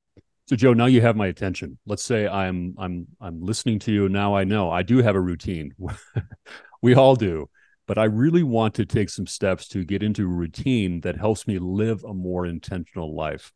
So 0.47 0.57
Joe, 0.57 0.75
now 0.75 0.87
you 0.87 1.01
have 1.01 1.17
my 1.17 1.29
attention. 1.29 1.79
Let's 1.87 2.05
say 2.05 2.29
I'm 2.29 2.75
I'm 2.77 3.07
I'm 3.19 3.41
listening 3.41 3.79
to 3.81 3.93
you 3.93 4.11
now. 4.11 4.37
I 4.37 4.45
know 4.45 4.71
I 4.71 4.83
do 4.83 4.99
have 4.99 5.15
a 5.15 5.21
routine. 5.21 5.75
we 6.83 6.95
all 6.95 7.17
do, 7.17 7.49
but 7.87 7.97
I 7.97 8.05
really 8.05 8.43
want 8.43 8.75
to 8.75 8.85
take 8.85 9.09
some 9.09 9.27
steps 9.27 9.69
to 9.69 9.85
get 9.85 10.03
into 10.03 10.25
a 10.25 10.35
routine 10.35 11.01
that 11.01 11.17
helps 11.17 11.47
me 11.47 11.59
live 11.59 12.05
a 12.05 12.13
more 12.13 12.45
intentional 12.45 13.17
life. 13.17 13.53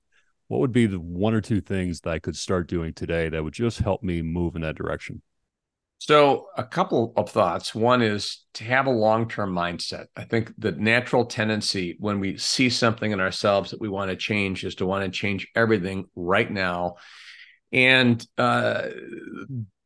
What 0.49 0.61
would 0.61 0.73
be 0.73 0.87
the 0.87 0.99
one 0.99 1.35
or 1.35 1.41
two 1.41 1.61
things 1.61 2.01
that 2.01 2.11
I 2.11 2.19
could 2.19 2.37
start 2.37 2.69
doing 2.69 2.95
today 2.95 3.29
that 3.29 3.45
would 3.45 3.53
just 3.53 3.79
help 3.79 4.03
me 4.03 4.23
move 4.23 4.57
in 4.57 4.63
that 4.63 4.77
direction? 4.77 5.23
So, 6.01 6.47
a 6.57 6.65
couple 6.65 7.13
of 7.17 7.29
thoughts. 7.29 7.75
One 7.75 8.03
is 8.03 8.45
to 8.55 8.65
have 8.65 8.87
a 8.87 8.91
long 8.91 9.29
term 9.29 9.53
mindset. 9.53 10.07
I 10.17 10.25
think 10.25 10.53
the 10.57 10.73
natural 10.73 11.27
tendency 11.27 11.97
when 11.99 12.21
we 12.21 12.39
see 12.39 12.71
something 12.71 13.11
in 13.11 13.21
ourselves 13.21 13.73
that 13.73 13.81
we 13.81 13.89
want 13.89 14.11
to 14.11 14.17
change 14.17 14.65
is 14.65 14.77
to 14.77 14.87
want 14.87 15.05
to 15.05 15.11
change 15.11 15.49
everything 15.55 16.07
right 16.15 16.51
now. 16.51 16.95
And 17.73 18.25
uh, 18.39 18.89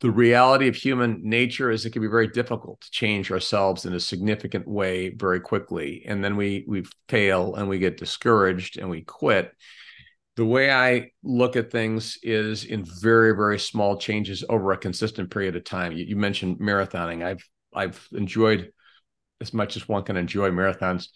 the 0.00 0.10
reality 0.10 0.68
of 0.68 0.76
human 0.76 1.20
nature 1.24 1.70
is 1.70 1.84
it 1.84 1.90
can 1.90 2.02
be 2.02 2.08
very 2.08 2.28
difficult 2.28 2.82
to 2.82 2.90
change 2.90 3.32
ourselves 3.32 3.86
in 3.86 3.94
a 3.94 4.00
significant 4.00 4.68
way 4.68 5.08
very 5.08 5.40
quickly. 5.40 6.04
And 6.06 6.22
then 6.22 6.36
we 6.36 6.64
we 6.68 6.84
fail 7.08 7.54
and 7.54 7.68
we 7.68 7.78
get 7.78 7.96
discouraged 7.96 8.78
and 8.78 8.90
we 8.90 9.00
quit 9.00 9.52
the 10.36 10.44
way 10.44 10.70
I 10.70 11.10
look 11.22 11.56
at 11.56 11.70
things 11.70 12.18
is 12.22 12.64
in 12.64 12.84
very, 12.84 13.34
very 13.36 13.58
small 13.58 13.98
changes 13.98 14.44
over 14.48 14.72
a 14.72 14.78
consistent 14.78 15.30
period 15.30 15.56
of 15.56 15.64
time. 15.64 15.92
You, 15.92 16.04
you, 16.04 16.16
mentioned 16.16 16.58
marathoning. 16.58 17.24
I've 17.24 17.46
I've 17.74 18.06
enjoyed 18.12 18.72
as 19.40 19.52
much 19.52 19.76
as 19.76 19.88
one 19.88 20.04
can 20.04 20.16
enjoy 20.16 20.50
marathons. 20.50 21.08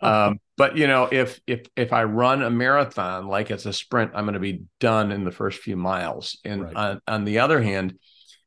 Um, 0.00 0.40
but 0.56 0.76
you 0.76 0.86
know, 0.86 1.08
if 1.12 1.40
if 1.46 1.66
if 1.76 1.92
I 1.92 2.04
run 2.04 2.42
a 2.42 2.50
marathon 2.50 3.26
like 3.28 3.50
it's 3.50 3.66
a 3.66 3.72
sprint, 3.72 4.12
I'm 4.14 4.24
going 4.24 4.34
to 4.34 4.40
be 4.40 4.64
done 4.80 5.12
in 5.12 5.24
the 5.24 5.30
first 5.30 5.60
few 5.60 5.76
miles. 5.76 6.38
And 6.44 6.64
right. 6.64 6.76
on, 6.76 7.00
on 7.06 7.24
the 7.24 7.40
other 7.40 7.60
hand, 7.60 7.98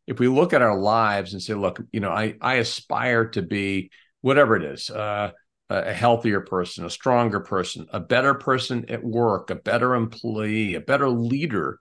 if 0.08 0.20
we 0.20 0.28
look 0.28 0.54
at 0.54 0.62
our 0.62 0.78
lives 0.78 1.34
and 1.34 1.42
say, 1.42 1.54
look, 1.54 1.80
you 1.92 2.00
know, 2.00 2.12
I 2.12 2.36
I 2.42 2.56
aspire 2.56 3.30
to 3.30 3.42
be 3.42 3.92
whatever 4.22 4.56
it 4.56 4.64
is. 4.64 4.90
Uh, 4.90 5.32
a 5.70 5.94
healthier 5.94 6.42
person, 6.42 6.86
a 6.86 6.90
stronger 6.90 7.40
person, 7.40 7.88
a 7.92 8.00
better 8.00 8.36
person 8.36 8.86
at 8.90 9.04
work, 9.04 9.50
a 9.50 9.56
better 9.56 9.96
employee, 9.96 10.76
a 10.76 10.80
better 10.80 11.10
leader. 11.10 11.80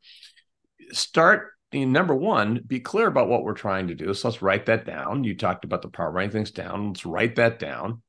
Start 0.93 1.51
number 1.73 2.15
one, 2.15 2.61
be 2.67 2.79
clear 2.79 3.09
about 3.09 3.29
what 3.29 3.43
we're 3.43 3.53
trying 3.53 3.89
to 3.89 3.95
do. 3.95 4.15
So 4.15 4.29
let's 4.29 4.43
write 4.43 4.67
that 4.67 4.87
down. 4.87 5.25
You 5.25 5.37
talked 5.37 5.65
about 5.65 5.83
the 5.83 5.89
power 5.89 6.09
of 6.09 6.15
writing 6.15 6.31
things 6.31 6.53
down. 6.53 6.89
Let's 6.89 7.05
write 7.05 7.37
that 7.37 7.59
down. 7.59 8.03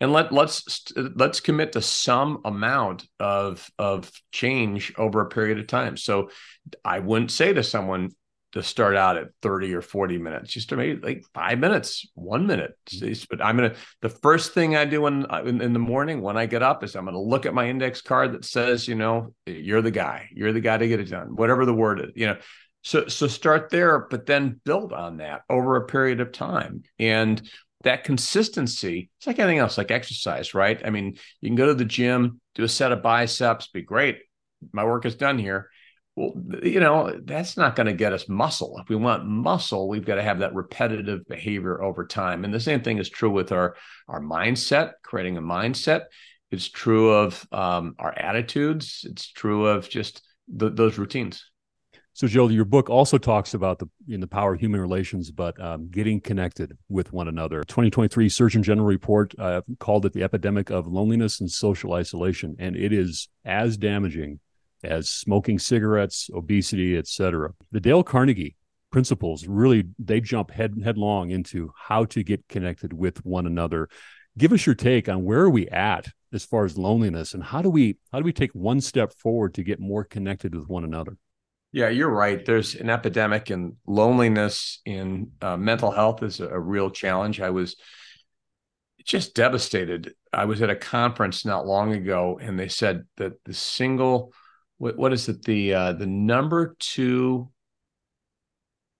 And 0.00 0.12
let 0.12 0.32
let's 0.32 0.92
let's 0.96 1.40
commit 1.40 1.72
to 1.72 1.82
some 1.82 2.40
amount 2.44 3.06
of 3.20 3.68
of 3.78 4.10
change 4.32 4.92
over 4.96 5.20
a 5.20 5.28
period 5.28 5.58
of 5.58 5.68
time. 5.68 5.96
So 5.96 6.30
I 6.84 6.98
wouldn't 6.98 7.30
say 7.30 7.52
to 7.52 7.62
someone, 7.62 8.10
to 8.52 8.62
start 8.62 8.96
out 8.96 9.16
at 9.16 9.28
30 9.40 9.74
or 9.74 9.82
40 9.82 10.18
minutes. 10.18 10.52
Just 10.52 10.68
to 10.68 10.76
maybe 10.76 11.00
like 11.00 11.24
five 11.34 11.58
minutes 11.58 12.06
one 12.14 12.46
minute. 12.46 12.72
Mm-hmm. 12.90 13.24
but 13.30 13.44
i'm 13.44 13.56
gonna 13.56 13.74
the 14.00 14.08
first 14.08 14.52
thing 14.52 14.76
i 14.76 14.84
do 14.84 15.06
in, 15.06 15.26
in, 15.46 15.60
in 15.60 15.72
the 15.72 15.78
morning 15.78 16.20
when 16.20 16.36
i 16.36 16.46
get 16.46 16.62
up 16.62 16.84
is 16.84 16.94
i'm 16.94 17.04
gonna 17.04 17.20
look 17.20 17.46
at 17.46 17.54
my 17.54 17.68
index 17.68 18.00
card 18.00 18.32
that 18.32 18.44
says 18.44 18.86
you 18.86 18.94
know 18.94 19.34
you're 19.46 19.82
the 19.82 19.90
guy. 19.90 20.28
You're 20.34 20.52
the 20.52 20.60
guy 20.60 20.78
to 20.78 20.88
get 20.88 21.00
it 21.00 21.10
done 21.10 21.36
whatever 21.36 21.64
the 21.64 21.74
word 21.74 22.00
is 22.00 22.10
you 22.14 22.26
know. 22.26 22.36
So 22.82 23.06
so 23.08 23.26
start 23.26 23.70
there 23.70 24.00
but 24.10 24.26
then 24.26 24.60
build 24.64 24.92
on 24.92 25.18
that 25.18 25.42
over 25.48 25.76
a 25.76 25.86
period 25.86 26.20
of 26.20 26.32
time. 26.32 26.82
And 26.98 27.40
that 27.84 28.04
consistency 28.04 29.10
it's 29.18 29.26
like 29.26 29.38
anything 29.38 29.58
else 29.58 29.78
like 29.78 29.90
exercise 29.90 30.54
right? 30.54 30.80
I 30.84 30.90
mean 30.90 31.16
you 31.40 31.48
can 31.48 31.56
go 31.56 31.66
to 31.66 31.74
the 31.74 31.84
gym 31.84 32.40
do 32.54 32.64
a 32.64 32.68
set 32.68 32.92
of 32.92 33.02
biceps 33.02 33.68
be 33.68 33.82
great. 33.82 34.18
My 34.72 34.84
work 34.84 35.06
is 35.06 35.14
done 35.14 35.38
here 35.38 35.68
well, 36.14 36.32
you 36.62 36.80
know, 36.80 37.18
that's 37.24 37.56
not 37.56 37.74
going 37.74 37.86
to 37.86 37.94
get 37.94 38.12
us 38.12 38.28
muscle. 38.28 38.78
If 38.78 38.88
we 38.88 38.96
want 38.96 39.24
muscle, 39.24 39.88
we've 39.88 40.04
got 40.04 40.16
to 40.16 40.22
have 40.22 40.40
that 40.40 40.54
repetitive 40.54 41.26
behavior 41.26 41.82
over 41.82 42.06
time. 42.06 42.44
And 42.44 42.52
the 42.52 42.60
same 42.60 42.82
thing 42.82 42.98
is 42.98 43.08
true 43.08 43.30
with 43.30 43.50
our 43.50 43.76
our 44.08 44.20
mindset, 44.20 44.92
creating 45.02 45.38
a 45.38 45.42
mindset. 45.42 46.04
It's 46.50 46.68
true 46.68 47.10
of 47.10 47.46
um, 47.50 47.94
our 47.98 48.12
attitudes. 48.16 49.06
It's 49.08 49.32
true 49.32 49.66
of 49.66 49.88
just 49.88 50.22
the, 50.48 50.68
those 50.68 50.98
routines. 50.98 51.46
So, 52.14 52.26
Joel, 52.26 52.52
your 52.52 52.66
book 52.66 52.90
also 52.90 53.16
talks 53.16 53.54
about 53.54 53.78
the 53.78 53.88
in 54.06 54.20
the 54.20 54.26
power 54.26 54.52
of 54.52 54.60
human 54.60 54.82
relations, 54.82 55.30
but 55.30 55.58
um, 55.58 55.88
getting 55.88 56.20
connected 56.20 56.76
with 56.90 57.10
one 57.10 57.26
another. 57.26 57.62
2023 57.64 58.28
Surgeon 58.28 58.62
General 58.62 58.86
report 58.86 59.34
uh, 59.38 59.62
called 59.80 60.04
it 60.04 60.12
the 60.12 60.22
epidemic 60.22 60.68
of 60.68 60.86
loneliness 60.86 61.40
and 61.40 61.50
social 61.50 61.94
isolation, 61.94 62.54
and 62.58 62.76
it 62.76 62.92
is 62.92 63.28
as 63.46 63.78
damaging 63.78 64.40
as 64.82 65.08
smoking 65.08 65.58
cigarettes, 65.58 66.30
obesity, 66.34 66.96
etc. 66.96 67.52
The 67.70 67.80
Dale 67.80 68.02
Carnegie 68.02 68.56
principles 68.90 69.46
really 69.46 69.84
they 69.98 70.20
jump 70.20 70.50
head 70.50 70.74
headlong 70.84 71.30
into 71.30 71.72
how 71.76 72.04
to 72.04 72.22
get 72.22 72.46
connected 72.48 72.92
with 72.92 73.24
one 73.24 73.46
another. 73.46 73.88
Give 74.38 74.52
us 74.52 74.64
your 74.66 74.74
take 74.74 75.08
on 75.08 75.24
where 75.24 75.40
are 75.40 75.50
we 75.50 75.68
at 75.68 76.08
as 76.32 76.44
far 76.44 76.64
as 76.64 76.78
loneliness 76.78 77.34
and 77.34 77.42
how 77.42 77.62
do 77.62 77.70
we 77.70 77.96
how 78.12 78.18
do 78.18 78.24
we 78.24 78.32
take 78.32 78.52
one 78.52 78.80
step 78.80 79.12
forward 79.12 79.54
to 79.54 79.62
get 79.62 79.80
more 79.80 80.04
connected 80.04 80.54
with 80.54 80.68
one 80.68 80.84
another? 80.84 81.16
Yeah, 81.72 81.88
you're 81.88 82.10
right. 82.10 82.44
There's 82.44 82.74
an 82.74 82.90
epidemic 82.90 83.48
and 83.48 83.76
loneliness 83.86 84.80
in 84.84 85.32
uh, 85.40 85.56
mental 85.56 85.90
health 85.90 86.22
is 86.22 86.40
a, 86.40 86.48
a 86.48 86.60
real 86.60 86.90
challenge. 86.90 87.40
I 87.40 87.48
was 87.48 87.76
just 89.04 89.34
devastated. 89.34 90.14
I 90.32 90.44
was 90.44 90.60
at 90.60 90.70
a 90.70 90.76
conference 90.76 91.44
not 91.46 91.66
long 91.66 91.92
ago 91.92 92.38
and 92.40 92.58
they 92.58 92.68
said 92.68 93.04
that 93.16 93.42
the 93.44 93.54
single 93.54 94.32
what, 94.82 94.98
what 94.98 95.12
is 95.12 95.28
it? 95.28 95.44
The 95.44 95.74
uh, 95.74 95.92
the 95.92 96.06
number 96.06 96.74
two 96.80 97.48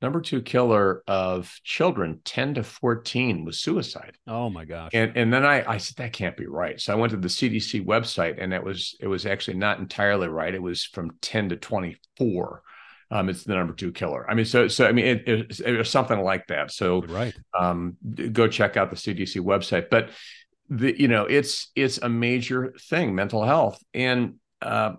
number 0.01 0.21
two 0.21 0.40
killer 0.40 1.03
of 1.09 1.53
children 1.64 2.21
10 2.25 2.55
to 2.55 2.62
14 2.62 3.45
was 3.45 3.61
suicide. 3.61 4.16
Oh 4.29 4.49
my 4.49 4.64
gosh. 4.64 4.90
And 4.95 5.16
and 5.16 5.33
then 5.33 5.45
i 5.45 5.64
i 5.68 5.79
said 5.79 5.97
that 5.97 6.12
can't 6.12 6.37
be 6.37 6.47
right. 6.47 6.81
So 6.81 6.92
i 6.92 6.97
went 6.97 7.11
to 7.11 7.16
the 7.16 7.29
cdc 7.29 7.85
website 7.85 8.40
and 8.40 8.55
it 8.55 8.62
was 8.62 8.97
it 9.01 9.09
was 9.09 9.27
actually 9.27 9.57
not 9.57 9.81
entirely 9.81 10.29
right. 10.29 10.55
It 10.55 10.62
was 10.62 10.85
from 10.85 11.11
10 11.21 11.49
to 11.49 11.57
24 11.57 12.62
um, 13.11 13.29
it's 13.29 13.45
the 13.45 13.55
number 13.55 13.75
two 13.75 13.92
killer. 13.92 14.25
I 14.31 14.35
mean, 14.35 14.47
so 14.47 14.68
so 14.68 14.87
I 14.87 14.92
mean, 14.92 15.05
it, 15.05 15.29
it, 15.29 15.61
it 15.61 15.77
was 15.77 15.90
something 15.90 16.23
like 16.23 16.47
that. 16.47 16.71
So 16.71 17.03
right, 17.03 17.35
um, 17.53 17.99
go 18.33 18.49
check 18.49 18.79
out 18.79 18.88
the 18.88 18.97
CDC 18.97 19.38
website. 19.42 19.90
But 19.90 20.09
the 20.71 20.99
you 20.99 21.09
know, 21.09 21.27
it's 21.27 21.71
it's 21.77 21.99
a 21.99 22.09
major 22.09 22.73
thing, 22.88 23.14
mental 23.14 23.45
health, 23.45 23.85
and 23.92 24.37
uh, 24.62 24.95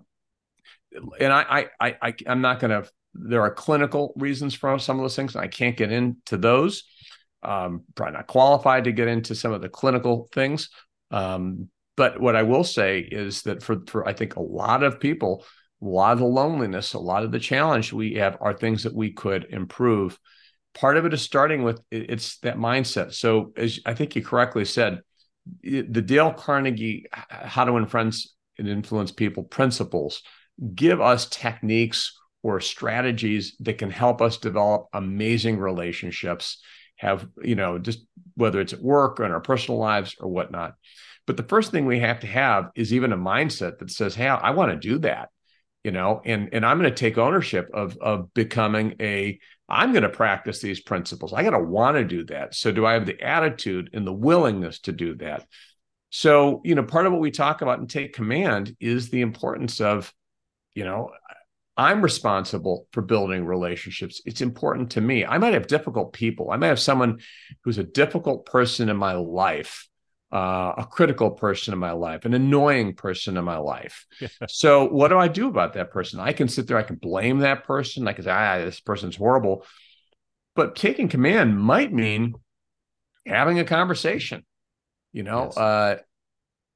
and 1.20 1.32
I, 1.32 1.68
I, 1.80 1.96
I, 2.00 2.14
I'm 2.26 2.40
not 2.40 2.60
going 2.60 2.70
to. 2.70 2.88
There 3.14 3.42
are 3.42 3.52
clinical 3.52 4.12
reasons 4.16 4.54
for 4.54 4.78
some 4.78 4.98
of 4.98 5.04
those 5.04 5.16
things, 5.16 5.34
and 5.34 5.44
I 5.44 5.48
can't 5.48 5.76
get 5.76 5.92
into 5.92 6.36
those. 6.36 6.84
Um, 7.42 7.82
probably 7.94 8.14
not 8.14 8.26
qualified 8.26 8.84
to 8.84 8.92
get 8.92 9.06
into 9.06 9.34
some 9.34 9.52
of 9.52 9.60
the 9.60 9.68
clinical 9.68 10.28
things. 10.32 10.70
Um, 11.10 11.68
but 11.96 12.20
what 12.20 12.34
I 12.34 12.42
will 12.42 12.64
say 12.64 13.00
is 13.00 13.42
that 13.42 13.62
for, 13.62 13.82
for 13.86 14.08
I 14.08 14.12
think 14.12 14.36
a 14.36 14.42
lot 14.42 14.82
of 14.82 14.98
people, 14.98 15.44
a 15.80 15.84
lot 15.84 16.14
of 16.14 16.18
the 16.18 16.24
loneliness, 16.24 16.94
a 16.94 16.98
lot 16.98 17.22
of 17.22 17.30
the 17.30 17.38
challenge 17.38 17.92
we 17.92 18.14
have 18.14 18.36
are 18.40 18.54
things 18.54 18.82
that 18.82 18.94
we 18.94 19.12
could 19.12 19.46
improve. 19.50 20.18
Part 20.74 20.96
of 20.96 21.06
it 21.06 21.14
is 21.14 21.22
starting 21.22 21.62
with 21.62 21.80
it's 21.92 22.38
that 22.38 22.56
mindset. 22.56 23.14
So 23.14 23.52
as 23.56 23.78
I 23.86 23.94
think 23.94 24.16
you 24.16 24.24
correctly 24.24 24.64
said, 24.64 25.02
the 25.62 25.82
Dale 25.82 26.32
Carnegie 26.32 27.06
"How 27.12 27.64
to 27.64 27.72
Win 27.74 27.86
Friends 27.86 28.34
and 28.58 28.66
Influence 28.66 29.12
People" 29.12 29.44
principles 29.44 30.22
give 30.74 31.00
us 31.00 31.28
techniques 31.28 32.18
or 32.42 32.60
strategies 32.60 33.56
that 33.60 33.78
can 33.78 33.90
help 33.90 34.20
us 34.20 34.38
develop 34.38 34.86
amazing 34.92 35.58
relationships 35.58 36.62
have 36.96 37.26
you 37.42 37.54
know 37.54 37.78
just 37.78 38.04
whether 38.36 38.60
it's 38.60 38.72
at 38.72 38.82
work 38.82 39.18
or 39.18 39.24
in 39.24 39.32
our 39.32 39.40
personal 39.40 39.78
lives 39.78 40.14
or 40.20 40.28
whatnot. 40.28 40.74
But 41.26 41.36
the 41.36 41.42
first 41.42 41.70
thing 41.70 41.86
we 41.86 42.00
have 42.00 42.20
to 42.20 42.26
have 42.26 42.70
is 42.74 42.92
even 42.92 43.12
a 43.12 43.18
mindset 43.18 43.78
that 43.78 43.90
says 43.90 44.14
hey 44.14 44.28
i 44.28 44.50
want 44.50 44.70
to 44.70 44.88
do 44.88 44.98
that 44.98 45.30
you 45.84 45.90
know? 45.90 46.22
And 46.24 46.48
and 46.52 46.66
i'm 46.66 46.80
going 46.80 46.90
to 46.90 46.96
take 46.96 47.18
ownership 47.18 47.68
of 47.72 47.96
of 47.98 48.32
becoming 48.34 48.96
a 49.00 49.38
i'm 49.68 49.92
going 49.92 50.02
to 50.02 50.08
practice 50.08 50.60
these 50.60 50.80
principles. 50.80 51.32
I 51.32 51.42
got 51.42 51.50
to 51.50 51.60
want 51.60 51.96
to 51.96 52.04
do 52.04 52.24
that. 52.26 52.54
So 52.54 52.72
do 52.72 52.84
i 52.84 52.94
have 52.94 53.06
the 53.06 53.20
attitude 53.20 53.90
and 53.92 54.06
the 54.06 54.12
willingness 54.12 54.80
to 54.80 54.92
do 54.92 55.14
that? 55.16 55.46
So 56.10 56.62
you 56.64 56.74
know 56.74 56.82
part 56.82 57.06
of 57.06 57.12
what 57.12 57.20
we 57.20 57.30
talk 57.30 57.62
about 57.62 57.78
and 57.78 57.88
take 57.88 58.14
command 58.14 58.74
is 58.80 59.10
the 59.10 59.20
importance 59.20 59.80
of 59.80 60.12
you 60.74 60.84
know 60.84 61.10
i'm 61.76 62.02
responsible 62.02 62.86
for 62.92 63.02
building 63.02 63.44
relationships 63.44 64.20
it's 64.24 64.40
important 64.40 64.90
to 64.90 65.00
me 65.00 65.24
i 65.24 65.38
might 65.38 65.54
have 65.54 65.66
difficult 65.66 66.12
people 66.12 66.50
i 66.50 66.56
might 66.56 66.68
have 66.68 66.80
someone 66.80 67.18
who's 67.62 67.78
a 67.78 67.84
difficult 67.84 68.46
person 68.46 68.88
in 68.88 68.96
my 68.96 69.14
life 69.14 69.88
uh, 70.34 70.74
a 70.78 70.84
critical 70.84 71.30
person 71.30 71.72
in 71.72 71.78
my 71.78 71.92
life, 71.92 72.24
an 72.24 72.34
annoying 72.34 72.94
person 72.94 73.36
in 73.36 73.44
my 73.44 73.56
life. 73.56 74.04
so, 74.48 74.84
what 74.88 75.08
do 75.08 75.18
I 75.18 75.28
do 75.28 75.46
about 75.48 75.74
that 75.74 75.92
person? 75.92 76.18
I 76.18 76.32
can 76.32 76.48
sit 76.48 76.66
there, 76.66 76.76
I 76.76 76.82
can 76.82 76.96
blame 76.96 77.38
that 77.38 77.62
person. 77.62 78.08
I 78.08 78.14
can 78.14 78.24
say, 78.24 78.32
ah, 78.32 78.58
this 78.58 78.80
person's 78.80 79.14
horrible. 79.14 79.64
But 80.56 80.74
taking 80.74 81.08
command 81.08 81.56
might 81.56 81.92
mean 81.92 82.34
having 83.24 83.60
a 83.60 83.64
conversation, 83.64 84.44
you 85.12 85.22
know, 85.22 85.44
yes. 85.44 85.56
uh, 85.56 85.96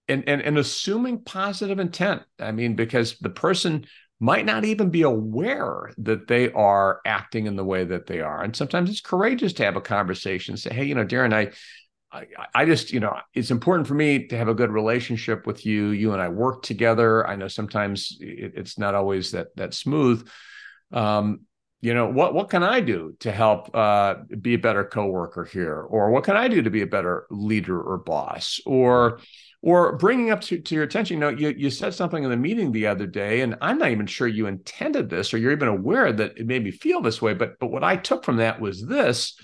and, 0.09 0.29
and, 0.29 0.41
and 0.43 0.59
assuming 0.59 1.23
positive 1.23 1.79
intent. 1.79 2.23
I 2.41 2.53
mean, 2.53 2.75
because 2.75 3.19
the 3.19 3.31
person 3.31 3.87
might 4.21 4.45
not 4.45 4.65
even 4.65 4.91
be 4.91 5.03
aware 5.03 5.93
that 5.99 6.27
they 6.27 6.51
are 6.53 7.01
acting 7.05 7.47
in 7.47 7.57
the 7.57 7.65
way 7.65 7.85
that 7.85 8.07
they 8.07 8.21
are. 8.21 8.43
And 8.43 8.55
sometimes 8.57 8.91
it's 8.91 9.01
courageous 9.01 9.53
to 9.55 9.65
have 9.65 9.77
a 9.77 9.81
conversation, 9.81 10.57
say, 10.57 10.75
hey, 10.75 10.85
you 10.85 10.95
know, 10.95 11.05
Darren, 11.05 11.33
I, 11.33 11.53
I, 12.11 12.27
I 12.55 12.65
just, 12.65 12.93
you 12.93 13.01
know, 13.01 13.17
it's 13.35 13.51
important 13.51 13.87
for 13.87 13.95
me 13.95 14.27
to 14.29 14.37
have 14.37 14.49
a 14.49 14.55
good 14.55 14.71
relationship 14.71 15.47
with 15.47 15.65
you. 15.65 15.89
You 15.89 16.15
and 16.15 16.23
I 16.23 16.31
work 16.31 16.63
together. 16.63 17.25
I 17.27 17.37
know 17.37 17.49
sometimes 17.49 18.17
it, 18.21 18.55
it's 18.57 18.79
not 18.79 18.95
always 18.95 19.33
that 19.33 19.55
that 19.57 19.75
smooth. 19.75 20.27
Um, 20.91 21.41
you 21.81 21.95
know, 21.95 22.09
what 22.09 22.35
what 22.35 22.51
can 22.51 22.65
I 22.65 22.81
do 22.81 23.15
to 23.21 23.31
help 23.31 23.77
uh, 23.77 24.17
be 24.41 24.55
a 24.55 24.59
better 24.59 24.85
coworker 24.85 25.45
here, 25.45 25.81
or 25.81 26.11
what 26.11 26.25
can 26.25 26.37
I 26.37 26.49
do 26.49 26.63
to 26.63 26.71
be 26.71 26.83
a 26.83 26.87
better 26.87 27.27
leader 27.31 27.81
or 27.81 27.99
boss, 27.99 28.59
or 28.67 29.21
or 29.63 29.97
bringing 29.97 30.31
up 30.31 30.41
to, 30.43 30.59
to 30.59 30.75
your 30.75 30.85
attention. 30.85 31.17
You 31.17 31.21
know, 31.21 31.29
you 31.29 31.49
you 31.51 31.71
said 31.71 31.95
something 31.95 32.23
in 32.23 32.31
the 32.31 32.37
meeting 32.37 32.73
the 32.73 32.87
other 32.87 33.07
day, 33.07 33.41
and 33.41 33.57
I'm 33.61 33.79
not 33.79 33.91
even 33.91 34.07
sure 34.07 34.29
you 34.29 34.47
intended 34.47 35.11
this, 35.11 35.33
or 35.33 35.39
you're 35.39 35.53
even 35.53 35.69
aware 35.69 36.13
that 36.13 36.39
it 36.39 36.47
made 36.47 36.65
me 36.65 36.71
feel 36.71 37.01
this 37.01 37.21
way. 37.21 37.35
But 37.35 37.59
but 37.59 37.71
what 37.71 37.85
I 37.85 37.97
took 37.97 38.25
from 38.25 38.37
that 38.37 38.61
was 38.61 38.85
this 38.87 39.35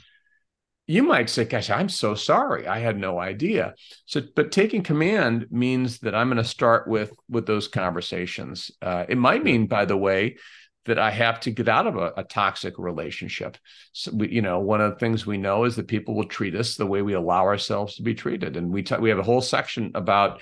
you 0.87 1.03
might 1.03 1.31
say, 1.31 1.45
gosh, 1.45 1.71
I'm 1.71 1.89
so 1.89 2.15
sorry. 2.15 2.67
I 2.67 2.79
had 2.79 2.99
no 2.99 3.19
idea. 3.19 3.75
So, 4.05 4.21
but 4.37 4.53
taking 4.53 4.83
command 4.83 5.47
means 5.51 6.01
that 6.01 6.15
I'm 6.15 6.29
going 6.29 6.37
to 6.37 6.45
start 6.45 6.87
with 6.89 7.11
with 7.29 7.47
those 7.47 7.69
conversations. 7.69 8.71
Uh, 8.83 9.07
it 9.09 9.17
might 9.17 9.43
mean, 9.43 9.67
by 9.67 9.87
the 9.87 9.97
way, 9.97 10.37
that 10.87 10.99
I 10.99 11.11
have 11.11 11.41
to 11.41 11.51
get 11.51 11.69
out 11.69 11.87
of 11.87 11.97
a, 11.97 12.13
a 12.17 12.25
toxic 12.25 12.79
relationship. 12.79 13.57
So, 13.93 14.13
we, 14.15 14.31
you 14.31 14.43
know, 14.43 14.61
one 14.61 14.81
of 14.81 14.93
the 14.93 14.99
things 14.99 15.27
we 15.27 15.39
know 15.39 15.65
is 15.65 15.77
that 15.77 15.89
people 15.89 16.15
will 16.15 16.29
treat 16.29 16.55
us 16.55 16.77
the 16.77 16.87
way 16.87 17.03
we 17.03 17.15
allow 17.15 17.45
ourselves 17.45 17.97
to 17.97 18.03
be 18.03 18.15
treated, 18.15 18.57
and 18.57 18.71
we 18.71 18.83
t- 18.83 18.97
we 18.97 19.11
have 19.11 19.19
a 19.19 19.25
whole 19.25 19.41
section 19.41 19.93
about 19.95 20.41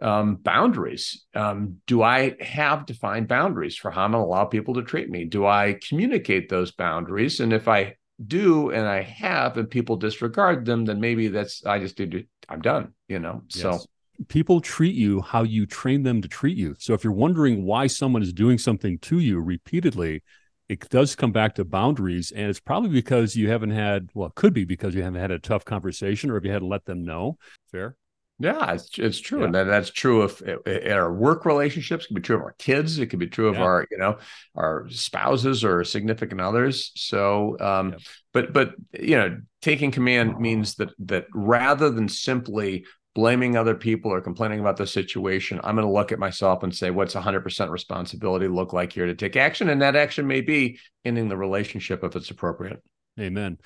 um, 0.00 0.36
boundaries. 0.36 1.24
Um, 1.34 1.78
do 1.86 2.02
I 2.02 2.36
have 2.40 2.86
defined 2.86 3.28
boundaries 3.28 3.76
for 3.76 3.90
how 3.90 4.04
I'm 4.04 4.12
going 4.12 4.22
to 4.22 4.26
allow 4.26 4.44
people 4.44 4.74
to 4.74 4.82
treat 4.82 5.10
me? 5.10 5.24
Do 5.24 5.46
I 5.46 5.78
communicate 5.88 6.48
those 6.48 6.70
boundaries? 6.70 7.40
And 7.40 7.52
if 7.52 7.68
I 7.68 7.96
do 8.24 8.70
and 8.70 8.86
I 8.86 9.02
have 9.02 9.56
and 9.56 9.70
people 9.70 9.96
disregard 9.96 10.64
them, 10.64 10.84
then 10.84 11.00
maybe 11.00 11.28
that's 11.28 11.64
I 11.64 11.78
just 11.78 11.96
did 11.96 12.26
I'm 12.48 12.60
done, 12.60 12.94
you 13.08 13.18
know. 13.18 13.42
Yes. 13.48 13.62
So 13.62 13.84
people 14.26 14.60
treat 14.60 14.94
you 14.94 15.20
how 15.20 15.44
you 15.44 15.64
train 15.64 16.02
them 16.02 16.20
to 16.22 16.28
treat 16.28 16.56
you. 16.56 16.74
So 16.78 16.92
if 16.92 17.04
you're 17.04 17.12
wondering 17.12 17.64
why 17.64 17.86
someone 17.86 18.22
is 18.22 18.32
doing 18.32 18.58
something 18.58 18.98
to 19.00 19.20
you 19.20 19.40
repeatedly, 19.40 20.22
it 20.68 20.88
does 20.88 21.14
come 21.14 21.32
back 21.32 21.54
to 21.54 21.64
boundaries 21.64 22.30
and 22.30 22.50
it's 22.50 22.60
probably 22.60 22.90
because 22.90 23.34
you 23.34 23.48
haven't 23.48 23.70
had 23.70 24.10
well 24.12 24.28
it 24.28 24.34
could 24.34 24.52
be 24.52 24.64
because 24.64 24.94
you 24.94 25.02
haven't 25.02 25.20
had 25.20 25.30
a 25.30 25.38
tough 25.38 25.64
conversation 25.64 26.30
or 26.30 26.36
if 26.36 26.44
you 26.44 26.52
had 26.52 26.58
to 26.58 26.66
let 26.66 26.84
them 26.84 27.02
know 27.04 27.38
fair 27.72 27.96
yeah, 28.40 28.74
it's, 28.74 28.96
it's 28.98 29.18
true, 29.18 29.40
yeah. 29.40 29.46
and 29.46 29.54
that, 29.56 29.64
that's 29.64 29.90
true 29.90 30.22
of 30.22 30.40
in 30.64 30.92
our 30.92 31.12
work 31.12 31.44
relationships. 31.44 32.04
It 32.04 32.08
can 32.08 32.14
be 32.14 32.22
true 32.22 32.36
of 32.36 32.42
our 32.42 32.54
kids. 32.56 32.98
It 33.00 33.08
can 33.08 33.18
be 33.18 33.26
true 33.26 33.48
of 33.48 33.56
yeah. 33.56 33.62
our, 33.62 33.86
you 33.90 33.98
know, 33.98 34.18
our 34.54 34.86
spouses 34.90 35.64
or 35.64 35.82
significant 35.82 36.40
others. 36.40 36.92
So, 36.94 37.56
um, 37.58 37.90
yeah. 37.90 37.98
but 38.32 38.52
but 38.52 38.74
you 38.92 39.16
know, 39.16 39.40
taking 39.60 39.90
command 39.90 40.38
means 40.38 40.76
that 40.76 40.90
that 41.00 41.26
rather 41.34 41.90
than 41.90 42.08
simply 42.08 42.86
blaming 43.18 43.56
other 43.56 43.74
people 43.74 44.12
or 44.12 44.20
complaining 44.20 44.60
about 44.60 44.76
the 44.76 44.86
situation, 44.86 45.58
I'm 45.64 45.74
going 45.74 45.84
to 45.84 45.92
look 45.92 46.12
at 46.12 46.20
myself 46.20 46.62
and 46.62 46.72
say, 46.72 46.92
what's 46.92 47.14
100% 47.14 47.68
responsibility 47.68 48.46
look 48.46 48.72
like 48.72 48.92
here 48.92 49.06
to 49.06 49.14
take 49.16 49.34
action, 49.34 49.70
and 49.70 49.82
that 49.82 49.96
action 49.96 50.24
may 50.28 50.40
be 50.40 50.78
ending 51.04 51.28
the 51.28 51.36
relationship 51.36 52.04
if 52.04 52.14
it's 52.14 52.30
appropriate. 52.30 52.80
Amen. 53.18 53.58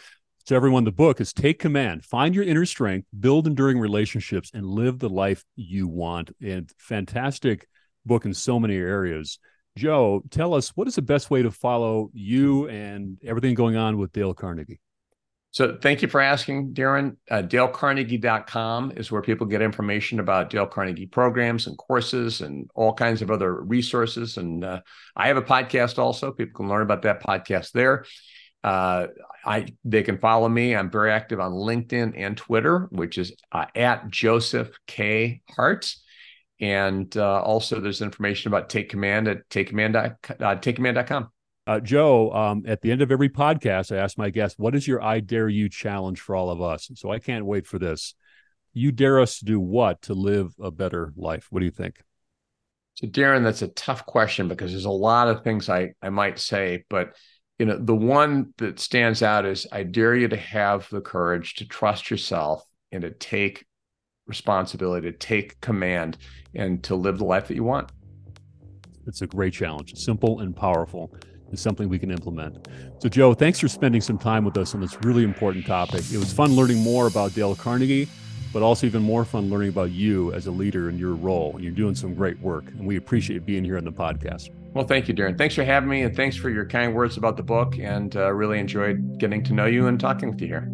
To 0.46 0.54
everyone 0.54 0.84
the 0.84 0.90
book 0.90 1.20
is 1.20 1.34
take 1.34 1.58
command. 1.58 2.02
Find 2.02 2.34
your 2.34 2.44
inner 2.44 2.64
strength 2.64 3.06
build 3.20 3.46
enduring 3.46 3.78
relationships 3.78 4.50
and 4.54 4.64
live 4.64 4.98
the 4.98 5.10
life 5.10 5.44
you 5.54 5.86
want. 5.86 6.34
And 6.40 6.72
fantastic 6.78 7.68
book 8.06 8.24
in 8.24 8.32
so 8.32 8.58
many 8.58 8.76
areas. 8.76 9.38
Joe 9.76 10.22
tell 10.30 10.54
us 10.54 10.70
what 10.70 10.88
is 10.88 10.94
the 10.94 11.02
best 11.02 11.30
way 11.30 11.42
to 11.42 11.50
follow 11.50 12.08
you 12.14 12.70
and 12.70 13.18
everything 13.22 13.54
going 13.54 13.76
on 13.76 13.98
with 13.98 14.12
dale 14.12 14.32
carnegie 14.32 14.80
so 15.52 15.76
thank 15.80 16.00
you 16.00 16.08
for 16.08 16.20
asking, 16.20 16.72
Darren. 16.72 17.16
Uh, 17.30 17.42
DaleCarnegie.com 17.42 18.92
is 18.96 19.12
where 19.12 19.20
people 19.20 19.46
get 19.46 19.60
information 19.60 20.18
about 20.18 20.48
Dale 20.48 20.66
Carnegie 20.66 21.06
programs 21.06 21.66
and 21.66 21.76
courses 21.76 22.40
and 22.40 22.70
all 22.74 22.94
kinds 22.94 23.20
of 23.20 23.30
other 23.30 23.54
resources. 23.62 24.38
And 24.38 24.64
uh, 24.64 24.80
I 25.14 25.28
have 25.28 25.36
a 25.36 25.42
podcast 25.42 25.98
also. 25.98 26.32
People 26.32 26.56
can 26.56 26.70
learn 26.70 26.80
about 26.80 27.02
that 27.02 27.22
podcast 27.22 27.72
there. 27.72 28.06
Uh, 28.64 29.08
I 29.44 29.66
they 29.84 30.02
can 30.02 30.16
follow 30.16 30.48
me. 30.48 30.74
I'm 30.74 30.90
very 30.90 31.10
active 31.10 31.38
on 31.38 31.52
LinkedIn 31.52 32.14
and 32.16 32.34
Twitter, 32.34 32.88
which 32.90 33.18
is 33.18 33.34
uh, 33.50 33.66
at 33.74 34.08
Joseph 34.08 34.70
K 34.86 35.42
Hart. 35.50 35.94
And 36.60 37.14
uh, 37.16 37.42
also, 37.42 37.80
there's 37.80 38.00
information 38.00 38.48
about 38.48 38.70
Take 38.70 38.88
Command 38.88 39.28
at 39.28 39.48
takecommand, 39.50 39.96
uh, 39.96 40.14
takecommand.com. 40.56 41.28
Uh, 41.66 41.81
Joe, 41.81 42.33
um, 42.33 42.64
at 42.66 42.81
the 42.81 42.90
end 42.90 43.03
of 43.03 43.12
every 43.12 43.29
podcast, 43.29 43.94
I 43.94 44.01
ask 44.01 44.18
my 44.18 44.31
guests, 44.31 44.59
"What 44.59 44.75
is 44.75 44.88
your 44.88 45.03
I 45.03 45.20
dare 45.20 45.48
you 45.48 45.68
challenge 45.68 46.20
for 46.20 46.35
all 46.35 46.51
of 46.51 46.61
us?" 46.61 46.90
So 46.94 47.11
I 47.11 47.18
can't 47.18 47.46
wait 47.46 47.66
for 47.66 47.79
this. 47.79 48.14
You 48.72 48.90
dare 48.90 49.20
us 49.20 49.38
to 49.38 49.44
do 49.44 49.61
what 49.61 50.03
to 50.03 50.14
live 50.14 50.55
a 50.61 50.70
better 50.70 51.12
life? 51.16 51.46
What 51.51 51.61
do 51.61 51.64
you 51.64 51.70
think? 51.70 52.03
So, 52.94 53.07
Darren, 53.07 53.44
that's 53.44 53.62
a 53.62 53.68
tough 53.68 54.05
question 54.07 54.48
because 54.48 54.72
there's 54.72 54.87
a 54.87 54.90
lot 54.90 55.29
of 55.29 55.44
things 55.44 55.68
I 55.68 55.92
I 56.03 56.11
might 56.11 56.38
say, 56.38 56.85
but 56.90 57.14
you 57.62 57.66
know 57.66 57.79
the 57.79 57.94
one 57.94 58.53
that 58.59 58.81
stands 58.81 59.22
out 59.22 59.46
is 59.46 59.68
i 59.70 59.85
dare 59.85 60.16
you 60.16 60.27
to 60.27 60.37
have 60.37 60.88
the 60.90 61.01
courage 61.01 61.55
to 61.55 61.64
trust 61.64 62.11
yourself 62.11 62.64
and 62.90 63.03
to 63.03 63.11
take 63.11 63.64
responsibility 64.27 65.12
to 65.12 65.16
take 65.16 65.61
command 65.61 66.18
and 66.57 66.83
to 66.83 66.96
live 66.96 67.18
the 67.18 67.25
life 67.25 67.46
that 67.46 67.55
you 67.55 67.62
want 67.62 67.92
it's 69.07 69.22
a 69.22 69.29
great 69.29 69.53
challenge 69.53 69.94
simple 69.94 70.40
and 70.40 70.57
powerful 70.57 71.14
it's 71.52 71.62
something 71.62 71.88
we 71.88 71.98
can 71.98 72.10
implement 72.10 72.68
so 72.98 73.08
joe 73.08 73.34
thanks 73.34 73.58
for 73.58 73.68
spending 73.68 74.00
some 74.00 74.18
time 74.18 74.44
with 74.44 74.56
us 74.56 74.74
on 74.74 74.80
this 74.80 74.96
really 75.02 75.24
important 75.24 75.66
topic 75.66 76.00
it 76.12 76.18
was 76.18 76.32
fun 76.32 76.52
learning 76.52 76.78
more 76.78 77.06
about 77.06 77.34
dale 77.34 77.54
carnegie 77.54 78.08
but 78.52 78.62
also 78.62 78.86
even 78.86 79.02
more 79.02 79.24
fun 79.24 79.48
learning 79.48 79.68
about 79.68 79.90
you 79.90 80.32
as 80.32 80.46
a 80.46 80.50
leader 80.50 80.88
and 80.88 80.98
your 80.98 81.14
role 81.14 81.56
you're 81.60 81.72
doing 81.72 81.94
some 81.94 82.14
great 82.14 82.38
work 82.40 82.64
and 82.70 82.86
we 82.86 82.96
appreciate 82.96 83.34
you 83.34 83.40
being 83.40 83.64
here 83.64 83.76
on 83.76 83.84
the 83.84 83.92
podcast 83.92 84.50
well, 84.74 84.86
thank 84.86 85.06
you, 85.06 85.14
Darren. 85.14 85.36
Thanks 85.36 85.54
for 85.54 85.64
having 85.64 85.90
me, 85.90 86.02
and 86.02 86.16
thanks 86.16 86.34
for 86.34 86.48
your 86.48 86.64
kind 86.64 86.94
words 86.94 87.18
about 87.18 87.37
the 87.37 87.42
book. 87.42 87.79
And 87.79 88.16
uh, 88.16 88.33
really 88.33 88.58
enjoyed 88.58 89.18
getting 89.18 89.42
to 89.44 89.52
know 89.52 89.66
you 89.66 89.87
and 89.87 90.00
talking 90.00 90.31
with 90.31 90.40
you 90.40 90.46
here. 90.46 90.72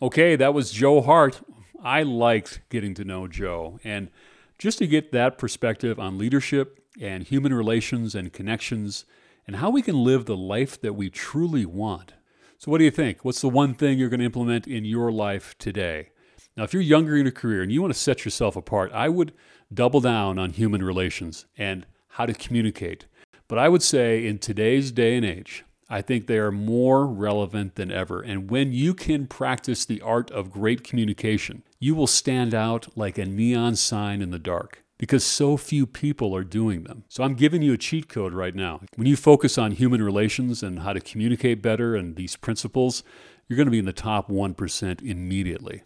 Okay, 0.00 0.34
that 0.36 0.54
was 0.54 0.70
Joe 0.70 1.02
Hart. 1.02 1.42
I 1.82 2.02
liked 2.02 2.60
getting 2.70 2.94
to 2.94 3.04
know 3.04 3.28
Joe, 3.28 3.78
and 3.84 4.10
just 4.58 4.78
to 4.78 4.86
get 4.86 5.12
that 5.12 5.36
perspective 5.36 6.00
on 6.00 6.16
leadership 6.16 6.80
and 7.00 7.24
human 7.24 7.52
relations 7.52 8.14
and 8.14 8.32
connections, 8.32 9.04
and 9.46 9.56
how 9.56 9.70
we 9.70 9.82
can 9.82 10.04
live 10.04 10.24
the 10.24 10.36
life 10.36 10.80
that 10.80 10.94
we 10.94 11.10
truly 11.10 11.66
want. 11.66 12.14
So, 12.58 12.70
what 12.70 12.78
do 12.78 12.84
you 12.84 12.90
think? 12.90 13.24
What's 13.24 13.40
the 13.40 13.48
one 13.48 13.74
thing 13.74 13.98
you're 13.98 14.08
going 14.08 14.20
to 14.20 14.26
implement 14.26 14.66
in 14.66 14.84
your 14.84 15.12
life 15.12 15.54
today? 15.58 16.10
Now, 16.56 16.62
if 16.62 16.72
you're 16.72 16.82
younger 16.82 17.16
in 17.16 17.24
your 17.24 17.32
career 17.32 17.62
and 17.62 17.72
you 17.72 17.82
want 17.82 17.92
to 17.92 17.98
set 17.98 18.24
yourself 18.24 18.56
apart, 18.56 18.92
I 18.92 19.08
would 19.08 19.32
double 19.72 20.00
down 20.00 20.38
on 20.38 20.50
human 20.50 20.82
relations 20.82 21.46
and 21.58 21.84
how 22.10 22.26
to 22.26 22.32
communicate. 22.32 23.06
But 23.48 23.58
I 23.58 23.68
would 23.68 23.82
say 23.82 24.26
in 24.26 24.38
today's 24.38 24.92
day 24.92 25.16
and 25.16 25.26
age, 25.26 25.64
I 25.90 26.00
think 26.00 26.26
they 26.26 26.38
are 26.38 26.52
more 26.52 27.06
relevant 27.06 27.74
than 27.74 27.90
ever. 27.90 28.22
And 28.22 28.50
when 28.50 28.72
you 28.72 28.94
can 28.94 29.26
practice 29.26 29.84
the 29.84 30.00
art 30.00 30.30
of 30.30 30.50
great 30.50 30.82
communication, 30.84 31.62
you 31.78 31.94
will 31.94 32.06
stand 32.06 32.54
out 32.54 32.96
like 32.96 33.18
a 33.18 33.26
neon 33.26 33.76
sign 33.76 34.22
in 34.22 34.30
the 34.30 34.38
dark. 34.38 34.83
Because 35.04 35.22
so 35.22 35.58
few 35.58 35.84
people 35.84 36.34
are 36.34 36.42
doing 36.42 36.84
them. 36.84 37.04
So 37.10 37.24
I'm 37.24 37.34
giving 37.34 37.60
you 37.60 37.74
a 37.74 37.76
cheat 37.76 38.08
code 38.08 38.32
right 38.32 38.54
now. 38.54 38.80
When 38.96 39.06
you 39.06 39.16
focus 39.16 39.58
on 39.58 39.72
human 39.72 40.00
relations 40.00 40.62
and 40.62 40.78
how 40.78 40.94
to 40.94 41.00
communicate 41.00 41.60
better 41.60 41.94
and 41.94 42.16
these 42.16 42.36
principles, 42.36 43.02
you're 43.46 43.58
going 43.58 43.66
to 43.66 43.70
be 43.70 43.78
in 43.78 43.84
the 43.84 43.92
top 43.92 44.30
1% 44.30 45.02
immediately. 45.02 45.82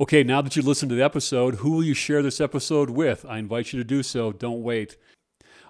Okay, 0.00 0.24
now 0.24 0.40
that 0.40 0.56
you 0.56 0.62
listened 0.62 0.88
to 0.88 0.96
the 0.96 1.04
episode, 1.04 1.56
who 1.56 1.72
will 1.72 1.84
you 1.84 1.92
share 1.92 2.22
this 2.22 2.40
episode 2.40 2.88
with? 2.88 3.26
I 3.28 3.36
invite 3.36 3.74
you 3.74 3.78
to 3.80 3.84
do 3.84 4.02
so. 4.02 4.32
Don't 4.32 4.62
wait. 4.62 4.96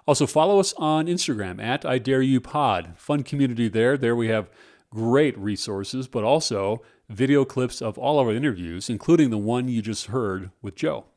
Also, 0.07 0.25
follow 0.25 0.61
us 0.61 0.73
on 0.77 1.07
Instagram 1.07 1.61
at 1.61 1.85
I 1.85 1.97
Dare 1.97 2.21
You 2.21 2.39
Pod. 2.39 2.93
Fun 2.95 3.23
community 3.23 3.67
there. 3.67 3.97
There 3.97 4.15
we 4.15 4.29
have 4.29 4.49
great 4.89 5.37
resources, 5.37 6.07
but 6.07 6.23
also 6.23 6.81
video 7.09 7.43
clips 7.43 7.81
of 7.81 7.97
all 7.97 8.21
of 8.21 8.27
our 8.27 8.33
interviews, 8.33 8.89
including 8.89 9.31
the 9.31 9.37
one 9.37 9.67
you 9.67 9.81
just 9.81 10.05
heard 10.05 10.51
with 10.61 10.75
Joe. 10.75 11.07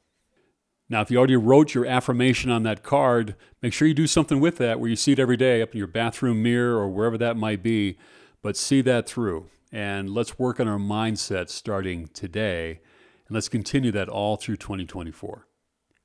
Now, 0.90 1.02
if 1.02 1.10
you 1.10 1.18
already 1.18 1.36
wrote 1.36 1.74
your 1.74 1.84
affirmation 1.84 2.50
on 2.50 2.62
that 2.62 2.82
card, 2.82 3.34
make 3.62 3.74
sure 3.74 3.86
you 3.86 3.94
do 3.94 4.06
something 4.06 4.40
with 4.40 4.56
that 4.56 4.80
where 4.80 4.88
you 4.88 4.96
see 4.96 5.12
it 5.12 5.18
every 5.18 5.36
day 5.36 5.60
up 5.60 5.72
in 5.72 5.78
your 5.78 5.86
bathroom 5.86 6.42
mirror 6.42 6.76
or 6.76 6.88
wherever 6.88 7.18
that 7.18 7.36
might 7.36 7.62
be, 7.62 7.98
but 8.42 8.56
see 8.56 8.80
that 8.80 9.06
through. 9.06 9.46
And 9.70 10.08
let's 10.10 10.38
work 10.38 10.58
on 10.60 10.66
our 10.66 10.78
mindset 10.78 11.50
starting 11.50 12.08
today, 12.08 12.80
and 13.26 13.34
let's 13.34 13.50
continue 13.50 13.90
that 13.92 14.08
all 14.08 14.36
through 14.36 14.56
2024. 14.56 15.46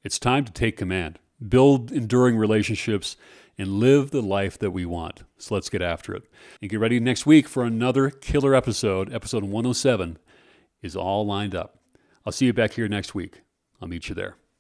It's 0.04 0.20
time 0.20 0.44
to 0.44 0.52
take 0.52 0.76
command, 0.76 1.20
build 1.48 1.90
enduring 1.90 2.36
relationships, 2.36 3.16
and 3.58 3.80
live 3.80 4.12
the 4.12 4.22
life 4.22 4.60
that 4.60 4.72
we 4.72 4.86
want. 4.86 5.24
So 5.38 5.56
let's 5.56 5.70
get 5.70 5.82
after 5.82 6.14
it. 6.14 6.24
And 6.62 6.70
get 6.70 6.82
ready 6.82 7.00
next 7.00 7.26
week 7.26 7.48
for 7.48 7.64
another 7.64 8.10
killer 8.10 8.54
episode. 8.54 9.14
Episode 9.14 9.44
107 9.44 10.18
is 10.82 10.98
all 10.98 11.26
lined 11.26 11.56
up. 11.56 11.80
I'll 12.26 12.34
see 12.34 12.48
you 12.48 12.54
back 12.54 12.74
here 12.74 12.90
next 12.90 13.16
week. 13.16 13.44
I'll 13.82 13.88
meet 13.88 14.10
you 14.10 14.16
there. 14.16 14.36